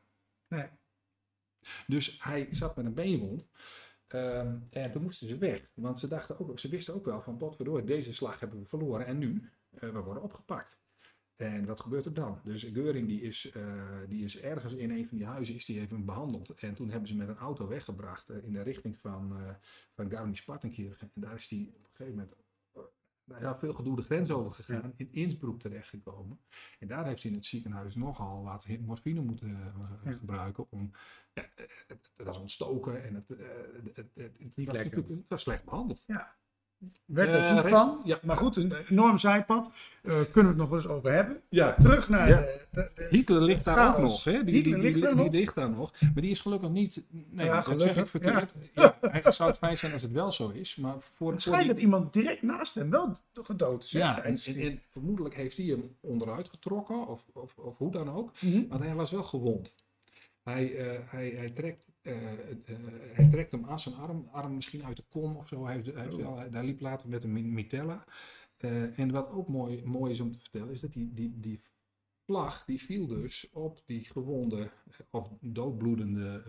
Nee. 0.48 0.66
Dus 1.86 2.22
hij 2.22 2.48
zat 2.50 2.76
met 2.76 2.84
een 2.84 2.94
beenwond. 2.94 3.48
Ehm, 4.06 4.56
en 4.70 4.90
toen 4.90 5.02
moesten 5.02 5.28
ze 5.28 5.38
weg. 5.38 5.70
Want 5.74 6.00
ze, 6.00 6.08
dachten 6.08 6.40
ook, 6.40 6.58
ze 6.58 6.68
wisten 6.68 6.94
ook 6.94 7.04
wel 7.04 7.22
van, 7.22 7.36
potverdorie, 7.36 7.84
deze 7.84 8.14
slag 8.14 8.40
hebben 8.40 8.58
we 8.58 8.66
verloren. 8.66 9.06
En 9.06 9.18
nu, 9.18 9.50
eh, 9.70 9.90
we 9.90 10.00
worden 10.00 10.22
opgepakt. 10.22 10.80
En 11.42 11.64
wat 11.64 11.80
gebeurt 11.80 12.04
er 12.04 12.14
dan? 12.14 12.40
Dus 12.44 12.62
Geuring 12.62 13.08
die 13.08 13.20
is, 13.20 13.50
eh, 13.50 13.62
die 14.08 14.24
is 14.24 14.40
ergens 14.40 14.72
in 14.72 14.90
een 14.90 15.06
van 15.06 15.16
die 15.16 15.26
huizen 15.26 15.54
is 15.54 15.64
die 15.64 15.80
even 15.80 16.04
behandeld. 16.04 16.50
En 16.50 16.74
toen 16.74 16.90
hebben 16.90 17.08
ze 17.08 17.16
met 17.16 17.28
een 17.28 17.36
auto 17.36 17.68
weggebracht 17.68 18.28
eh, 18.28 18.44
in 18.44 18.52
de 18.52 18.62
richting 18.62 18.98
van, 18.98 19.32
uh, 19.32 19.54
van. 19.94 20.10
En 20.10 21.10
daar 21.14 21.34
is 21.34 21.48
hij 21.48 21.70
op 21.74 21.84
een 21.84 21.90
gegeven 21.92 22.14
moment 22.14 22.36
nou 23.24 23.42
ja, 23.42 23.56
veel 23.56 23.72
gedoe 23.74 23.96
de 23.96 24.02
grens 24.02 24.30
over 24.30 24.52
gegaan. 24.52 24.92
In 24.96 25.12
Innsbruck 25.12 25.58
terechtgekomen. 25.58 26.40
En 26.78 26.86
daar 26.86 27.06
heeft 27.06 27.22
hij 27.22 27.30
in 27.30 27.36
het 27.36 27.46
ziekenhuis 27.46 27.94
nogal 27.94 28.42
wat 28.42 28.68
morfine 28.80 29.20
moeten 29.20 29.72
gebruiken. 30.04 30.66
Om, 30.70 30.90
ja, 31.34 31.42
eh, 31.56 31.64
het, 31.86 32.10
het 32.16 32.26
was 32.26 32.38
ontstoken 32.38 33.04
en 33.04 33.14
het, 33.14 33.30
eh, 33.30 33.46
het, 33.94 34.06
het, 34.14 34.56
Niet 34.56 34.66
was, 34.66 34.76
lekker. 34.76 34.96
het 35.08 35.28
was 35.28 35.42
slecht 35.42 35.64
behandeld. 35.64 36.04
Werd 37.04 37.28
er 37.34 37.38
Eh, 37.40 37.58
goed 37.60 37.68
van. 37.70 38.00
ja. 38.04 38.18
Maar 38.22 38.36
goed, 38.36 38.56
een 38.56 38.72
enorm 38.88 39.18
zijpad. 39.18 39.70
Eh, 40.02 40.02
kunnen 40.02 40.22
we 40.32 40.48
het 40.48 40.56
nog 40.56 40.68
wel 40.68 40.78
eens 40.78 40.88
over 40.88 41.12
hebben. 41.12 41.40
Ja, 41.48 41.74
Terug 41.80 42.08
naar 42.08 42.28
Ja. 42.28 42.40
de, 42.40 42.60
de, 42.70 42.90
de- 42.94 43.06
Hitler 43.10 43.40
ligt 43.42 43.64
daar 43.64 43.92
ook 43.94 43.98
nog. 44.02 44.24
Hè? 44.24 44.44
Die, 44.44 44.54
Hitler 44.54 44.74
die, 44.74 44.82
ligt 44.82 44.94
die, 44.94 45.02
daar 45.02 45.14
die 45.14 45.24
nog? 45.24 45.32
ligt 45.32 45.54
daar 45.54 45.70
nog. 45.70 45.92
Maar 46.00 46.22
die 46.22 46.30
is 46.30 46.38
gelukkig 46.40 46.70
niet. 46.70 47.02
Nee, 47.08 47.46
Ja, 47.46 47.54
dat 47.54 47.64
zeg 47.64 47.74
ik 47.74 47.80
gelukkig, 47.80 48.10
verkeerd. 48.10 48.52
Ja. 48.74 48.98
eigenlijk 49.00 49.34
zou 49.34 49.48
het 49.50 49.58
fijn 49.58 49.78
zijn 49.78 49.92
als 49.92 50.02
het 50.02 50.12
wel 50.12 50.32
zo 50.32 50.48
is. 50.48 50.76
Maar 50.76 50.92
voor, 51.00 51.02
Het 51.08 51.16
voor 51.18 51.40
schijnt 51.40 51.58
die- 51.64 51.68
dat 51.74 51.78
iemand 51.82 52.12
direct 52.12 52.42
naast 52.42 52.74
hem 52.74 52.90
wel 52.90 53.16
gedood 53.42 53.82
is. 53.84 53.90
Ja, 53.90 54.22
en, 54.22 54.38
vermoedelijk 54.90 55.34
heeft 55.34 55.56
hij 55.56 55.66
hem 55.66 55.96
onderuit 56.00 56.48
getrokken. 56.48 57.06
Of, 57.06 57.28
of, 57.32 57.58
of 57.58 57.78
hoe 57.78 57.92
dan 57.92 58.10
ook. 58.10 58.30
Mhm. 58.40 58.68
Want 58.68 58.82
hij 58.82 58.94
was 58.94 59.10
wel 59.10 59.22
gewond. 59.22 59.74
Hij, 60.42 60.76
eh, 60.76 61.10
hij, 61.10 61.30
hij, 61.30 61.50
trekt, 61.50 61.92
eh, 62.02 62.14
hij 63.12 63.28
trekt 63.30 63.52
hem 63.52 63.66
aan 63.66 63.78
zijn 63.80 63.94
arm, 63.94 64.28
arm 64.32 64.54
misschien 64.54 64.84
uit 64.84 64.96
de 64.96 65.04
kom 65.08 65.36
of 65.36 65.48
zo. 65.48 65.64
Hij, 65.64 65.74
heeft, 65.74 65.86
hij, 65.86 66.02
heeft 66.02 66.14
Oh. 66.14 66.20
wel- 66.20 66.36
hij- 66.38 66.48
hij 66.50 66.64
liep 66.64 66.80
later 66.80 67.08
met 67.08 67.24
een 67.24 67.32
mi- 67.32 67.42
mitella. 67.42 68.04
En 68.96 69.10
wat 69.10 69.30
ook 69.30 69.48
mooi, 69.48 69.84
mooi 69.84 70.10
is 70.12 70.20
om 70.20 70.32
te 70.32 70.38
vertellen, 70.38 70.70
is 70.70 70.80
dat 70.80 70.92
die, 70.92 71.14
die, 71.14 71.40
die 71.40 71.60
vlag 72.26 72.64
die 72.64 72.80
viel 72.80 73.06
dus 73.06 73.50
op 73.52 73.82
die 73.86 74.04
gewonde 74.04 74.70
of 75.10 75.30
doodbloedende 75.40 76.42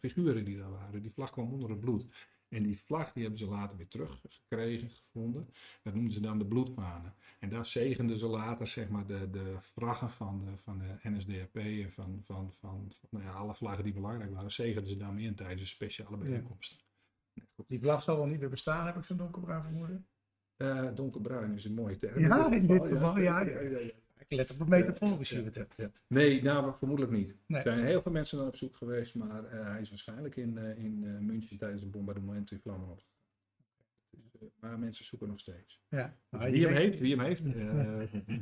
figuren 0.00 0.44
die 0.44 0.56
daar 0.58 0.70
waren. 0.70 1.02
Die 1.02 1.12
vlag 1.12 1.30
kwam 1.30 1.52
onder 1.52 1.70
het 1.70 1.80
bloed. 1.80 2.06
En 2.50 2.62
die 2.62 2.78
vlag 2.78 3.12
die 3.12 3.22
hebben 3.22 3.40
ze 3.40 3.46
later 3.46 3.76
weer 3.76 3.88
teruggekregen, 3.88 4.90
gevonden. 4.90 5.48
Dat 5.82 5.94
noemden 5.94 6.12
ze 6.12 6.20
dan 6.20 6.38
de 6.38 6.46
bloedmanen. 6.46 7.14
En 7.38 7.48
daar 7.48 7.66
zegenden 7.66 8.18
ze 8.18 8.26
later 8.26 8.68
zeg 8.68 8.88
maar, 8.88 9.06
de, 9.06 9.30
de 9.30 9.56
vlaggen 9.60 10.10
van 10.10 10.44
de, 10.44 10.56
van 10.56 10.78
de 10.78 11.08
NSDAP 11.08 11.56
en 11.56 11.92
van, 11.92 12.22
van, 12.22 12.52
van, 12.52 12.92
van 12.98 13.08
nou 13.10 13.24
ja, 13.24 13.32
alle 13.32 13.54
vlaggen 13.54 13.84
die 13.84 13.92
belangrijk 13.92 14.32
waren, 14.32 14.52
zegenden 14.52 14.90
ze 14.90 14.96
daarmee 14.96 15.24
in 15.24 15.34
tijdens 15.34 15.70
speciale 15.70 16.16
bijeenkomsten. 16.16 16.78
Nee, 17.34 17.46
goed. 17.54 17.68
Die 17.68 17.80
vlag 17.80 18.02
zal 18.02 18.16
wel 18.16 18.26
niet 18.26 18.40
meer 18.40 18.50
bestaan, 18.50 18.86
heb 18.86 18.96
ik 18.96 19.04
zo'n 19.04 19.16
donkerbruin 19.16 19.62
vermoeden. 19.62 20.06
Eh, 20.56 20.94
donkerbruin 20.94 21.54
is 21.54 21.64
een 21.64 21.74
mooie 21.74 21.96
term. 21.96 22.20
Ja, 22.20 22.52
in 22.52 22.66
dit 22.66 22.86
geval, 22.86 23.18
ja, 23.18 23.40
ja, 23.40 23.90
let 24.36 24.50
op 24.50 24.58
het 24.58 24.68
metaforisch 24.68 25.30
Ja, 25.30 25.40
hier. 25.40 25.50
ja, 25.54 25.66
ja. 25.76 25.90
Nee, 26.06 26.42
nou, 26.42 26.72
vermoedelijk 26.78 27.12
niet. 27.12 27.36
Nee. 27.46 27.58
Er 27.58 27.72
zijn 27.72 27.84
heel 27.84 28.02
veel 28.02 28.12
mensen 28.12 28.38
naar 28.38 28.46
op 28.46 28.56
zoek 28.56 28.76
geweest, 28.76 29.14
maar 29.14 29.44
eh, 29.44 29.66
hij 29.66 29.80
is 29.80 29.88
waarschijnlijk 29.88 30.36
in, 30.36 30.58
eh, 30.58 30.84
in 30.84 31.04
eh, 31.04 31.18
München 31.18 31.58
tijdens 31.58 31.82
het 31.82 31.90
bombardement 31.90 32.50
in 32.50 32.60
vlammen 32.60 32.88
op. 32.88 33.02
Dus, 34.10 34.50
maar 34.60 34.78
mensen 34.78 35.04
zoeken 35.04 35.28
nog 35.28 35.40
steeds. 35.40 35.80
Ja. 35.88 36.16
Dus 36.30 36.40
Nou, 36.40 36.52
wie 36.52 36.66
hem 36.66 36.74
heeft, 36.74 36.98
wie 36.98 37.16
hem 37.16 37.24
heeft, 37.24 37.42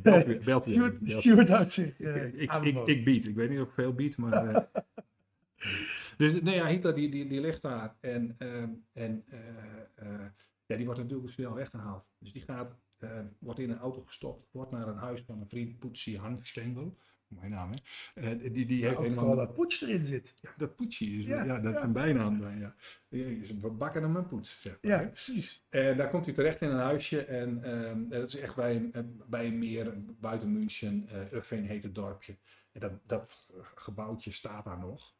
belt, 0.02 0.44
belt 0.44 0.64
hij 0.64 0.74
even. 0.74 1.22
Stuart, 1.22 1.78
eh, 1.78 2.24
ik, 2.24 2.52
ik, 2.52 2.86
ik, 2.86 3.04
bied. 3.04 3.26
Ik 3.26 3.34
weet 3.34 3.50
niet 3.50 3.60
of 3.60 3.68
ik 3.68 3.74
veel 3.74 3.92
bied, 3.92 4.16
maar. 4.16 4.68
dus 6.18 6.40
nee, 6.40 6.54
ja, 6.54 6.66
Hitler 6.66 6.94
die, 6.94 7.10
die, 7.10 7.26
die 7.26 7.40
ligt 7.40 7.62
daar. 7.62 7.96
En, 8.00 8.34
ehm, 8.38 8.70
en 8.92 9.24
ja, 10.66 10.76
die 10.76 10.84
wordt 10.84 11.00
natuurlijk 11.00 11.30
snel 11.30 11.54
weggehaald. 11.54 12.10
Dus 12.18 12.32
die 12.32 12.42
gaat, 12.42 12.76
eh, 13.02 13.20
wordt 13.38 13.58
in 13.58 13.70
een 13.70 13.78
auto 13.78 14.02
gestopt, 14.02 14.46
wordt 14.50 14.70
naar 14.70 14.88
een 14.88 14.96
huis 14.96 15.22
van 15.26 15.40
een 15.40 15.48
vriend, 15.48 15.78
Poetsi 15.78 16.18
Hanfstengel. 16.18 16.98
Mooie 17.28 17.48
naam, 17.48 17.70
hè? 17.72 18.20
Eh, 18.20 18.52
die, 18.52 18.66
die 18.66 18.84
heeft 18.84 18.96
Ook 18.96 19.02
helemaal. 19.04 19.36
dat 19.36 19.54
poets 19.54 19.82
erin 19.82 20.04
zit. 20.04 20.34
Ja, 20.40 20.50
dat 20.56 20.76
Poetsi 20.76 21.18
is, 21.18 21.26
Ja, 21.26 21.44
ja, 21.44 21.60
dat 21.60 21.72
is 21.72 21.78
ja. 21.78 21.84
een 21.84 21.92
bijnaam. 21.92 22.40
dan, 22.40 22.58
Ja. 22.58 22.74
We 23.08 23.70
bakken 23.78 24.02
hem 24.02 24.16
een 24.16 24.26
poets, 24.26 24.60
zeg 24.60 24.78
maar, 24.82 24.92
Ja, 24.92 24.98
hè. 24.98 25.06
precies. 25.08 25.66
En 25.68 25.96
daar 25.96 26.08
komt 26.08 26.24
hij 26.24 26.34
terecht 26.34 26.60
in 26.60 26.68
een 26.68 26.78
huisje. 26.78 27.24
En 27.24 27.62
ehm, 27.64 28.08
dat 28.08 28.28
is 28.28 28.36
echt 28.36 28.54
bij, 28.54 28.76
een- 28.76 28.92
eh, 28.92 29.02
bij 29.26 29.46
een 29.46 29.58
meer 29.58 29.94
buiten 30.20 30.52
München. 30.52 31.08
Uffing 31.34 31.66
heet 31.66 31.82
het 31.82 31.94
dorpje. 31.94 32.36
En 32.72 32.80
dat, 32.80 32.92
dat 33.06 33.50
gebouwtje 33.74 34.30
staat 34.30 34.64
daar 34.64 34.78
nog. 34.78 35.16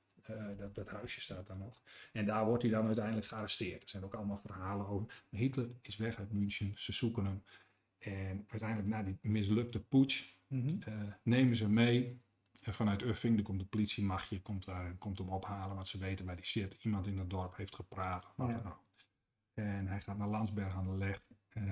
Dat, 0.59 0.75
dat 0.75 0.89
huisje 0.89 1.21
staat 1.21 1.47
daar 1.47 1.57
nog. 1.57 1.81
En 2.13 2.27
daar 2.27 2.45
wordt 2.47 2.63
hij 2.63 2.73
dan 2.73 2.87
uiteindelijk 2.87 3.27
gearresteerd. 3.27 3.83
Er 3.83 3.89
zijn 3.89 4.05
ook 4.05 4.15
allemaal 4.15 4.41
verhalen 4.45 4.87
over. 4.87 5.25
Hitler 5.31 5.69
is 5.83 5.97
weg 5.97 6.19
uit 6.19 6.33
München. 6.33 6.73
Ze 6.77 6.93
zoeken 6.93 7.25
hem. 7.25 7.43
En 7.99 8.45
uiteindelijk 8.49 8.89
na 8.89 9.03
die 9.03 9.19
mislukte 9.23 9.81
putsch 9.81 10.37
Mhm. 10.49 10.69
eh, 10.85 10.95
nemen 11.23 11.57
ze 11.57 11.69
mee. 11.69 12.21
En 12.63 12.75
vanuit 12.75 13.03
Uffing, 13.03 13.37
er 13.39 13.43
komt 13.45 13.61
de 13.61 13.67
politiemachtje, 13.67 14.41
komt 14.43 14.65
daar 14.65 14.87
en 14.87 14.99
komt 14.99 15.19
hem 15.19 15.29
ophalen. 15.29 15.75
Want 15.75 15.89
ze 15.89 15.99
weten 15.99 16.27
waar 16.27 16.37
die 16.37 16.47
zit. 16.47 16.77
Iemand 16.83 17.07
in 17.07 17.19
het 17.19 17.31
dorp 17.31 17.57
heeft 17.57 17.75
gepraat 17.75 18.25
of 18.25 18.33
wat 18.37 18.49
Ja. 18.49 18.55
dan 18.55 18.67
ook. 18.73 18.83
En 19.55 19.87
hij 19.87 20.01
gaat 20.01 20.19
naar 20.19 20.29
Landsberg 20.29 20.75
aan 20.75 20.85
de 20.91 20.97
Leg. 20.97 21.21
eh, 21.49 21.65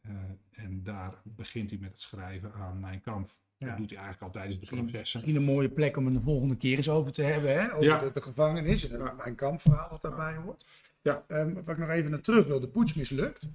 eh, 0.00 0.12
en 0.50 0.82
daar 0.82 1.14
begint 1.24 1.70
hij 1.70 1.78
met 1.78 1.90
het 1.90 2.00
schrijven 2.00 2.52
aan 2.54 2.80
Mijn 2.80 3.00
Kamp. 3.00 3.28
Ja. 3.56 3.66
Dat 3.68 3.76
doet 3.76 3.90
hij 3.90 3.98
eigenlijk 3.98 4.26
al 4.26 4.40
tijdens 4.40 4.60
de 4.60 4.66
processen. 4.76 5.20
Misschien 5.20 5.36
een 5.36 5.52
mooie 5.54 5.68
plek 5.70 5.96
om 5.96 6.04
het 6.04 6.14
de 6.14 6.20
volgende 6.20 6.56
keer 6.56 6.76
eens 6.76 6.88
over 6.88 7.12
te 7.12 7.22
hebben. 7.22 7.52
Hè? 7.52 7.72
Over 7.72 7.84
Ja. 7.84 7.98
de, 7.98 8.10
de 8.12 8.20
gevangenis 8.20 8.88
en 8.88 9.16
mijn 9.16 9.34
kampverhaal 9.34 9.90
wat 9.90 10.02
daarbij 10.02 10.34
hoort. 10.34 10.66
Ja. 11.02 11.24
Ehm, 11.28 11.52
waar 11.52 11.74
ik 11.74 11.80
nog 11.80 11.90
even 11.90 12.10
naar 12.10 12.20
terug 12.20 12.46
wil. 12.46 12.60
De 12.60 12.68
poets 12.68 12.94
mislukt. 12.94 13.48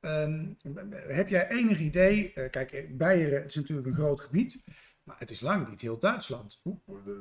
Ehm, 0.00 0.54
heb 0.92 1.28
jij 1.28 1.50
enig 1.50 1.78
idee? 1.78 2.32
eh, 2.32 2.50
kijk, 2.50 2.96
Beieren 2.98 3.40
het 3.40 3.50
is 3.50 3.54
natuurlijk 3.54 3.86
een 3.86 3.94
groot 3.94 4.20
gebied. 4.20 4.64
Maar 5.02 5.18
het 5.18 5.30
is 5.30 5.40
lang 5.40 5.68
niet 5.68 5.80
heel 5.80 5.98
Duitsland. 5.98 6.62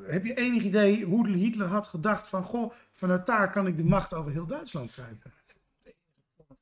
Heb 0.03 0.25
je 0.25 0.33
enig 0.33 0.63
idee 0.63 1.03
hoe 1.03 1.27
Hitler 1.27 1.67
had 1.67 1.87
gedacht 1.87 2.27
van... 2.27 2.43
Goh, 2.43 2.73
vanuit 2.91 3.25
daar 3.25 3.51
kan 3.51 3.67
ik 3.67 3.77
de 3.77 3.83
macht 3.83 4.13
over 4.13 4.31
heel 4.31 4.45
Duitsland 4.45 4.91
krijgen? 4.91 5.21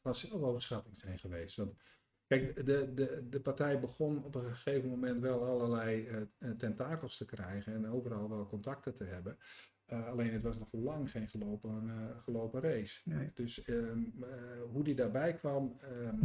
van 0.02 0.16
zelfoverschatting 0.16 1.00
zijn 1.00 1.20
geweest. 1.20 1.56
Want 1.56 1.74
kijk, 2.28 2.66
de, 2.66 2.94
de, 2.94 3.28
de 3.30 3.40
partij 3.40 3.80
begon 3.80 4.24
op 4.24 4.36
een 4.36 4.56
gegeven 4.56 4.90
moment 4.90 5.22
wel 5.22 5.46
allerlei 5.46 6.08
eh, 6.08 6.50
tentakels 6.52 7.18
te 7.18 7.26
krijgen 7.26 7.74
en 7.74 7.90
overal 7.90 8.30
wel 8.30 8.48
contacten 8.48 8.94
te 8.94 9.04
hebben. 9.04 9.38
Eh, 9.90 10.08
alleen 10.08 10.34
het 10.34 10.44
was 10.44 10.58
nog 10.58 10.68
lang 10.72 11.12
geen 11.12 11.28
gelopen, 11.30 11.90
eh, 11.90 12.24
gelopen 12.24 12.62
race. 12.62 13.02
Nee. 13.10 13.32
Dus 13.34 13.64
ehm, 13.64 14.00
eh, 14.22 14.62
hoe 14.72 14.84
die 14.84 14.96
daarbij 14.96 15.34
kwam, 15.36 15.78
ehm, 15.82 16.18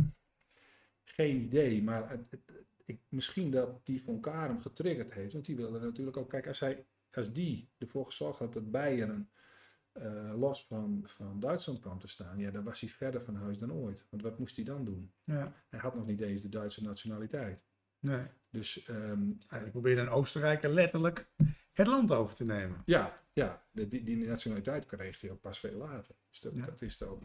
geen 1.05 1.37
idee. 1.37 1.83
Maar 1.83 2.11
het, 2.11 2.31
het- 2.31 2.53
ik, 2.85 3.01
misschien 3.09 3.51
dat 3.51 3.87
die 3.87 4.03
von 4.03 4.21
Karem 4.21 4.61
getriggerd 4.61 5.13
heeft. 5.13 5.33
Want 5.33 5.45
die 5.45 5.57
wilde 5.57 5.81
natuurlijk 5.81 6.17
ook, 6.17 6.29
kijk, 6.29 6.47
als, 6.47 6.61
hij, 6.61 6.87
als 7.13 7.33
die 7.33 7.69
ervoor 7.79 8.07
gezorgd 8.07 8.39
had 8.39 8.53
dat 8.53 8.71
Beieren 8.71 9.29
los 10.37 10.67
van, 10.67 11.03
van 11.05 11.41
Duitsland 11.41 11.81
kwam 11.81 11.99
te 11.99 12.09
staan, 12.09 12.39
ja, 12.39 12.51
dan 12.51 12.65
was 12.65 12.81
hij 12.81 12.89
verder 12.89 13.25
van 13.25 13.35
huis 13.35 13.59
dan 13.59 13.73
ooit. 13.73 14.07
Want 14.11 14.23
wat 14.23 14.39
moest 14.39 14.57
hij 14.57 14.65
dan 14.65 14.85
doen? 14.85 15.13
Ja, 15.25 15.53
Hij 15.69 15.79
had 15.81 15.95
nog 15.95 16.07
niet 16.07 16.21
eens 16.21 16.41
de 16.41 16.49
Duitse 16.49 16.83
nationaliteit. 16.83 17.63
nee. 17.99 18.27
Dus 18.51 18.85
ehm, 18.85 19.23
Eigenlijk 19.39 19.71
probeerde 19.71 20.01
een 20.01 20.09
Oostenrijker 20.09 20.71
letterlijk 20.71 21.31
het 21.75 21.87
land 21.87 22.13
over 22.13 22.35
te 22.35 22.45
nemen. 22.45 22.83
ja, 22.87 23.21
ja 23.33 23.63
de, 23.71 23.89
die, 23.89 24.03
die 24.03 24.27
nationaliteit 24.27 24.87
kreeg 24.87 25.21
hij 25.21 25.31
ook 25.31 25.41
pas 25.41 25.59
veel 25.59 25.77
later. 25.79 26.15
Dus 26.31 26.41
dat, 26.41 26.53
Ja. 26.55 26.65
dat 26.65 26.83
is 26.83 27.03
ook. 27.03 27.21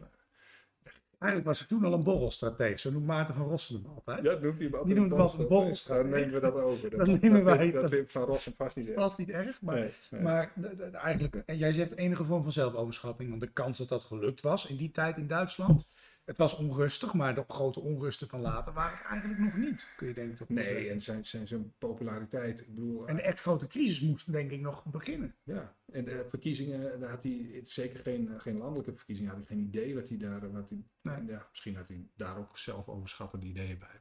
Eigenlijk 1.18 1.50
was 1.50 1.60
er 1.60 1.66
toen 1.66 1.84
al 1.84 1.92
een 1.92 2.02
borrelstrateeg. 2.02 2.80
Zo 2.80 2.90
noemt 2.90 3.06
Maarten 3.06 3.34
van 3.34 3.46
Rossum 3.48 3.76
hem 3.82 3.92
altijd. 3.94 4.22
Ja, 4.24 4.32
noemt 4.32 4.58
hij 4.58 4.68
Die 4.84 4.94
noemt 4.94 5.10
hem 5.10 5.20
altijd 5.20 5.42
een 5.42 5.48
borrelstraat. 5.48 5.98
Dan 6.00 6.08
nemen 6.10 6.32
we 6.34 6.40
dat 6.40 6.54
over. 6.54 6.90
Dat 6.96 7.06
nemen 7.20 7.44
wij. 7.44 7.70
Dat, 7.70 7.90
dat 7.90 8.10
Van 8.10 8.22
Rossum 8.22 8.52
vast 8.56 8.76
niet 8.76 8.86
echt. 8.88 8.96
was 8.96 9.16
niet 9.16 9.28
erg, 9.30 9.62
maar, 9.62 9.74
Nee, 9.74 9.92
nee. 10.10 10.20
maar 10.22 10.52
eigenlijk, 10.92 11.42
en 11.46 11.56
jij 11.56 11.72
zegt 11.72 11.96
enige 11.96 12.24
vorm 12.24 12.42
van 12.42 12.52
zelfoverschatting, 12.52 13.28
want 13.28 13.40
de 13.40 13.50
kans 13.52 13.78
dat 13.78 13.88
dat 13.88 14.04
gelukt 14.04 14.40
was 14.40 14.66
in 14.66 14.76
die 14.76 14.90
tijd 14.90 15.16
in 15.16 15.26
Duitsland, 15.26 15.94
het 16.24 16.38
was 16.38 16.56
onrustig, 16.56 17.14
maar 17.14 17.34
de 17.34 17.44
grote 17.48 17.80
onrusten 17.80 18.28
van 18.28 18.40
later 18.40 18.72
waren 18.72 18.98
er 18.98 19.04
eigenlijk 19.04 19.40
nog 19.40 19.56
niet, 19.56 19.92
kun 19.96 20.08
je 20.08 20.14
denk 20.14 20.30
ik 20.30 20.36
toch 20.36 20.48
Nee, 20.48 20.64
zeggen. 20.64 20.90
en 20.90 21.00
zijn, 21.00 21.24
zijn, 21.26 21.46
zijn 21.48 21.74
populariteit, 21.78 22.60
ik 22.60 22.66
bedoel, 22.74 23.08
En 23.08 23.16
de 23.16 23.22
echt 23.22 23.40
grote 23.40 23.66
crisis 23.66 24.00
moest 24.00 24.32
denk 24.32 24.50
ik 24.50 24.60
nog 24.60 24.84
beginnen. 24.84 25.36
ja. 25.42 25.76
En 25.92 26.04
de 26.04 26.26
verkiezingen, 26.28 27.00
daar 27.00 27.10
had 27.10 27.22
hij 27.22 27.60
zeker 27.62 28.00
geen, 28.00 28.40
geen 28.40 28.56
landelijke 28.56 28.94
verkiezingen, 28.96 29.30
had 29.30 29.38
hij 29.46 29.56
geen 29.56 29.64
idee 29.66 29.94
wat 29.94 30.08
hij 30.08 30.18
daar, 30.18 30.52
wat 30.52 30.68
hij, 30.70 30.84
Nee. 31.02 31.24
ja, 31.24 31.46
misschien 31.50 31.76
had 31.76 31.88
hij 31.88 32.08
daar 32.16 32.38
ook 32.38 32.58
zelf 32.58 32.88
overschattende 32.88 33.46
ideeën 33.46 33.78
bij. 33.78 34.00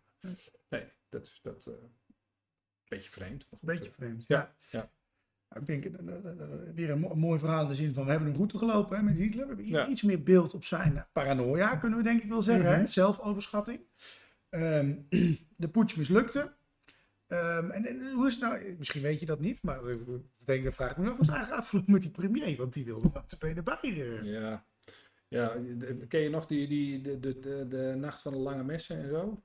Nee, 0.70 0.86
dat 1.10 1.28
is 1.28 1.40
dat, 1.42 1.66
eh 1.66 1.74
beetje 2.88 3.10
vreemd. 3.12 3.44
goed, 3.50 3.62
Beetje 3.62 3.86
eh, 3.86 3.92
vreemd. 3.94 4.26
Ja, 4.28 4.56
Ja. 4.70 4.80
ja. 4.80 4.92
Ik 5.56 5.66
denk 5.66 5.86
eh, 5.86 5.94
eh, 6.08 6.16
eh, 6.26 6.48
weer 6.76 6.90
een 6.90 7.00
mo- 7.00 7.16
mooi 7.16 7.40
verhaal 7.40 7.62
in 7.62 7.68
de 7.68 7.76
zin 7.76 7.94
van 7.94 8.04
we 8.06 8.10
hebben 8.12 8.30
een 8.30 8.36
route 8.36 8.58
gelopen 8.58 8.98
hè, 8.98 9.04
met 9.04 9.18
Hitler. 9.18 9.42
We 9.48 9.48
hebben 9.48 9.66
Ja. 9.68 9.88
iets 9.88 10.02
meer 10.02 10.24
beeld 10.24 10.54
op 10.54 10.64
zijn 10.66 11.06
paranoia, 11.14 11.76
kunnen 11.76 11.98
we 11.98 12.04
denk 12.04 12.24
ik 12.24 12.30
wel 12.30 12.42
zeggen. 12.42 12.66
hè? 12.70 12.78
Mhm. 12.78 12.86
Zelfoverschatting. 12.86 13.80
Ehm, 14.50 14.96
de 15.56 15.70
putsch 15.72 15.96
mislukte. 15.98 16.54
Ehm, 17.28 17.70
en, 17.72 17.86
en 17.86 18.12
hoe 18.12 18.28
is 18.28 18.34
het 18.34 18.42
nou? 18.42 18.76
Misschien 18.78 19.02
weet 19.02 19.20
je 19.20 19.26
dat 19.26 19.40
niet, 19.40 19.64
maar 19.64 19.90
ik 19.90 20.00
denk, 20.38 20.64
dan 20.64 20.74
vraag 20.74 20.92
ik 20.92 20.98
me 20.98 21.10
af, 21.10 21.18
het 21.18 21.30
eigenlijk 21.30 21.60
afgelopen 21.62 21.92
met 21.94 22.02
die 22.02 22.12
premier? 22.12 22.58
Want 22.58 22.74
die 22.74 22.86
wilde 22.86 23.08
op 23.08 23.30
de 23.30 23.38
benen 23.40 23.64
bij. 23.64 23.78
Ja, 24.24 24.66
ja 25.28 25.56
ken 26.08 26.20
je 26.20 26.30
nog 26.30 26.46
die, 26.46 26.68
die, 26.68 27.02
de, 27.02 27.20
de, 27.20 27.40
de, 27.40 27.66
de 27.70 27.94
nacht 27.98 28.22
van 28.22 28.32
de 28.34 28.40
lange 28.40 28.64
messen 28.64 28.98
en 29.04 29.10
zo? 29.10 29.44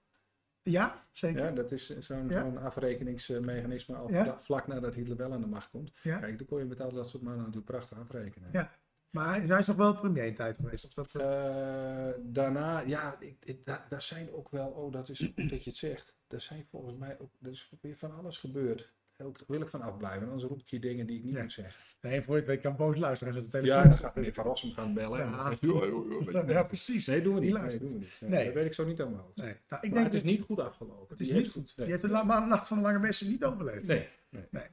Ja, 0.65 1.05
zeker. 1.13 1.45
Ja, 1.45 1.51
dat 1.51 1.73
is 1.73 1.99
zo'n 1.99 2.29
Ja. 2.29 2.43
afrekeningsmechanisme 2.63 3.97
al 3.97 4.11
Ja. 4.11 4.39
vlak 4.39 4.67
nadat 4.67 4.95
Hitler 4.95 5.17
wel 5.17 5.33
aan 5.33 5.41
de 5.41 5.47
macht 5.47 5.71
komt. 5.71 5.93
Ja. 6.03 6.19
Kijk, 6.19 6.39
dan 6.39 6.47
kon 6.47 6.59
je 6.59 6.65
met 6.65 6.81
al 6.81 6.93
dat 6.93 7.09
soort 7.09 7.23
mannen 7.23 7.41
natuurlijk 7.41 7.71
prachtig 7.71 7.99
afrekenen. 7.99 8.49
Ja. 8.53 8.71
Maar 9.11 9.43
hij, 9.47 9.59
is 9.59 9.67
nog 9.67 9.77
wel 9.77 9.95
premier 9.95 10.35
tijd 10.35 10.57
geweest. 10.57 10.85
Of 10.85 10.93
dat, 10.93 11.15
Eh, 11.15 12.09
daarna, 12.19 12.81
ja, 12.81 13.17
ik, 13.21 13.37
ik, 13.45 13.65
daar, 13.65 13.87
daar 13.89 14.03
zijn 14.03 14.33
ook 14.33 14.49
wel, 14.51 14.69
oh 14.69 14.93
dat 14.93 15.09
is 15.09 15.19
goed 15.37 15.51
dat 15.51 15.65
je 15.65 15.71
het 15.71 15.79
zegt. 15.79 16.15
Er 16.29 16.41
zijn 16.41 16.65
volgens 16.71 16.97
mij 16.97 17.19
ook, 17.19 17.31
er 17.43 17.51
is 17.51 17.73
weer 17.81 17.97
van 17.97 18.13
alles 18.15 18.39
gebeurd. 18.39 18.93
Ook 19.19 19.39
wil 19.47 19.61
ik 19.61 19.69
van 19.69 19.83
afblijven, 19.83 20.27
anders 20.29 20.43
roep 20.45 20.61
ik 20.61 20.69
je 20.69 20.79
dingen 20.79 21.07
die 21.07 21.19
ik 21.19 21.25
niet 21.25 21.35
Ja. 21.35 21.43
moet 21.43 21.53
zeggen. 21.53 21.81
nee, 22.01 22.23
voor 22.23 22.35
je 22.35 22.41
het 22.41 22.49
weet 22.51 22.61
kan 22.61 22.77
boos 22.77 22.97
luisteren. 22.97 23.35
Als 23.35 23.45
het 23.45 23.53
Ja, 23.53 23.61
telefoon 23.61 23.83
dan 23.91 23.95
gaat 23.99 24.15
meneer 24.15 24.33
Van 24.35 24.45
Rossum 24.45 24.73
gaan 24.73 24.95
bellen. 24.95 25.21
en 25.21 25.31
Ja. 25.31 25.37
dan 25.37 25.47
zegt 25.47 25.61
hij, 25.61 25.71
"Oh, 25.71 25.77
oh, 25.77 25.83
oh, 25.95 26.09
weet 26.11 26.25
je 26.25 26.33
Ja, 26.33 26.45
wel." 26.45 26.67
precies. 26.67 27.07
Nee, 27.07 27.23
doen 27.23 27.35
we 27.35 27.41
niet. 27.41 27.53
Nee, 27.53 27.61
luistert. 27.61 27.83
doen 27.91 27.93
we 27.93 27.99
niet. 28.05 28.17
Nee, 28.21 28.31
Nee. 28.31 28.45
Dat 28.45 28.55
weet 28.55 28.65
ik 28.67 28.75
zo 28.75 28.85
niet 28.85 29.01
aan 29.01 29.11
mijn 29.11 29.23
hoofd. 29.23 29.37
Nee. 29.37 29.47
Nou, 29.47 29.57
ik 29.59 29.71
maar 29.71 29.81
denk 29.91 30.05
het 30.05 30.15
is 30.15 30.23
niet 30.23 30.43
goed 30.45 30.61
afgelopen. 30.61 31.07
Het 31.09 31.21
is 31.21 31.31
niet 31.31 31.49
goed. 31.51 31.73
nee. 31.77 31.87
Je 31.87 31.93
hebt 31.93 32.05
de 32.05 32.11
la- 32.11 32.45
nacht 32.47 32.69
van 32.69 32.77
de 32.77 32.83
lange 32.83 32.99
messen 32.99 33.29
niet 33.29 33.45
overleefd. 33.45 33.87
Nee, 33.89 34.09
nee. 34.51 34.65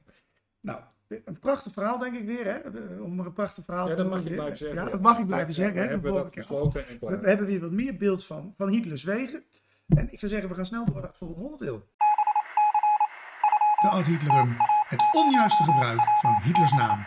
Nou, 0.60 0.80
een 1.08 1.38
prachtig 1.38 1.72
verhaal 1.72 1.98
denk 1.98 2.14
ik 2.16 2.26
weer, 2.26 2.44
hè? 2.44 2.70
De- 2.70 2.98
Om 3.02 3.18
een 3.18 3.32
prachtig 3.32 3.64
verhaal 3.64 3.88
Ja, 3.88 3.94
te 3.94 4.02
dat 4.02 4.10
mag 4.10 4.18
je 4.22 4.24
weer. 4.24 4.34
blijven 4.34 4.56
zeggen. 4.56 4.78
Ja, 4.78 4.84
ja. 4.84 4.90
dat 4.90 5.00
mag 5.00 5.18
je 5.18 5.26
blijven 5.26 5.48
Ja, 5.48 5.54
zeggen. 5.54 5.76
hè, 5.76 5.82
de 5.84 5.88
hebben 5.92 6.12
we 6.12 6.18
dat 6.18 6.26
volgende 6.46 6.46
keer. 6.48 6.58
besloten 6.58 6.86
en 6.88 6.92
We, 7.00 7.06
klaar. 7.06 7.20
we 7.20 7.28
hebben 7.28 7.46
weer 7.46 7.60
wat 7.60 7.70
meer 7.70 7.96
beeld 7.96 8.24
van, 8.24 8.54
van 8.56 8.68
Hitlers 8.68 9.02
wegen. 9.04 9.44
En 9.86 10.12
ik 10.12 10.18
zou 10.18 10.30
zeggen, 10.32 10.48
we 10.48 10.54
gaan 10.54 10.66
snel 10.66 10.84
door 10.84 10.94
naar 10.94 11.04
het 11.04 11.16
volgende 11.16 11.42
onderdeel. 11.42 11.88
De 13.82 13.88
ad 13.88 14.06
Hitlerum, 14.06 14.56
het 14.88 15.08
onjuiste 15.12 15.62
gebruik 15.62 16.00
van 16.20 16.40
Hitlers 16.42 16.72
naam. 16.72 17.06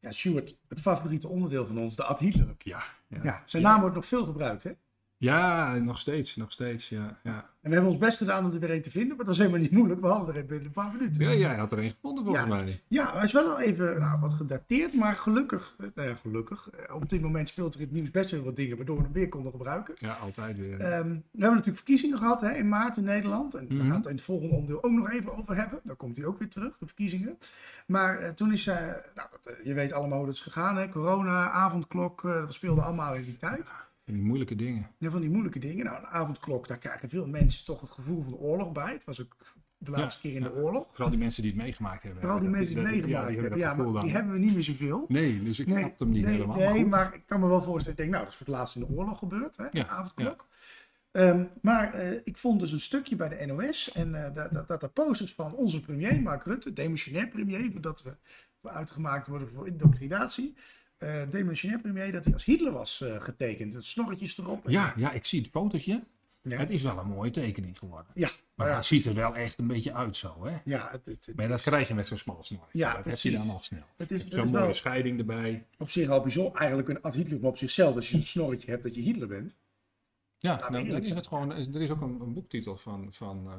Ja, 0.00 0.12
Stuart, 0.12 0.60
het 0.68 0.80
favoriete 0.80 1.28
onderdeel 1.28 1.66
van 1.66 1.78
ons, 1.78 1.96
de 1.96 2.04
Ad 2.04 2.20
Hitler. 2.20 2.54
Ja, 2.58 2.82
Ja, 3.22 3.42
zijn 3.44 3.62
naam 3.62 3.80
wordt 3.80 3.94
nog 3.94 4.06
veel 4.06 4.24
gebruikt, 4.24 4.62
hè? 4.62 4.70
Ja, 5.16 5.74
nog 5.74 5.98
steeds, 5.98 6.36
nog 6.36 6.52
steeds, 6.52 6.88
ja. 6.88 7.18
ja. 7.22 7.50
En 7.62 7.68
we 7.68 7.74
hebben 7.74 7.92
ons 7.92 8.00
best 8.02 8.18
gedaan 8.18 8.44
om 8.44 8.52
er 8.52 8.60
weer 8.60 8.70
een 8.70 8.82
te 8.82 8.90
vinden, 8.90 9.16
maar 9.16 9.24
dat 9.26 9.34
is 9.34 9.40
helemaal 9.40 9.60
niet 9.60 9.70
moeilijk. 9.70 10.00
We 10.00 10.06
hadden 10.06 10.34
er 10.34 10.40
een 10.40 10.46
binnen 10.46 10.66
een 10.66 10.72
paar 10.72 10.92
minuten. 10.92 11.22
Ja, 11.24 11.32
jij 11.34 11.56
had 11.56 11.72
er 11.72 11.78
een 11.78 11.90
gevonden 11.90 12.24
volgens 12.24 12.46
Ja. 12.46 12.54
mij. 12.54 12.80
Ja, 12.88 13.12
hij 13.14 13.24
is 13.24 13.32
wel 13.32 13.50
al 13.50 13.60
even 13.60 13.98
nou, 14.00 14.20
wat 14.20 14.32
gedateerd, 14.32 14.94
maar 14.94 15.14
gelukkig, 15.14 15.74
eh, 15.78 15.86
nou 15.94 16.08
ja, 16.08 16.14
gelukkig. 16.14 16.70
eh, 16.70 16.94
Op 16.94 17.08
dit 17.10 17.20
moment 17.20 17.48
speelt 17.48 17.74
er 17.74 17.80
in 17.80 17.86
het 17.86 17.94
nieuws 17.94 18.10
best 18.10 18.30
wel 18.30 18.42
wat 18.42 18.56
dingen 18.56 18.76
waardoor 18.76 18.96
we 18.96 19.02
hem 19.02 19.12
weer 19.12 19.28
konden 19.28 19.50
gebruiken. 19.52 19.94
Ja, 19.98 20.12
altijd 20.12 20.58
weer. 20.58 20.80
Ehm, 20.80 20.88
we 20.88 20.90
hebben 20.90 21.22
natuurlijk 21.32 21.76
verkiezingen 21.76 22.18
gehad 22.18 22.40
hè, 22.40 22.50
in 22.50 22.68
maart 22.68 22.96
in 22.96 23.04
Nederland. 23.04 23.54
En 23.54 23.68
we 23.68 23.74
Mhm. 23.74 23.86
gaan 23.86 23.96
het 23.96 24.06
in 24.06 24.14
het 24.14 24.22
volgende 24.24 24.54
onderdeel 24.54 24.82
ook 24.84 24.92
nog 24.92 25.10
even 25.10 25.36
over 25.38 25.56
hebben. 25.56 25.80
Daar 25.84 25.96
komt 25.96 26.16
hij 26.16 26.26
ook 26.26 26.38
weer 26.38 26.48
terug, 26.48 26.78
de 26.78 26.86
verkiezingen. 26.86 27.38
Maar 27.86 28.18
eh, 28.18 28.28
toen 28.30 28.52
is, 28.52 28.66
eh, 28.66 28.76
nou, 29.14 29.28
dat, 29.42 29.54
je 29.64 29.74
weet 29.74 29.92
allemaal 29.92 30.16
hoe 30.18 30.26
dat 30.26 30.34
is 30.34 30.40
gegaan. 30.40 30.76
Hè? 30.76 30.88
Corona, 30.88 31.50
avondklok, 31.50 32.22
dat 32.22 32.52
speelde 32.54 32.80
allemaal 32.80 33.14
in 33.14 33.24
die 33.24 33.36
tijd. 33.36 33.72
En 34.12 34.18
die 34.18 34.26
moeilijke 34.26 34.56
dingen. 34.56 34.90
Ja, 34.98 35.10
van 35.10 35.20
die 35.20 35.30
moeilijke 35.30 35.58
dingen. 35.58 35.84
Nou, 35.84 35.98
een 35.98 36.06
avondklok, 36.06 36.68
daar 36.68 36.78
krijgen 36.78 37.08
veel 37.08 37.26
mensen 37.26 37.64
toch 37.64 37.80
het 37.80 37.90
gevoel 37.90 38.22
van 38.22 38.32
de 38.32 38.38
oorlog 38.38 38.72
bij. 38.72 38.92
Het 38.92 39.04
was 39.04 39.20
ook 39.20 39.36
de 39.78 39.90
laatste 39.90 40.20
keer 40.20 40.34
in 40.34 40.42
ja. 40.42 40.48
de 40.48 40.54
oorlog. 40.54 40.86
Vooral 40.90 41.10
die 41.10 41.18
mensen 41.18 41.42
die 41.42 41.52
het 41.52 41.60
meegemaakt 41.60 42.02
hebben. 42.02 42.20
Vooral 42.20 42.38
die 42.38 42.48
Dat- 42.48 42.56
mensen 42.56 42.74
die 42.74 42.84
het 42.84 42.92
meegemaakt 42.92 43.34
ja, 43.34 43.40
hebben. 43.40 43.58
Ja, 43.58 43.74
maar 43.74 44.02
die 44.02 44.10
hebben 44.10 44.32
we 44.32 44.38
niet 44.38 44.54
meer 44.54 44.62
zoveel. 44.62 45.04
Nee, 45.08 45.42
dus 45.42 45.58
ik 45.58 45.68
snap 45.68 45.98
hem 45.98 46.10
niet 46.10 46.24
nee, 46.24 46.32
helemaal. 46.32 46.56
Nee, 46.56 46.86
maar 46.86 47.14
ik 47.14 47.22
kan 47.26 47.40
me 47.40 47.46
wel 47.46 47.62
voorstellen. 47.62 47.90
Ik 47.90 47.96
denk, 47.96 48.10
nou, 48.10 48.22
dat 48.22 48.32
is 48.32 48.38
voor 48.38 48.46
het 48.46 48.56
laatst 48.56 48.76
in 48.76 48.80
de 48.80 48.88
oorlog 48.88 49.18
gebeurd, 49.18 49.56
hè, 49.56 49.68
de 49.70 49.88
avondklok. 49.88 50.46
Ehm, 51.10 51.44
maar 51.62 51.94
eh, 51.94 52.20
ik 52.24 52.36
vond 52.36 52.60
dus 52.60 52.72
een 52.72 52.80
stukje 52.80 53.16
bij 53.16 53.28
de 53.28 53.46
NOS 53.46 53.92
en 53.92 54.24
eh, 54.24 54.34
dat, 54.34 54.52
dat, 54.52 54.68
dat 54.68 54.82
er 54.82 54.88
posters 54.88 55.34
van 55.34 55.54
onze 55.54 55.80
premier, 55.80 56.22
Mark 56.22 56.44
Rutte, 56.44 56.72
demissionair 56.72 57.28
premier, 57.28 57.70
voordat 57.72 58.02
we, 58.02 58.16
we 58.60 58.68
uitgemaakt 58.70 59.26
worden 59.26 59.48
voor 59.48 59.66
indoctrinatie. 59.66 60.56
Demissionair 61.30 61.80
premier, 61.80 62.12
dat 62.12 62.24
hij 62.24 62.32
als 62.34 62.44
Hitler 62.44 62.72
was 62.72 63.00
eh, 63.00 63.20
getekend. 63.20 63.74
Het 63.74 63.84
snorretjes 63.84 64.38
erop. 64.38 64.66
En- 64.66 64.72
Ja, 64.72 64.92
ja, 64.96 65.12
ik 65.12 65.24
zie 65.24 65.40
het 65.40 65.50
fotootje. 65.50 66.02
ja. 66.42 66.56
Het 66.58 66.70
is 66.70 66.82
wel 66.82 66.98
een 66.98 67.06
mooie 67.08 67.30
tekening 67.30 67.78
geworden. 67.78 68.12
ja, 68.14 68.30
Maar 68.54 68.68
ja, 68.68 68.74
het 68.76 68.84
ziet 68.84 69.06
er 69.06 69.14
wel 69.14 69.34
echt 69.36 69.58
een 69.58 69.66
beetje 69.66 69.94
uit 69.94 70.16
zo, 70.16 70.44
hè? 70.46 70.56
ja, 70.64 70.88
het, 70.90 71.06
het, 71.06 71.26
het 71.26 71.36
Maar 71.36 71.48
dat 71.48 71.58
is- 71.58 71.64
krijg 71.64 71.88
je 71.88 71.94
met 71.94 72.06
zo'n 72.06 72.18
smal 72.18 72.44
snorretje. 72.44 72.78
Ja, 72.78 72.94
dat 72.96 73.04
heb 73.04 73.18
je 73.18 73.30
dan 73.30 73.50
al 73.50 73.60
snel. 73.62 73.82
het 73.96 74.10
is, 74.10 74.26
Zo'n 74.28 74.48
mooie 74.50 74.64
wel 74.64 74.74
scheiding 74.74 75.18
erbij. 75.18 75.66
op 75.78 75.90
zich 75.90 76.08
al 76.08 76.20
bijzonder. 76.22 76.54
Eigenlijk 76.60 76.88
een 76.88 77.02
ad 77.02 77.14
Hitler 77.14 77.44
op 77.46 77.58
zichzelf. 77.58 77.94
Als 77.96 78.10
je 78.10 78.16
een 78.16 78.26
snorretje 78.26 78.70
hebt 78.70 78.82
dat 78.82 78.94
je 78.94 79.00
Hitler 79.00 79.28
bent. 79.28 79.56
Ja, 80.42 80.68
nou, 80.70 80.88
dan 80.88 81.00
is 81.02 81.08
het 81.08 81.26
gewoon, 81.26 81.52
is- 81.54 81.66
er 81.66 81.80
is 81.82 81.90
ook 81.90 82.00
een, 82.00 82.20
een 82.20 82.32
boektitel 82.34 82.76
van, 82.76 83.12
van, 83.12 83.46
eh, 83.46 83.54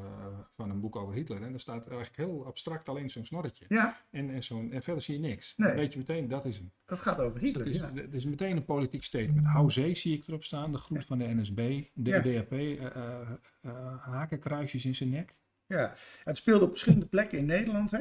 van 0.56 0.70
een 0.70 0.80
boek 0.80 0.96
over 0.96 1.14
Hitler. 1.14 1.42
En 1.42 1.50
daar 1.50 1.60
staat 1.60 1.88
eigenlijk 1.88 2.18
heel 2.18 2.46
abstract 2.46 2.90
alleen 2.90 3.10
zo'n 3.10 3.26
snorretje. 3.26 3.66
Ja, 3.68 3.98
En, 4.12 4.30
en, 4.30 4.44
zo'n, 4.44 4.72
en 4.72 4.82
verder 4.82 5.04
zie 5.04 5.14
je 5.22 5.28
niks. 5.28 5.54
Nee. 5.58 5.68
Dan 5.68 5.78
weet 5.78 5.92
je 5.94 5.98
meteen, 6.00 6.28
dat 6.28 6.46
is 6.46 6.58
hem. 6.58 6.72
dat 6.86 7.00
gaat 7.00 7.20
over 7.20 7.34
Het 7.40 7.44
Hitler. 7.48 7.68
is, 7.68 7.76
ja. 7.76 7.92
het 7.94 8.14
is 8.14 8.26
meteen 8.26 8.56
een 8.58 8.66
politiek 8.66 9.04
statement. 9.04 9.46
Hou 9.48 9.72
zee 9.72 9.96
zie 9.96 10.18
ik 10.18 10.28
erop 10.28 10.44
staan. 10.44 10.72
De 10.72 10.78
groet 10.78 11.06
van 11.06 11.18
de 11.18 11.26
NSB. 11.34 11.84
De 11.94 12.10
Ja. 12.10 12.20
DAP. 12.20 12.52
eh, 12.52 12.86
eh, 12.86 13.20
eh, 13.62 13.72
hakenkruisjes 14.00 14.86
in 14.86 14.96
zijn 14.96 15.10
nek. 15.10 15.36
Ja, 15.66 15.94
het 16.24 16.38
speelde 16.38 16.66
op 16.66 16.72
verschillende 16.72 17.06
plekken 17.06 17.38
in 17.38 17.46
Nederland. 17.46 17.92
Hè? 17.92 18.00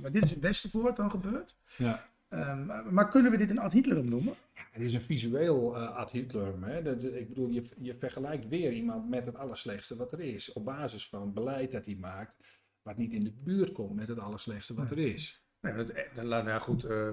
Maar 0.00 0.12
dit 0.12 0.22
is 0.22 0.34
in 0.34 0.40
Westervoort 0.40 0.96
dan 0.96 1.10
gebeurd. 1.10 1.56
Ja. 1.76 2.06
Ehm, 2.34 2.94
maar- 2.94 3.08
kunnen 3.08 3.30
we 3.30 3.36
dit 3.36 3.50
een 3.50 3.58
ad 3.58 3.72
Hitlerum 3.72 4.08
noemen? 4.08 4.34
Het 4.70 4.82
is 4.82 4.92
een 4.92 5.00
visueel 5.00 5.76
eh, 5.76 5.96
ad 5.96 6.10
Hitler. 6.10 6.54
Hè? 6.60 6.82
Dat, 6.82 7.04
ik 7.04 7.28
bedoel, 7.28 7.48
je, 7.48 7.62
je 7.78 7.94
vergelijkt 7.98 8.48
weer 8.48 8.72
iemand 8.72 9.08
met 9.08 9.26
het 9.26 9.36
allerslechtste 9.36 9.96
wat 9.96 10.12
er 10.12 10.20
is. 10.20 10.52
Op 10.52 10.64
basis 10.64 11.08
van 11.08 11.32
beleid 11.32 11.72
dat 11.72 11.86
hij 11.86 11.96
maakt. 12.00 12.36
Wat 12.82 12.96
niet 12.96 13.12
in 13.12 13.24
de 13.24 13.32
buurt 13.32 13.72
komt 13.72 13.94
met 13.94 14.08
het 14.08 14.18
allerslechtste 14.18 14.74
wat 14.74 14.90
er 14.90 14.98
is. 14.98 15.42
Nee, 15.60 15.74
dat, 15.74 15.88
eh, 15.88 16.14
nou, 16.14 16.28
nou 16.28 16.48
ja, 16.48 16.58
goed, 16.58 16.84
eh, 16.84 17.08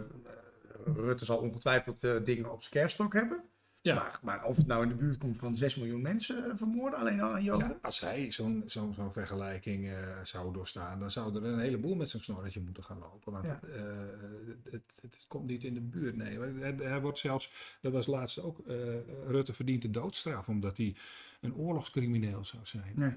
Rutte 0.86 1.26
zal 1.26 1.38
ongetwijfeld 1.38 2.02
dingen 2.02 2.52
op 2.52 2.62
zijn 2.62 2.74
kerfstok 2.74 3.14
hebben. 3.14 3.44
Ja. 3.84 3.94
Maar, 3.96 4.20
maar 4.22 4.46
of 4.46 4.58
het 4.58 4.68
nou 4.68 4.84
in 4.84 4.90
de 4.90 4.96
buurt 4.96 5.18
komt 5.18 5.38
van 5.38 5.56
6 5.56 5.76
miljoen 5.76 6.02
mensen 6.02 6.46
eh, 6.46 6.52
vermoorden, 6.56 7.00
alleen 7.00 7.22
al 7.22 7.34
aan 7.34 7.44
Joden. 7.44 7.68
Ja, 7.68 7.78
als 7.82 8.00
hij 8.00 8.32
zo'n 8.32 8.64
zo'n 8.66 8.94
zo'n 8.94 9.14
vergelijking 9.14 9.88
eh, 9.88 9.98
zou 10.24 10.54
doorstaan, 10.54 11.00
dan 11.00 11.12
zou 11.12 11.36
er 11.36 11.44
een 11.44 11.60
heleboel 11.60 11.96
met 11.96 12.10
zijn 12.10 12.24
snorretje 12.24 12.60
moeten 12.62 12.84
gaan 12.84 13.00
lopen. 13.00 13.32
Want 13.32 13.48
Ja. 13.48 13.60
eh, 13.62 13.82
het, 14.64 14.72
het, 14.72 15.00
het 15.02 15.26
komt 15.28 15.46
niet 15.48 15.64
in 15.64 15.74
de 15.74 15.82
buurt. 15.82 16.16
Nee, 16.16 16.40
hij, 16.40 16.76
hij 16.80 17.02
wordt 17.02 17.18
zelfs, 17.20 17.78
dat 17.82 17.92
was 17.92 18.08
laatst 18.08 18.42
ook, 18.42 18.60
Rutte 19.28 19.54
verdient 19.54 19.82
de 19.82 19.90
doodstraf 19.92 20.48
omdat 20.48 20.78
hij 20.78 20.96
een 21.42 21.56
oorlogscrimineel 21.56 22.46
zou 22.46 22.66
zijn. 22.66 22.92
Nee. 22.96 23.14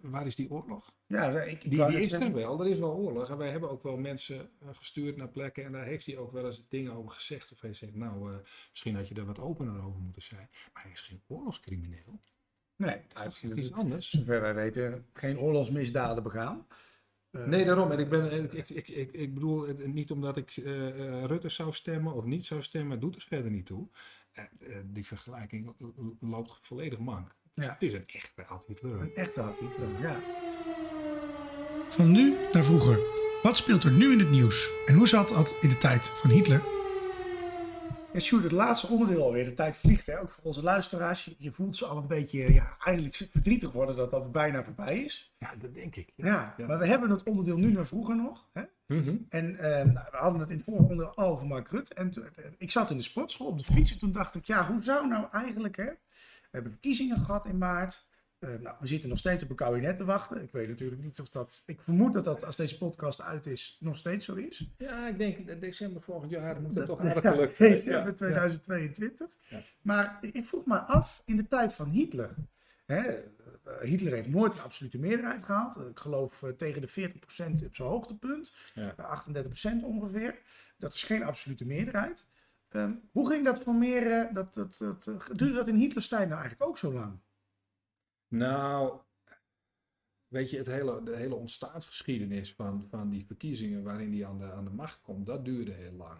Waar 0.00 0.26
is 0.26 0.36
die 0.36 0.50
oorlog? 0.50 0.94
Ja, 1.06 1.40
ik, 1.40 1.64
ik 1.64 1.70
Die, 1.70 2.00
is 2.00 2.12
er 2.12 2.32
wel, 2.32 2.60
er 2.60 2.70
is 2.70 2.78
wel 2.78 2.94
oorlog. 2.94 3.30
En 3.30 3.36
wij 3.36 3.50
hebben 3.50 3.70
ook 3.70 3.82
wel 3.82 3.96
mensen 3.96 4.50
eh, 4.60 4.68
gestuurd 4.72 5.16
naar 5.16 5.28
plekken 5.28 5.64
en 5.64 5.72
daar 5.72 5.84
heeft 5.84 6.06
hij 6.06 6.16
ook 6.16 6.32
wel 6.32 6.44
eens 6.44 6.68
dingen 6.68 6.92
over 6.92 7.10
gezegd. 7.10 7.52
Of 7.52 7.60
hij 7.60 7.74
zegt, 7.74 7.94
nou, 7.94 8.32
eh, 8.32 8.38
misschien 8.70 8.94
had 8.94 9.08
je 9.08 9.14
daar 9.14 9.24
wat 9.24 9.38
opener 9.38 9.84
over 9.84 10.00
moeten 10.00 10.22
zijn. 10.22 10.48
Maar 10.72 10.82
hij 10.82 10.92
is 10.92 11.00
geen 11.00 11.22
oorlogscrimineel. 11.26 12.20
Nee, 12.76 13.00
heeft 13.14 13.40
heeft 13.40 13.56
iets 13.56 13.72
anders. 13.72 14.10
zover 14.10 14.40
wij 14.40 14.54
weten, 14.54 15.06
geen 15.12 15.38
oorlogsmisdaden 15.38 16.22
begaan. 16.22 16.66
Eh, 17.30 17.44
Nee, 17.44 17.64
daarom. 17.64 17.90
En 17.90 17.98
ik, 17.98 18.08
ben, 18.08 18.52
ik, 18.52 18.68
ik, 18.68 18.88
ik, 18.88 19.12
ik, 19.12 19.34
bedoel, 19.34 19.66
niet 19.84 20.10
omdat 20.10 20.36
ik 20.36 20.56
eh, 20.56 21.24
Rutte 21.24 21.48
zou 21.48 21.72
stemmen 21.72 22.14
of 22.14 22.24
niet 22.24 22.44
zou 22.44 22.62
stemmen, 22.62 23.00
doet 23.00 23.14
het 23.14 23.24
verder 23.24 23.50
niet 23.50 23.66
toe. 23.66 23.88
Die 24.84 25.06
vergelijking 25.06 25.74
loopt 26.20 26.58
volledig 26.62 26.98
mank. 26.98 27.36
Ja. 27.54 27.72
Het 27.72 27.82
is 27.82 27.92
een 27.92 28.06
echte 28.06 28.44
ad 28.44 28.64
Hitler. 28.66 29.00
Een 29.00 29.14
echte 29.14 29.40
ad 29.40 29.58
Hitlerum, 29.60 30.00
ja. 30.00 30.16
Van 31.88 32.10
nu 32.10 32.34
naar 32.52 32.64
vroeger. 32.64 32.98
Wat 33.42 33.56
speelt 33.56 33.84
er 33.84 33.92
nu 33.92 34.12
in 34.12 34.18
het 34.18 34.30
nieuws? 34.30 34.70
En 34.86 34.94
hoe 34.94 35.08
zat 35.08 35.28
dat 35.28 35.56
in 35.60 35.68
de 35.68 35.78
tijd 35.78 36.08
van 36.08 36.30
Hitler? 36.30 36.60
Ja, 38.12 38.20
Sjoerd, 38.20 38.42
het 38.42 38.52
laatste 38.52 38.86
onderdeel 38.86 39.22
alweer. 39.22 39.44
De 39.44 39.54
tijd 39.54 39.76
vliegt, 39.76 40.06
hè? 40.06 40.20
ook 40.20 40.30
voor 40.30 40.44
onze 40.44 40.62
luisteraars. 40.62 41.24
Je, 41.24 41.34
je 41.38 41.52
voelt 41.52 41.76
ze 41.76 41.86
al 41.86 41.96
een 41.96 42.06
beetje 42.06 42.52
ja, 42.52 42.76
eigenlijk 42.84 43.16
verdrietig 43.30 43.72
worden 43.72 43.96
dat 43.96 44.10
dat 44.10 44.32
bijna 44.32 44.64
voorbij 44.64 44.98
is. 44.98 45.34
Ja, 45.38 45.54
dat 45.58 45.74
denk 45.74 45.96
ik. 45.96 46.12
Ja, 46.16 46.54
maar 46.66 46.78
we 46.78 46.86
hebben 46.86 47.10
het 47.10 47.22
onderdeel 47.22 47.56
nu 47.56 47.72
naar 47.72 47.86
vroeger 47.86 48.16
nog. 48.16 48.48
Hè? 48.52 48.62
Mhm. 48.86 49.16
En 49.28 49.58
eh, 49.58 49.84
nou, 49.84 50.06
we 50.10 50.16
hadden 50.16 50.40
het 50.40 50.50
in 50.50 50.56
het 50.56 50.64
vorige 50.64 50.82
onderdeel 50.82 51.14
al 51.14 51.30
over 51.30 51.46
Mark 51.46 51.68
Rutte. 51.68 51.94
En 51.94 52.12
eh, 52.14 52.44
ik 52.58 52.70
zat 52.70 52.90
in 52.90 52.96
de 52.96 53.02
sportschool 53.02 53.46
op 53.46 53.58
de 53.58 53.72
fiets 53.72 53.92
en 53.92 53.98
toen 53.98 54.12
dacht 54.12 54.34
ik, 54.34 54.44
ja, 54.44 54.66
hoe 54.66 54.82
zou 54.82 55.08
nou 55.08 55.26
eigenlijk, 55.32 55.76
hè? 55.76 55.88
We 56.54 56.60
hebben 56.60 56.80
verkiezingen 56.80 57.20
gehad 57.20 57.46
in 57.46 57.58
maart. 57.58 58.06
Eh, 58.38 58.48
nou, 58.60 58.76
we 58.80 58.86
zitten 58.86 59.08
nog 59.08 59.18
steeds 59.18 59.42
op 59.42 59.50
een 59.50 59.56
kabinet 59.56 59.96
te 59.96 60.04
wachten. 60.04 60.42
Ik 60.42 60.52
weet 60.52 60.68
natuurlijk 60.68 61.02
niet 61.02 61.20
of 61.20 61.28
dat. 61.28 61.62
Ik 61.66 61.80
vermoed 61.80 62.12
dat 62.12 62.24
dat 62.24 62.44
als 62.44 62.56
deze 62.56 62.78
podcast 62.78 63.22
uit 63.22 63.46
is, 63.46 63.76
nog 63.80 63.96
steeds 63.96 64.24
zo 64.24 64.34
is. 64.34 64.70
Ja, 64.78 65.08
ik 65.08 65.18
denk 65.18 65.46
dat 65.46 65.60
december 65.60 66.02
volgend 66.02 66.30
jaar 66.30 66.60
moet 66.60 66.74
het 66.74 66.86
toch 66.86 67.00
aardig 67.00 67.32
gelukt 67.32 67.58
december 67.68 68.06
Ja. 68.06 68.12
2022. 68.12 69.28
Ja. 69.48 69.60
Maar 69.82 70.18
ik 70.20 70.44
vroeg 70.44 70.66
me 70.66 70.78
af, 70.78 71.22
in 71.24 71.36
de 71.36 71.46
tijd 71.46 71.72
van 71.72 71.88
Hitler. 71.88 72.34
Hè, 72.86 73.00
eh, 73.00 73.22
Hitler 73.80 74.12
heeft 74.12 74.28
nooit 74.28 74.54
een 74.54 74.60
absolute 74.60 74.98
meerderheid 74.98 75.42
gehaald. 75.42 75.76
Ik 75.76 75.98
geloof 75.98 76.42
eh, 76.42 76.50
tegen 76.50 76.80
de 76.80 76.88
40% 76.88 77.64
op 77.64 77.74
zijn 77.74 77.88
hoogtepunt. 77.88 78.56
Ja. 78.74 78.94
Eh, 78.96 79.10
38% 79.10 79.82
ongeveer. 79.82 80.38
Dat 80.78 80.94
is 80.94 81.02
geen 81.02 81.24
absolute 81.24 81.66
meerderheid. 81.66 82.26
Ehm, 82.74 82.92
hoe 83.12 83.28
ging 83.28 83.44
dat 83.44 83.58
formeren? 83.62 84.34
Dat, 84.34 84.54
dat, 84.54 84.76
dat, 84.78 85.06
eh, 85.06 85.20
duurde 85.36 85.54
dat 85.54 85.68
in 85.68 85.76
Hitlers 85.76 86.08
tijd 86.08 86.28
nou 86.28 86.40
eigenlijk 86.40 86.70
ook 86.70 86.78
zo 86.78 86.92
lang? 86.92 87.18
Nou, 88.28 88.98
weet 90.26 90.50
je, 90.50 90.56
het 90.56 90.66
hele, 90.66 91.02
de 91.02 91.16
hele 91.16 91.34
ontstaansgeschiedenis 91.34 92.54
van, 92.54 92.86
van 92.90 93.10
die 93.10 93.26
verkiezingen 93.26 93.82
waarin 93.82 94.12
hij 94.12 94.26
aan 94.26 94.38
de, 94.38 94.52
aan 94.52 94.64
de 94.64 94.70
macht 94.70 95.00
komt, 95.02 95.26
dat 95.26 95.44
duurde 95.44 95.72
heel 95.72 95.92
lang. 95.92 96.18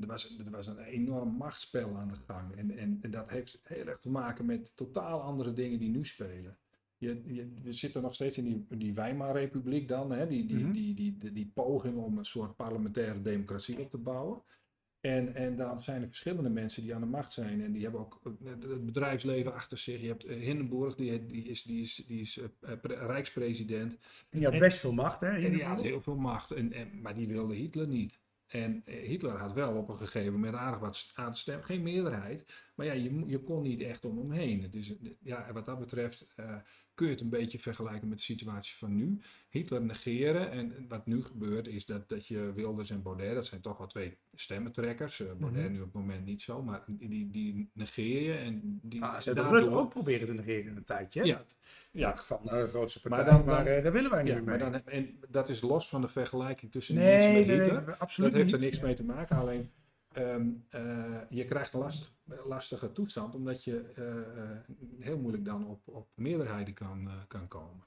Er 0.00 0.06
was, 0.06 0.38
er 0.38 0.50
was 0.50 0.66
een 0.66 0.78
enorm 0.78 1.28
machtsspel 1.28 1.96
aan 1.96 2.08
de 2.08 2.14
gang. 2.14 2.56
En, 2.56 2.78
en, 2.78 2.98
en 3.02 3.10
dat 3.10 3.28
heeft 3.28 3.60
heel 3.62 3.86
erg 3.86 3.98
te 3.98 4.10
maken 4.10 4.46
met 4.46 4.76
totaal 4.76 5.20
andere 5.22 5.52
dingen 5.52 5.78
die 5.78 5.90
nu 5.90 6.04
spelen. 6.04 6.58
Je, 6.96 7.22
je, 7.34 7.52
we 7.62 7.72
zitten 7.72 8.02
nog 8.02 8.14
steeds 8.14 8.38
in 8.38 8.44
die, 8.44 8.66
die 8.78 8.94
Weimar-republiek 8.94 9.88
dan, 9.88 10.10
hè? 10.12 10.26
Die, 10.26 10.46
die, 10.46 10.58
Mhm. 10.64 10.72
die, 10.72 10.94
die, 10.94 11.16
die, 11.16 11.32
die 11.32 11.50
poging 11.54 11.96
om 11.96 12.18
een 12.18 12.24
soort 12.24 12.56
parlementaire 12.56 13.22
democratie 13.22 13.78
op 13.78 13.90
te 13.90 13.98
bouwen. 13.98 14.42
En, 15.00 15.34
en 15.34 15.56
dan 15.56 15.80
zijn 15.80 16.02
er 16.02 16.08
verschillende 16.08 16.50
mensen 16.50 16.82
die 16.82 16.94
aan 16.94 17.00
de 17.00 17.06
macht 17.06 17.32
zijn. 17.32 17.62
En 17.62 17.72
die 17.72 17.82
hebben 17.82 18.00
ook 18.00 18.20
eh, 18.24 18.32
het 18.50 18.84
bedrijfsleven 18.86 19.54
achter 19.54 19.78
zich. 19.78 20.00
Je 20.00 20.06
hebt 20.06 20.24
eh, 20.24 20.38
Hindenburg, 20.40 20.94
die, 20.94 21.26
die 21.26 21.44
is, 21.44 21.62
die 21.62 21.80
is, 21.82 22.04
die 22.06 22.20
is 22.20 22.38
eh, 22.38 22.72
pre- 22.80 23.06
rijkspresident. 23.06 23.92
En 24.30 24.38
die 24.38 24.44
had 24.44 24.52
En- 24.54 24.60
best 24.60 24.78
veel 24.78 24.92
macht, 24.92 25.20
hè? 25.20 25.26
En 25.26 25.32
die 25.34 25.40
Hindenburg? 25.42 25.68
had 25.76 25.82
heel 25.82 26.00
veel 26.00 26.16
macht. 26.16 26.50
En, 26.50 26.72
en, 26.72 27.00
maar 27.00 27.14
die 27.14 27.28
wilde 27.28 27.54
Hitler 27.54 27.86
niet. 27.86 28.20
En 28.46 28.82
Hitler 28.84 29.36
had 29.36 29.52
wel 29.52 29.74
op 29.76 29.88
een 29.88 29.98
gegeven 29.98 30.32
moment 30.32 30.54
aardig 30.54 30.80
wat 30.80 31.10
aan 31.14 31.34
stem. 31.34 31.62
Geen 31.62 31.82
meerderheid, 31.82 32.69
Maar 32.80 32.88
ja, 32.88 32.94
je, 33.02 33.22
je 33.26 33.38
kon 33.38 33.62
niet 33.62 33.80
echt 33.82 34.04
om 34.04 34.18
hem 34.18 34.30
heen. 34.30 34.62
Het 34.62 34.74
is, 34.74 34.94
ja, 35.22 35.46
wat 35.52 35.66
dat 35.66 35.78
betreft 35.78 36.26
eh, 36.36 36.54
kun 36.94 37.06
je 37.06 37.12
het 37.12 37.20
een 37.22 37.28
beetje 37.28 37.58
vergelijken 37.58 38.08
met 38.08 38.18
de 38.18 38.24
situatie 38.24 38.76
van 38.76 38.96
nu. 38.96 39.18
Hitler 39.48 39.82
negeren. 39.82 40.50
En 40.50 40.86
wat 40.88 41.06
nu 41.06 41.22
gebeurt 41.22 41.66
is 41.66 41.86
dat, 41.86 42.08
dat 42.08 42.26
je 42.26 42.52
Wilders 42.54 42.90
en 42.90 43.02
Baudet, 43.02 43.34
dat 43.34 43.46
zijn 43.46 43.60
toch 43.60 43.78
wel 43.78 43.86
twee 43.86 44.16
stemmentrekkers. 44.34 45.20
Eh, 45.20 45.26
Baudet 45.38 45.62
Mhm. 45.62 45.72
nu 45.72 45.78
op 45.78 45.84
het 45.84 45.94
moment 45.94 46.24
niet 46.24 46.42
zo, 46.42 46.62
maar 46.62 46.84
die, 46.86 47.30
die 47.30 47.70
negeer 47.74 48.22
je. 48.22 48.32
En 48.32 48.78
die, 48.82 49.02
Ah, 49.02 49.18
ze 49.20 49.24
hebben 49.24 49.42
daardoor- 49.44 49.62
Rutte 49.62 49.76
ook 49.76 49.90
proberen 49.90 50.26
te 50.26 50.34
negeren 50.34 50.76
een 50.76 50.84
tijdje. 50.84 51.20
hè? 51.20 51.26
Ja. 51.26 51.36
Dat- 51.36 51.56
Ja, 51.92 52.16
Van 52.16 52.40
nou, 52.44 52.64
de 52.64 52.68
grootste 52.70 53.08
Maar 53.08 53.18
partij, 53.18 53.36
maar, 53.44 53.46
dan- 53.56 53.64
dan- 53.64 53.74
eh, 53.74 53.82
daar 53.82 53.92
willen 53.92 54.10
wij 54.10 54.22
niet 54.22 54.32
ja, 54.32 54.38
meer 54.40 54.58
maar 54.58 54.70
mee. 54.70 54.80
dan, 54.82 54.92
en 54.92 55.18
dat 55.28 55.48
is 55.48 55.60
los 55.60 55.88
van 55.88 56.00
de 56.00 56.08
vergelijking 56.08 56.72
tussen 56.72 56.94
nee, 56.94 57.04
mensen 57.18 57.32
met 57.38 57.46
nee, 57.46 57.60
Hitler. 57.60 57.96
absoluut 57.96 58.30
dat 58.32 58.40
heeft 58.40 58.52
er 58.52 58.60
niks 58.60 58.76
Ja. 58.76 58.82
mee 58.84 58.94
te 58.94 59.04
maken. 59.04 59.36
Alleen 59.36 59.68
ehm, 60.12 60.50
eh, 60.68 61.20
je 61.30 61.44
krijgt 61.44 61.74
een 61.74 61.80
lastig, 61.80 62.14
lastige 62.24 62.92
toestand, 62.92 63.34
omdat 63.34 63.64
je 63.64 63.92
eh, 63.94 64.42
eh, 64.42 64.58
heel 64.98 65.18
moeilijk 65.18 65.44
dan 65.44 65.66
op, 65.66 65.88
op 65.88 66.08
meerderheden 66.14 66.74
kan, 66.74 67.08
kan 67.28 67.48
komen. 67.48 67.84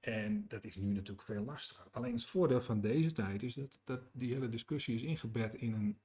En 0.00 0.44
dat 0.48 0.64
is 0.64 0.76
nu 0.76 0.92
natuurlijk 0.92 1.26
veel 1.26 1.44
lastiger. 1.44 1.86
Alleen 1.90 2.12
het 2.12 2.24
voordeel 2.24 2.60
van 2.60 2.80
deze 2.80 3.12
tijd 3.12 3.42
is 3.42 3.54
dat, 3.54 3.80
dat 3.84 4.00
die 4.12 4.32
hele 4.32 4.48
discussie 4.48 4.94
is 4.94 5.02
ingebed 5.02 5.54
in 5.54 5.72
een, 5.72 5.98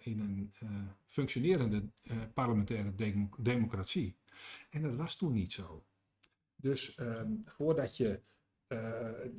in 0.00 0.20
een 0.20 0.52
functionerende 1.04 1.88
parlementaire 2.34 2.94
demo- 2.94 3.36
democratie. 3.38 4.16
En 4.70 4.82
dat 4.82 4.96
was 4.96 5.16
toen 5.16 5.32
niet 5.32 5.52
zo. 5.52 5.84
Dus 6.56 6.94
ehm, 6.94 7.32
voordat 7.44 7.96
je 7.96 8.20
eh, 8.68 8.78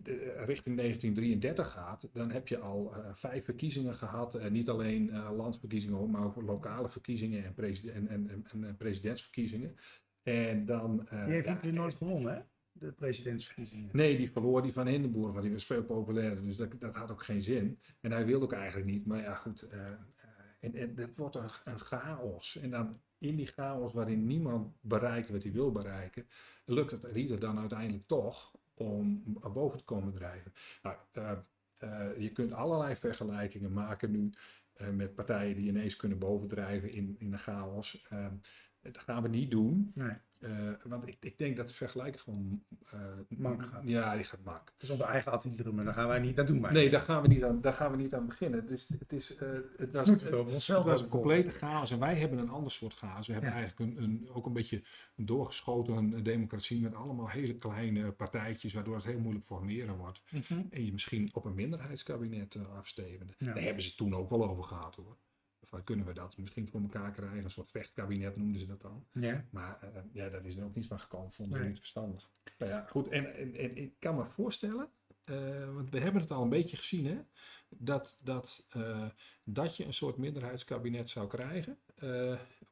de- 0.04 0.44
richting 0.46 0.76
1933 0.78 1.72
gaat, 1.72 2.10
dan 2.14 2.32
heb 2.32 2.48
je 2.48 2.58
al 2.60 2.94
eh, 2.96 3.10
vijf 3.14 3.46
verkiezingen 3.46 3.94
gehad. 3.96 4.34
En 4.36 4.52
niet 4.54 4.70
alleen 4.70 5.10
eh, 5.10 5.30
landsverkiezingen, 5.36 6.10
maar 6.12 6.24
ook 6.24 6.42
lokale 6.42 6.90
verkiezingen 6.90 7.44
en, 7.46 7.54
en, 7.58 8.08
en, 8.08 8.08
en, 8.30 8.46
en, 8.52 8.64
eh, 8.64 8.74
presidentsverkiezingen. 8.78 9.76
En 10.24 10.66
dan. 10.66 11.08
eh, 11.08 11.24
Die 11.26 11.34
heeft 11.34 11.46
ja, 11.46 11.54
Hitler 11.54 11.74
nooit 11.74 11.96
gewonnen, 11.96 12.34
hè? 12.34 12.42
De 12.72 12.92
presidentsverkiezingen. 12.92 13.90
Nee, 13.94 14.18
die 14.18 14.32
verloor 14.32 14.62
die 14.62 14.74
van 14.74 14.88
Hindenburg, 14.88 15.32
want 15.32 15.44
die 15.44 15.52
was 15.52 15.66
veel 15.66 15.84
populairder. 15.84 16.46
Dus 16.46 16.56
dat, 16.58 16.80
dat 16.80 16.96
had 16.96 17.12
ook 17.12 17.24
geen 17.24 17.42
zin. 17.44 17.80
En 18.02 18.12
hij 18.12 18.26
wilde 18.26 18.46
ook 18.46 18.54
eigenlijk 18.54 18.90
niet. 18.92 19.06
Maar 19.06 19.22
ja, 19.22 19.36
goed. 19.36 19.62
eh, 19.62 19.88
eh, 19.88 19.96
en, 20.60 20.76
en 20.76 20.94
het 20.98 21.18
wordt 21.18 21.36
een, 21.36 21.50
een 21.64 21.80
chaos. 21.80 22.58
En 22.58 22.70
dan 22.70 23.00
in 23.18 23.36
die 23.36 23.46
chaos 23.48 23.94
waarin 23.94 24.26
niemand 24.28 24.74
bereikt 24.82 25.30
wat 25.30 25.44
hij 25.44 25.52
wil 25.52 25.72
bereiken, 25.72 26.28
lukt 26.66 26.92
het 26.92 27.04
Rieter 27.04 27.40
dan 27.40 27.60
uiteindelijk 27.60 28.08
toch 28.08 28.58
om 28.80 29.24
boven 29.54 29.78
te 29.78 29.84
komen 29.84 30.14
drijven. 30.14 30.54
Nou, 30.84 30.96
eh, 31.12 31.32
eh, 31.78 32.20
je 32.20 32.32
kunt 32.32 32.54
allerlei 32.54 32.96
vergelijkingen 32.96 33.74
maken 33.74 34.12
nu 34.12 34.30
eh, 34.74 34.90
met 34.90 35.16
partijen 35.16 35.56
die 35.56 35.68
ineens 35.68 35.96
kunnen 35.96 36.20
bovendrijven 36.20 36.92
in, 36.92 37.16
in 37.20 37.32
de 37.32 37.38
chaos. 37.38 38.08
Dat 38.82 38.98
gaan 39.02 39.24
we 39.24 39.30
niet 39.30 39.52
doen. 39.52 39.92
Nee. 39.96 40.14
Eh, 40.40 40.52
want 40.84 41.08
ik, 41.08 41.18
ik 41.20 41.38
denk 41.38 41.56
dat 41.58 41.68
de 41.68 41.74
vergelijking 41.74 42.22
gewoon... 42.24 42.64
eh, 42.90 43.00
Mank 43.28 43.66
gaat. 43.66 43.88
Ja, 43.88 44.16
die 44.16 44.24
gaat. 44.24 44.40
Het 44.74 44.84
is 44.84 44.90
onze 44.90 45.04
eigen 45.04 45.32
Ad 45.32 45.44
Hitler, 45.44 45.74
maar 45.74 45.84
daar 45.86 45.94
gaan 45.94 46.08
wij 46.08 46.20
niet, 46.20 46.36
dat 46.36 46.48
doen 46.48 46.62
wij. 46.62 46.72
Nee, 46.72 46.90
daar 46.90 47.02
gaan 47.02 47.22
we 47.22 47.28
niet 47.28 47.44
aan, 47.44 47.62
daar 47.62 47.74
gaan 47.74 47.92
we 47.92 47.98
niet 47.98 48.14
aan 48.14 48.26
beginnen. 48.26 48.60
Het, 48.60 48.70
is, 48.72 48.90
het, 49.00 49.14
is, 49.14 49.36
eh, 49.36 49.50
het 49.78 49.92
was, 49.92 50.08
het 50.08 50.22
het, 50.22 50.34
over 50.34 50.54
onszelf 50.54 50.86
was 50.86 51.02
een 51.02 51.08
complete 51.10 51.50
chaos 51.50 51.92
en 51.92 52.00
wij 52.00 52.16
hebben 52.16 52.38
een 52.38 52.50
ander 52.50 52.72
soort 52.72 52.94
chaos. 52.94 53.28
We 53.28 53.34
hebben 53.34 53.52
Ja. 53.52 53.58
eigenlijk 53.58 53.98
een, 53.98 54.04
een, 54.04 54.30
ook 54.34 54.46
een 54.46 54.54
beetje 54.54 54.82
een 55.16 55.26
doorgeschoten 55.26 56.24
democratie 56.24 56.82
met 56.82 56.96
allemaal 56.96 57.30
hele 57.30 57.56
kleine 57.58 58.12
partijtjes, 58.12 58.74
waardoor 58.74 58.96
het 58.96 59.06
heel 59.06 59.20
moeilijk 59.20 59.46
formeren 59.46 59.96
wordt. 59.98 60.22
Mhm. 60.32 60.62
En 60.70 60.86
je 60.86 60.92
misschien 60.92 61.30
op 61.34 61.46
een 61.46 61.56
minderheidskabinet 61.56 62.58
afstevende. 62.78 63.34
Ja. 63.38 63.54
Daar 63.54 63.64
hebben 63.64 63.82
ze 63.84 63.88
het 63.88 63.98
toen 63.98 64.16
ook 64.16 64.30
wel 64.30 64.50
over 64.50 64.64
gehad 64.64 64.96
hoor. 64.96 65.18
Van, 65.62 65.84
kunnen 65.84 66.06
we 66.06 66.14
dat 66.14 66.38
misschien 66.38 66.68
voor 66.70 66.82
elkaar 66.82 67.12
krijgen? 67.12 67.44
Een 67.44 67.50
soort 67.50 67.72
vechtkabinet 67.72 68.36
noemden 68.36 68.62
ze 68.62 68.68
dat 68.68 68.82
dan. 68.82 69.06
Ja. 69.12 69.46
Maar 69.52 69.82
eh, 69.82 70.02
ja, 70.12 70.30
dat 70.30 70.46
is 70.46 70.56
er 70.56 70.64
ook 70.64 70.76
niet 70.76 70.88
van 70.88 71.00
gekomen. 71.00 71.32
Vonden 71.32 71.54
ze 71.54 71.60
Nee. 71.60 71.70
niet 71.70 71.80
verstandig. 71.80 72.30
Nou 72.58 72.72
ja, 72.72 72.86
goed. 72.90 73.08
En, 73.08 73.36
en, 73.36 73.56
en 73.56 73.78
ik 73.78 73.94
kan 74.00 74.16
me 74.16 74.26
voorstellen, 74.26 74.90
eh, 75.24 75.74
want 75.74 75.90
we 75.90 76.00
hebben 76.00 76.22
het 76.22 76.32
al 76.32 76.44
een 76.44 76.50
beetje 76.50 76.78
gezien, 76.78 77.06
hè, 77.06 77.20
dat, 77.70 78.20
dat, 78.24 78.68
eh, 78.70 79.08
dat 79.44 79.78
je 79.78 79.86
een 79.86 79.94
soort 79.94 80.18
minderheidskabinet 80.18 81.10
zou 81.10 81.28
krijgen, 81.28 81.80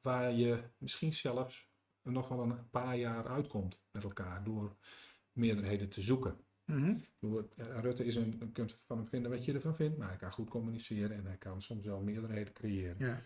waar 0.02 0.32
je 0.32 0.64
misschien 0.78 1.14
zelfs 1.14 1.68
nog 2.02 2.28
wel 2.28 2.40
een 2.42 2.70
paar 2.70 2.98
jaar 2.98 3.28
uitkomt 3.28 3.82
met 3.92 4.04
elkaar 4.04 4.44
door 4.44 4.76
meerderheden 5.32 5.90
te 5.90 6.02
zoeken. 6.02 6.38
Mhm. 6.68 6.96
Bedoel, 7.20 7.50
eh, 7.58 7.66
Rutte 7.82 8.06
is 8.06 8.16
een, 8.16 8.36
je 8.40 8.52
kunt 8.52 8.78
van 8.86 8.98
hem 8.98 9.08
vinden 9.08 9.32
wat 9.32 9.46
je 9.46 9.54
ervan 9.54 9.76
vindt, 9.76 9.98
maar 9.98 10.08
hij 10.08 10.18
kan 10.18 10.32
goed 10.32 10.50
communiceren 10.50 11.12
en 11.18 11.26
hij 11.26 11.38
kan 11.38 11.62
soms 11.62 11.86
wel 11.86 12.02
meerderheden 12.02 12.54
creëren. 12.54 12.96
Ja. 13.00 13.22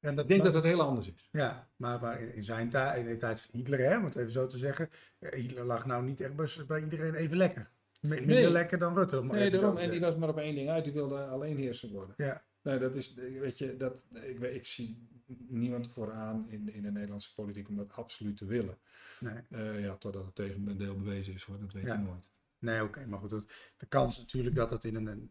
En 0.00 0.14
dat, 0.14 0.24
Ik 0.24 0.30
denk 0.30 0.42
maar- 0.42 0.52
dat 0.52 0.62
het 0.62 0.72
heel 0.72 0.82
anders 0.82 1.06
is. 1.12 1.28
Ja, 1.32 1.68
maar, 1.76 2.00
maar 2.00 2.20
in 2.20 2.42
zijn 2.44 2.68
tijd, 2.70 2.98
in 2.98 3.12
de 3.12 3.16
tijd 3.16 3.40
van 3.40 3.50
Hitler, 3.60 3.78
hè, 3.78 3.96
om 3.98 4.04
het 4.04 4.16
even 4.16 4.30
zo 4.32 4.46
te 4.46 4.58
zeggen, 4.58 4.88
eh, 5.18 5.32
Hitler 5.40 5.64
lag 5.64 5.86
nou 5.86 6.04
niet 6.04 6.20
echt 6.20 6.36
bij, 6.36 6.48
bij 6.66 6.82
iedereen 6.82 7.14
even 7.14 7.36
lekker. 7.36 7.70
M- 8.00 8.08
Minder 8.08 8.26
Nee. 8.26 8.50
lekker 8.50 8.78
dan 8.78 8.94
Rutte. 8.94 9.22
Nee, 9.24 9.50
daarom. 9.50 9.76
En 9.76 9.90
die 9.90 10.00
was 10.00 10.16
maar 10.16 10.28
op 10.28 10.38
één 10.38 10.54
ding 10.54 10.68
uit. 10.68 10.84
Die 10.84 10.92
wilde 10.92 11.24
alleen 11.26 11.56
heerser 11.56 11.88
worden. 11.90 12.14
Ja. 12.16 12.44
Nee, 12.66 12.78
dat 12.78 12.94
is, 12.94 13.14
weet 13.14 13.58
je, 13.58 13.76
dat, 13.76 14.06
ik, 14.12 14.38
weet- 14.38 14.54
ik 14.54 14.66
zie 14.66 15.08
niemand 15.48 15.92
vooraan 15.92 16.50
in, 16.50 16.72
in 16.72 16.82
de 16.82 16.90
Nederlandse 16.90 17.34
politiek 17.34 17.68
om 17.68 17.76
dat 17.76 17.92
absoluut 17.92 18.36
te 18.36 18.44
willen. 18.46 18.78
Nee, 19.20 19.34
Eh, 19.50 19.80
ja, 19.80 19.96
totdat 19.96 20.24
het 20.24 20.34
tegendeel 20.34 20.96
bewezen 20.96 21.34
is, 21.34 21.42
hoor. 21.42 21.60
Dat 21.60 21.72
weet 21.72 21.84
Ja. 21.84 21.94
je 21.94 22.00
nooit. 22.02 22.30
nee 22.58 22.82
oké, 22.82 23.06
maar 23.06 23.18
goed. 23.18 23.30
het- 23.30 23.72
De 23.76 23.86
kans 23.86 24.18
natuurlijk 24.18 24.54
dat 24.56 24.70
het 24.70 24.84
in 24.84 24.94
een- 24.94 25.30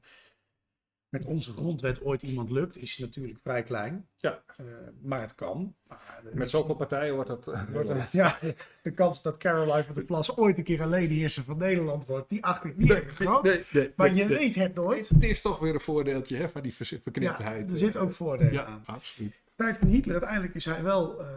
met 1.16 1.26
onze 1.26 1.52
grondwet 1.54 2.02
ooit 2.04 2.24
iemand 2.24 2.50
lukt, 2.52 2.78
is 2.78 2.98
natuurlijk 2.98 3.38
vrij 3.44 3.64
klein. 3.64 4.08
Ja. 4.16 4.44
Eh, 4.58 4.66
maar 5.02 5.22
het 5.22 5.36
kan. 5.36 5.76
Er 5.90 5.98
Met 6.34 6.46
is- 6.46 6.52
zoveel 6.52 6.76
partijen 6.76 7.14
wordt 7.14 7.30
dat... 7.30 7.48
eh, 7.48 7.62
wordt 7.72 7.90
er- 7.90 8.08
ja, 8.22 8.38
de 8.84 8.92
kans 8.92 9.22
dat 9.22 9.38
Caroline 9.38 9.84
van 9.84 9.96
der 9.96 10.04
Plas 10.04 10.38
ooit 10.38 10.58
een 10.58 10.64
keer 10.64 10.82
alleen 10.82 11.10
heerser 11.10 11.44
van 11.44 11.58
Nederland 11.58 12.06
wordt, 12.06 12.30
die 12.30 12.44
acht 12.46 12.64
ik 12.64 12.78
niet 12.78 12.92
groot. 13.08 13.44
nee, 13.44 13.64
nee, 13.72 13.94
maar 13.96 14.14
je 14.14 14.28
weet 14.28 14.56
het 14.56 14.74
nooit. 14.76 15.10
Het 15.10 15.24
is 15.24 15.42
toch 15.42 15.60
weer 15.60 15.74
een 15.74 15.80
voordeeltje 15.80 16.38
hè, 16.38 16.50
van 16.50 16.62
die 16.62 16.74
vers- 16.74 16.90
Ja, 16.90 16.98
verkniptheid. 17.04 17.72
er 17.72 17.78
zit 17.78 17.98
ook 17.98 18.12
voordelen 18.12 18.54
Ja, 18.54 18.66
aan. 18.66 18.84
absoluut. 18.86 19.32
de 19.32 19.64
tijd 19.64 19.78
van 19.78 19.88
Hitler, 19.88 20.14
uiteindelijk 20.14 20.56
is 20.56 20.66
hij 20.66 20.84
wel 20.84 21.20
eh 21.22 21.28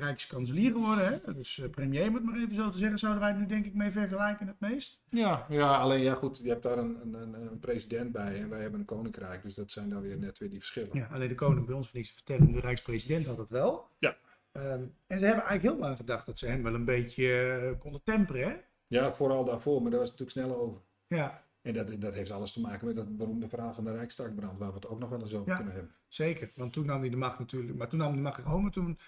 rijkskanselier 0.00 0.72
geworden. 0.72 1.06
Hè? 1.24 1.34
Dus 1.34 1.58
eh, 1.58 1.70
premier, 1.70 2.10
moet 2.10 2.24
maar 2.24 2.36
even 2.36 2.54
zo 2.54 2.70
te 2.70 2.78
zeggen, 2.78 2.98
zouden 2.98 3.20
wij 3.22 3.30
het 3.30 3.40
nu 3.40 3.46
denk 3.46 3.66
ik 3.66 3.74
mee 3.74 3.90
vergelijken 3.90 4.46
het 4.46 4.60
meest. 4.60 5.00
Ja, 5.06 5.46
ja, 5.48 5.76
alleen 5.76 6.00
ja 6.00 6.14
goed, 6.14 6.38
je 6.42 6.48
hebt 6.48 6.62
daar 6.62 6.78
een, 6.78 7.14
een, 7.14 7.34
een, 7.34 7.58
president 7.58 8.12
bij 8.12 8.40
en 8.40 8.48
wij 8.48 8.60
hebben 8.60 8.80
een 8.80 8.86
koninkrijk. 8.86 9.42
Dus 9.42 9.54
dat 9.54 9.70
zijn 9.70 9.88
dan 9.88 10.00
weer 10.02 10.16
net 10.18 10.38
weer 10.38 10.50
die 10.50 10.58
verschillen. 10.58 10.90
Ja, 10.92 11.08
alleen 11.12 11.28
de 11.28 11.34
koning 11.34 11.66
bij 11.66 11.74
ons 11.74 11.88
voor 11.88 11.96
niks 11.96 12.08
te 12.08 12.14
vertellen, 12.14 12.52
de 12.52 12.60
rijkspresident 12.60 13.26
had 13.26 13.38
het 13.38 13.50
wel. 13.50 13.88
Ja. 13.98 14.16
Ehm, 14.52 14.82
en 15.06 15.18
ze 15.18 15.24
hebben 15.24 15.44
eigenlijk 15.44 15.62
heel 15.62 15.78
lang 15.78 15.96
gedacht 15.96 16.26
dat 16.26 16.38
ze 16.38 16.46
hem 16.46 16.62
wel 16.62 16.74
een 16.74 16.84
beetje 16.84 17.58
eh, 17.72 17.78
konden 17.78 18.02
temperen. 18.02 18.48
Hè? 18.48 18.56
Ja, 18.86 19.12
vooral 19.12 19.44
daarvoor, 19.44 19.82
maar 19.82 19.90
daar 19.90 20.00
was 20.00 20.10
het 20.10 20.18
natuurlijk 20.18 20.46
snel 20.48 20.60
over. 20.60 20.80
Ja, 21.06 21.44
En 21.62 21.72
dat, 21.72 21.94
dat 22.00 22.14
heeft 22.14 22.30
alles 22.30 22.52
te 22.52 22.60
maken 22.60 22.86
met 22.86 22.96
dat 22.96 23.16
beroemde 23.16 23.48
verhaal 23.48 23.74
van 23.74 23.84
de 23.84 23.92
Rijkstakbrand, 23.92 24.58
waar 24.58 24.68
we 24.68 24.74
het 24.74 24.86
ook 24.88 24.98
nog 24.98 25.08
wel 25.08 25.20
eens 25.20 25.34
over 25.34 25.48
Ja. 25.48 25.56
kunnen 25.56 25.74
hebben. 25.74 25.94
zeker. 26.08 26.50
Want 26.56 26.72
toen 26.72 26.86
nam 26.86 27.00
hij 27.00 27.10
de 27.10 27.16
macht 27.16 27.38
natuurlijk, 27.38 27.78
maar 27.78 27.88
toen 27.88 27.98
nam 27.98 28.06
hij 28.08 28.16
de 28.16 28.22
macht. 28.22 28.44
Maar 28.44 28.70
toen, 28.70 28.98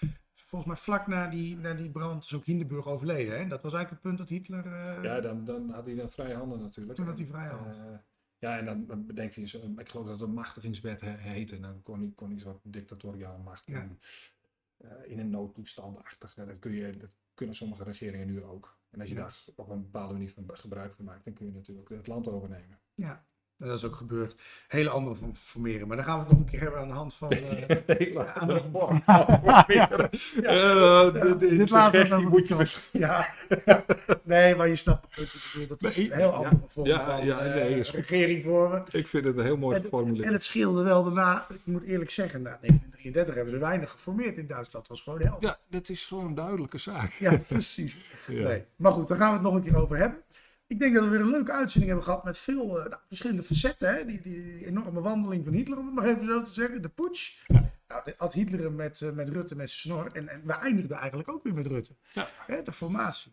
volgens 0.53 0.65
mij 0.73 0.81
vlak 0.95 1.07
na 1.07 1.27
die, 1.27 1.57
na 1.57 1.73
die 1.73 1.89
brand, 1.89 2.23
is 2.23 2.33
ook 2.33 2.45
Hindenburg 2.45 2.87
overleden. 2.87 3.37
Hè? 3.37 3.47
Dat 3.47 3.61
was 3.61 3.73
eigenlijk 3.73 3.89
het 3.89 4.01
punt 4.01 4.17
dat 4.17 4.29
Hitler... 4.29 4.65
eh, 4.65 5.03
Ja, 5.03 5.19
dan, 5.21 5.45
dan 5.45 5.69
had 5.69 5.85
hij 5.85 5.95
dan 5.95 6.11
vrije 6.11 6.35
handen 6.35 6.59
natuurlijk. 6.59 6.95
Toen 6.95 7.05
had 7.07 7.17
hij 7.17 7.27
vrije 7.27 7.49
hand. 7.49 7.77
Eh, 7.77 7.85
ja, 8.37 8.57
en 8.57 8.65
dan 8.65 9.05
bedenkt 9.05 9.35
hij, 9.35 9.47
zo- 9.47 9.73
ik 9.77 9.89
geloof 9.89 10.05
dat 10.07 10.19
het 10.19 10.27
een 10.27 10.33
machtigingswet 10.33 11.01
he- 11.01 11.17
heette. 11.17 11.55
En 11.55 11.61
dan 11.61 11.81
kon 11.83 11.99
hij, 11.99 12.11
kon 12.15 12.29
hij 12.29 12.39
zo'n 12.39 12.59
dictatoriale 12.63 13.43
macht 13.43 13.63
Ja. 13.65 13.87
Eh, 14.77 14.89
in 15.11 15.19
een 15.19 15.29
noodtoestandachtig. 15.29 16.35
Ja, 16.35 16.45
dat, 16.45 16.59
kun 16.59 16.71
je, 16.71 16.97
dat 16.97 17.09
kunnen 17.33 17.55
sommige 17.55 17.83
regeringen 17.83 18.27
nu 18.27 18.43
ook. 18.43 18.77
En 18.89 18.99
als 18.99 19.09
je 19.09 19.15
Ja. 19.15 19.21
daar 19.21 19.43
op 19.55 19.69
een 19.69 19.81
bepaalde 19.81 20.13
manier 20.13 20.31
van 20.33 20.43
gebruik 20.53 20.93
van 20.93 21.05
maakt, 21.05 21.23
dan 21.25 21.33
kun 21.33 21.45
je 21.45 21.51
natuurlijk 21.51 21.89
het 21.89 22.07
land 22.07 22.27
overnemen. 22.27 22.79
ja, 22.93 23.25
dat 23.67 23.77
is 23.77 23.85
ook 23.85 23.95
gebeurd. 23.95 24.35
Hele 24.67 24.89
andere 24.89 25.15
van 25.15 25.35
formeren. 25.35 25.87
Maar 25.87 25.95
dan 25.97 26.05
gaan 26.05 26.15
we 26.19 26.23
het 26.23 26.31
nog 26.31 26.39
een 26.39 26.45
keer 26.51 26.61
hebben 26.61 26.79
aan 26.79 26.87
de 26.87 26.93
hand 26.93 27.13
van... 27.13 27.29
eh, 27.31 27.77
Hele 27.85 28.23
andere 28.33 28.61
andere 28.71 29.01
Ja. 29.73 29.89
Eh, 29.91 31.13
de- 31.13 31.35
de 31.39 31.55
dit 31.55 31.69
laten 31.69 32.23
we 32.23 32.29
moet 32.29 32.47
je 32.47 32.55
misschien- 32.55 32.99
Ja, 32.99 33.33
nee, 34.23 34.55
maar 34.55 34.67
je 34.67 34.75
snapt 34.75 35.15
het 35.15 35.69
dat 35.69 35.83
is 35.83 35.97
een 35.97 36.11
heel 36.11 36.19
ja, 36.29 36.35
andere 36.35 36.57
vorm 36.67 36.87
ja, 36.87 37.05
van 37.17 37.25
ja, 37.25 37.39
eh, 37.39 37.53
nee, 37.55 37.79
is 37.79 37.89
goed. 37.89 37.99
regering 37.99 38.43
voeren. 38.43 38.83
Ik 38.91 39.07
vind 39.07 39.25
het 39.25 39.37
een 39.37 39.43
heel 39.43 39.57
mooi 39.57 39.81
geformuleerd. 39.81 40.25
en 40.25 40.33
het 40.33 40.43
scheelde 40.43 40.83
wel 40.83 41.03
daarna, 41.03 41.45
ik 41.49 41.59
moet 41.63 41.83
eerlijk 41.83 42.09
zeggen, 42.11 42.41
na 42.41 42.57
1933 42.61 43.35
hebben 43.35 43.53
ze 43.53 43.59
weinig 43.59 43.89
geformeerd 43.91 44.37
in 44.37 44.47
Duitsland. 44.47 44.87
Dat 44.87 44.87
was 44.87 45.01
gewoon 45.01 45.19
de 45.19 45.25
helft. 45.25 45.41
Ja, 45.41 45.57
dat 45.69 45.89
is 45.89 46.05
gewoon 46.05 46.25
een 46.25 46.35
duidelijke 46.35 46.77
zaak. 46.77 47.11
Ja, 47.11 47.37
precies. 47.47 47.97
Ja. 48.27 48.47
Nee. 48.47 48.63
Maar 48.75 48.91
goed, 48.91 49.07
daar 49.07 49.17
gaan 49.17 49.27
we 49.27 49.33
het 49.33 49.43
nog 49.43 49.53
een 49.53 49.63
keer 49.63 49.75
over 49.77 49.97
hebben. 49.97 50.21
Ik 50.67 50.79
denk 50.79 50.93
dat 50.95 51.03
we 51.03 51.09
weer 51.09 51.19
een 51.19 51.29
leuke 51.29 51.51
uitzending 51.51 51.91
hebben 51.91 52.03
gehad 52.09 52.23
met 52.23 52.37
veel 52.37 52.79
eh, 52.79 52.89
nou, 52.89 53.01
verschillende 53.07 53.43
facetten. 53.43 53.93
Hè? 53.95 54.05
Die, 54.05 54.21
die, 54.21 54.65
enorme 54.65 55.01
wandeling 55.01 55.43
van 55.43 55.53
Hitler, 55.53 55.77
om 55.77 55.85
het 55.85 55.95
maar 55.95 56.05
even 56.05 56.25
zo 56.25 56.41
te 56.41 56.51
zeggen. 56.51 56.81
De 56.81 56.89
putsch. 56.89 57.31
Nou, 57.87 58.01
de- 58.05 58.13
had 58.17 58.33
Hitler 58.33 58.71
met, 58.71 59.01
eh, 59.01 59.11
met 59.11 59.27
Rutte 59.29 59.55
met 59.55 59.69
zijn 59.69 59.95
snor. 59.95 60.09
En, 60.13 60.27
en 60.27 60.41
we 60.45 60.53
eindigden 60.53 60.97
eigenlijk 60.97 61.29
ook 61.29 61.43
weer 61.43 61.53
met 61.53 61.67
Rutte. 61.67 61.95
Ja. 62.13 62.27
Hè, 62.47 62.63
de 62.63 62.71
formatie. 62.71 63.31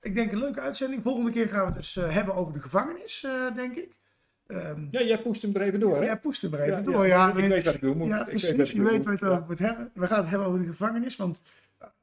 Ik 0.00 0.14
denk 0.14 0.32
een 0.32 0.38
leuke 0.38 0.60
uitzending. 0.60 1.02
Volgende 1.02 1.30
keer 1.30 1.48
gaan 1.48 1.60
we 1.60 1.66
het 1.66 1.74
dus 1.74 1.96
eh, 1.96 2.10
hebben 2.14 2.34
over 2.34 2.52
de 2.52 2.60
gevangenis, 2.60 3.26
denk 3.54 3.76
ik. 3.76 3.98
Ehm, 4.46 4.86
Ja, 4.90 5.02
jij 5.02 5.20
poest 5.22 5.42
hem 5.42 5.54
er 5.54 5.60
even 5.60 5.80
door, 5.80 5.96
hè? 5.96 6.04
ja, 6.04 6.16
poest 6.16 6.42
hem 6.42 6.54
er 6.54 6.60
even 6.60 6.76
Ja, 6.76 6.82
door. 6.82 7.06
ja, 7.06 7.26
Ja, 7.26 7.28
ik 7.28 7.48
weet 7.48 7.64
wat 7.64 7.74
ik 7.74 7.80
doe. 7.80 7.94
Moet, 7.94 8.08
ja, 8.08 8.18
ik 8.18 8.24
weet 8.26 8.28
precies. 8.34 8.56
wat 8.56 8.66
ik 8.68 8.72
Je 8.74 8.78
doe. 8.80 8.90
weet 8.90 9.04
waar 9.04 9.12
je 9.14 9.18
het 9.20 9.28
Ja. 9.28 9.34
over 9.36 9.46
moet 9.48 9.58
hebben. 9.58 9.90
We 9.94 10.06
gaan 10.06 10.18
het 10.20 10.28
hebben 10.28 10.48
over 10.48 10.60
de 10.60 10.66
gevangenis. 10.66 11.16
Want 11.16 11.42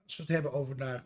als 0.03 0.15
we 0.17 0.23
het 0.23 0.31
hebben 0.31 0.53
over 0.53 0.75
naar, 0.77 1.03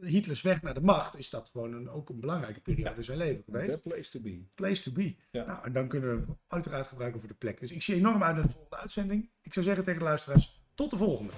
Hitlers 0.00 0.42
weg 0.42 0.62
naar 0.62 0.74
de 0.74 0.80
macht 0.80 1.18
is 1.18 1.30
dat 1.30 1.48
gewoon 1.52 1.72
een, 1.72 1.90
ook 1.90 2.08
een 2.08 2.20
belangrijke 2.20 2.60
periode 2.60 2.96
in 2.96 3.04
zijn 3.04 3.18
leven 3.18 3.42
geweest. 3.44 3.82
Place 3.82 4.10
to 4.10 4.20
be. 4.20 4.44
Place 4.54 4.82
to 4.82 4.92
be. 4.92 5.16
Nou, 5.32 5.64
en 5.64 5.72
dan 5.72 5.88
kunnen 5.88 6.10
we 6.10 6.16
hem 6.16 6.38
uiteraard 6.46 6.86
gebruiken 6.86 7.20
voor 7.20 7.28
de 7.28 7.34
plek. 7.34 7.60
Dus 7.60 7.70
ik 7.70 7.82
zie 7.82 7.94
enorm 7.94 8.22
uit 8.22 8.34
naar 8.34 8.46
de 8.46 8.52
volgende 8.52 8.76
uitzending. 8.76 9.30
Ik 9.42 9.52
zou 9.52 9.64
zeggen 9.64 9.84
tegen 9.84 9.98
de 9.98 10.06
luisteraars, 10.06 10.62
tot 10.74 10.90
de 10.90 10.96
volgende. 10.96 11.32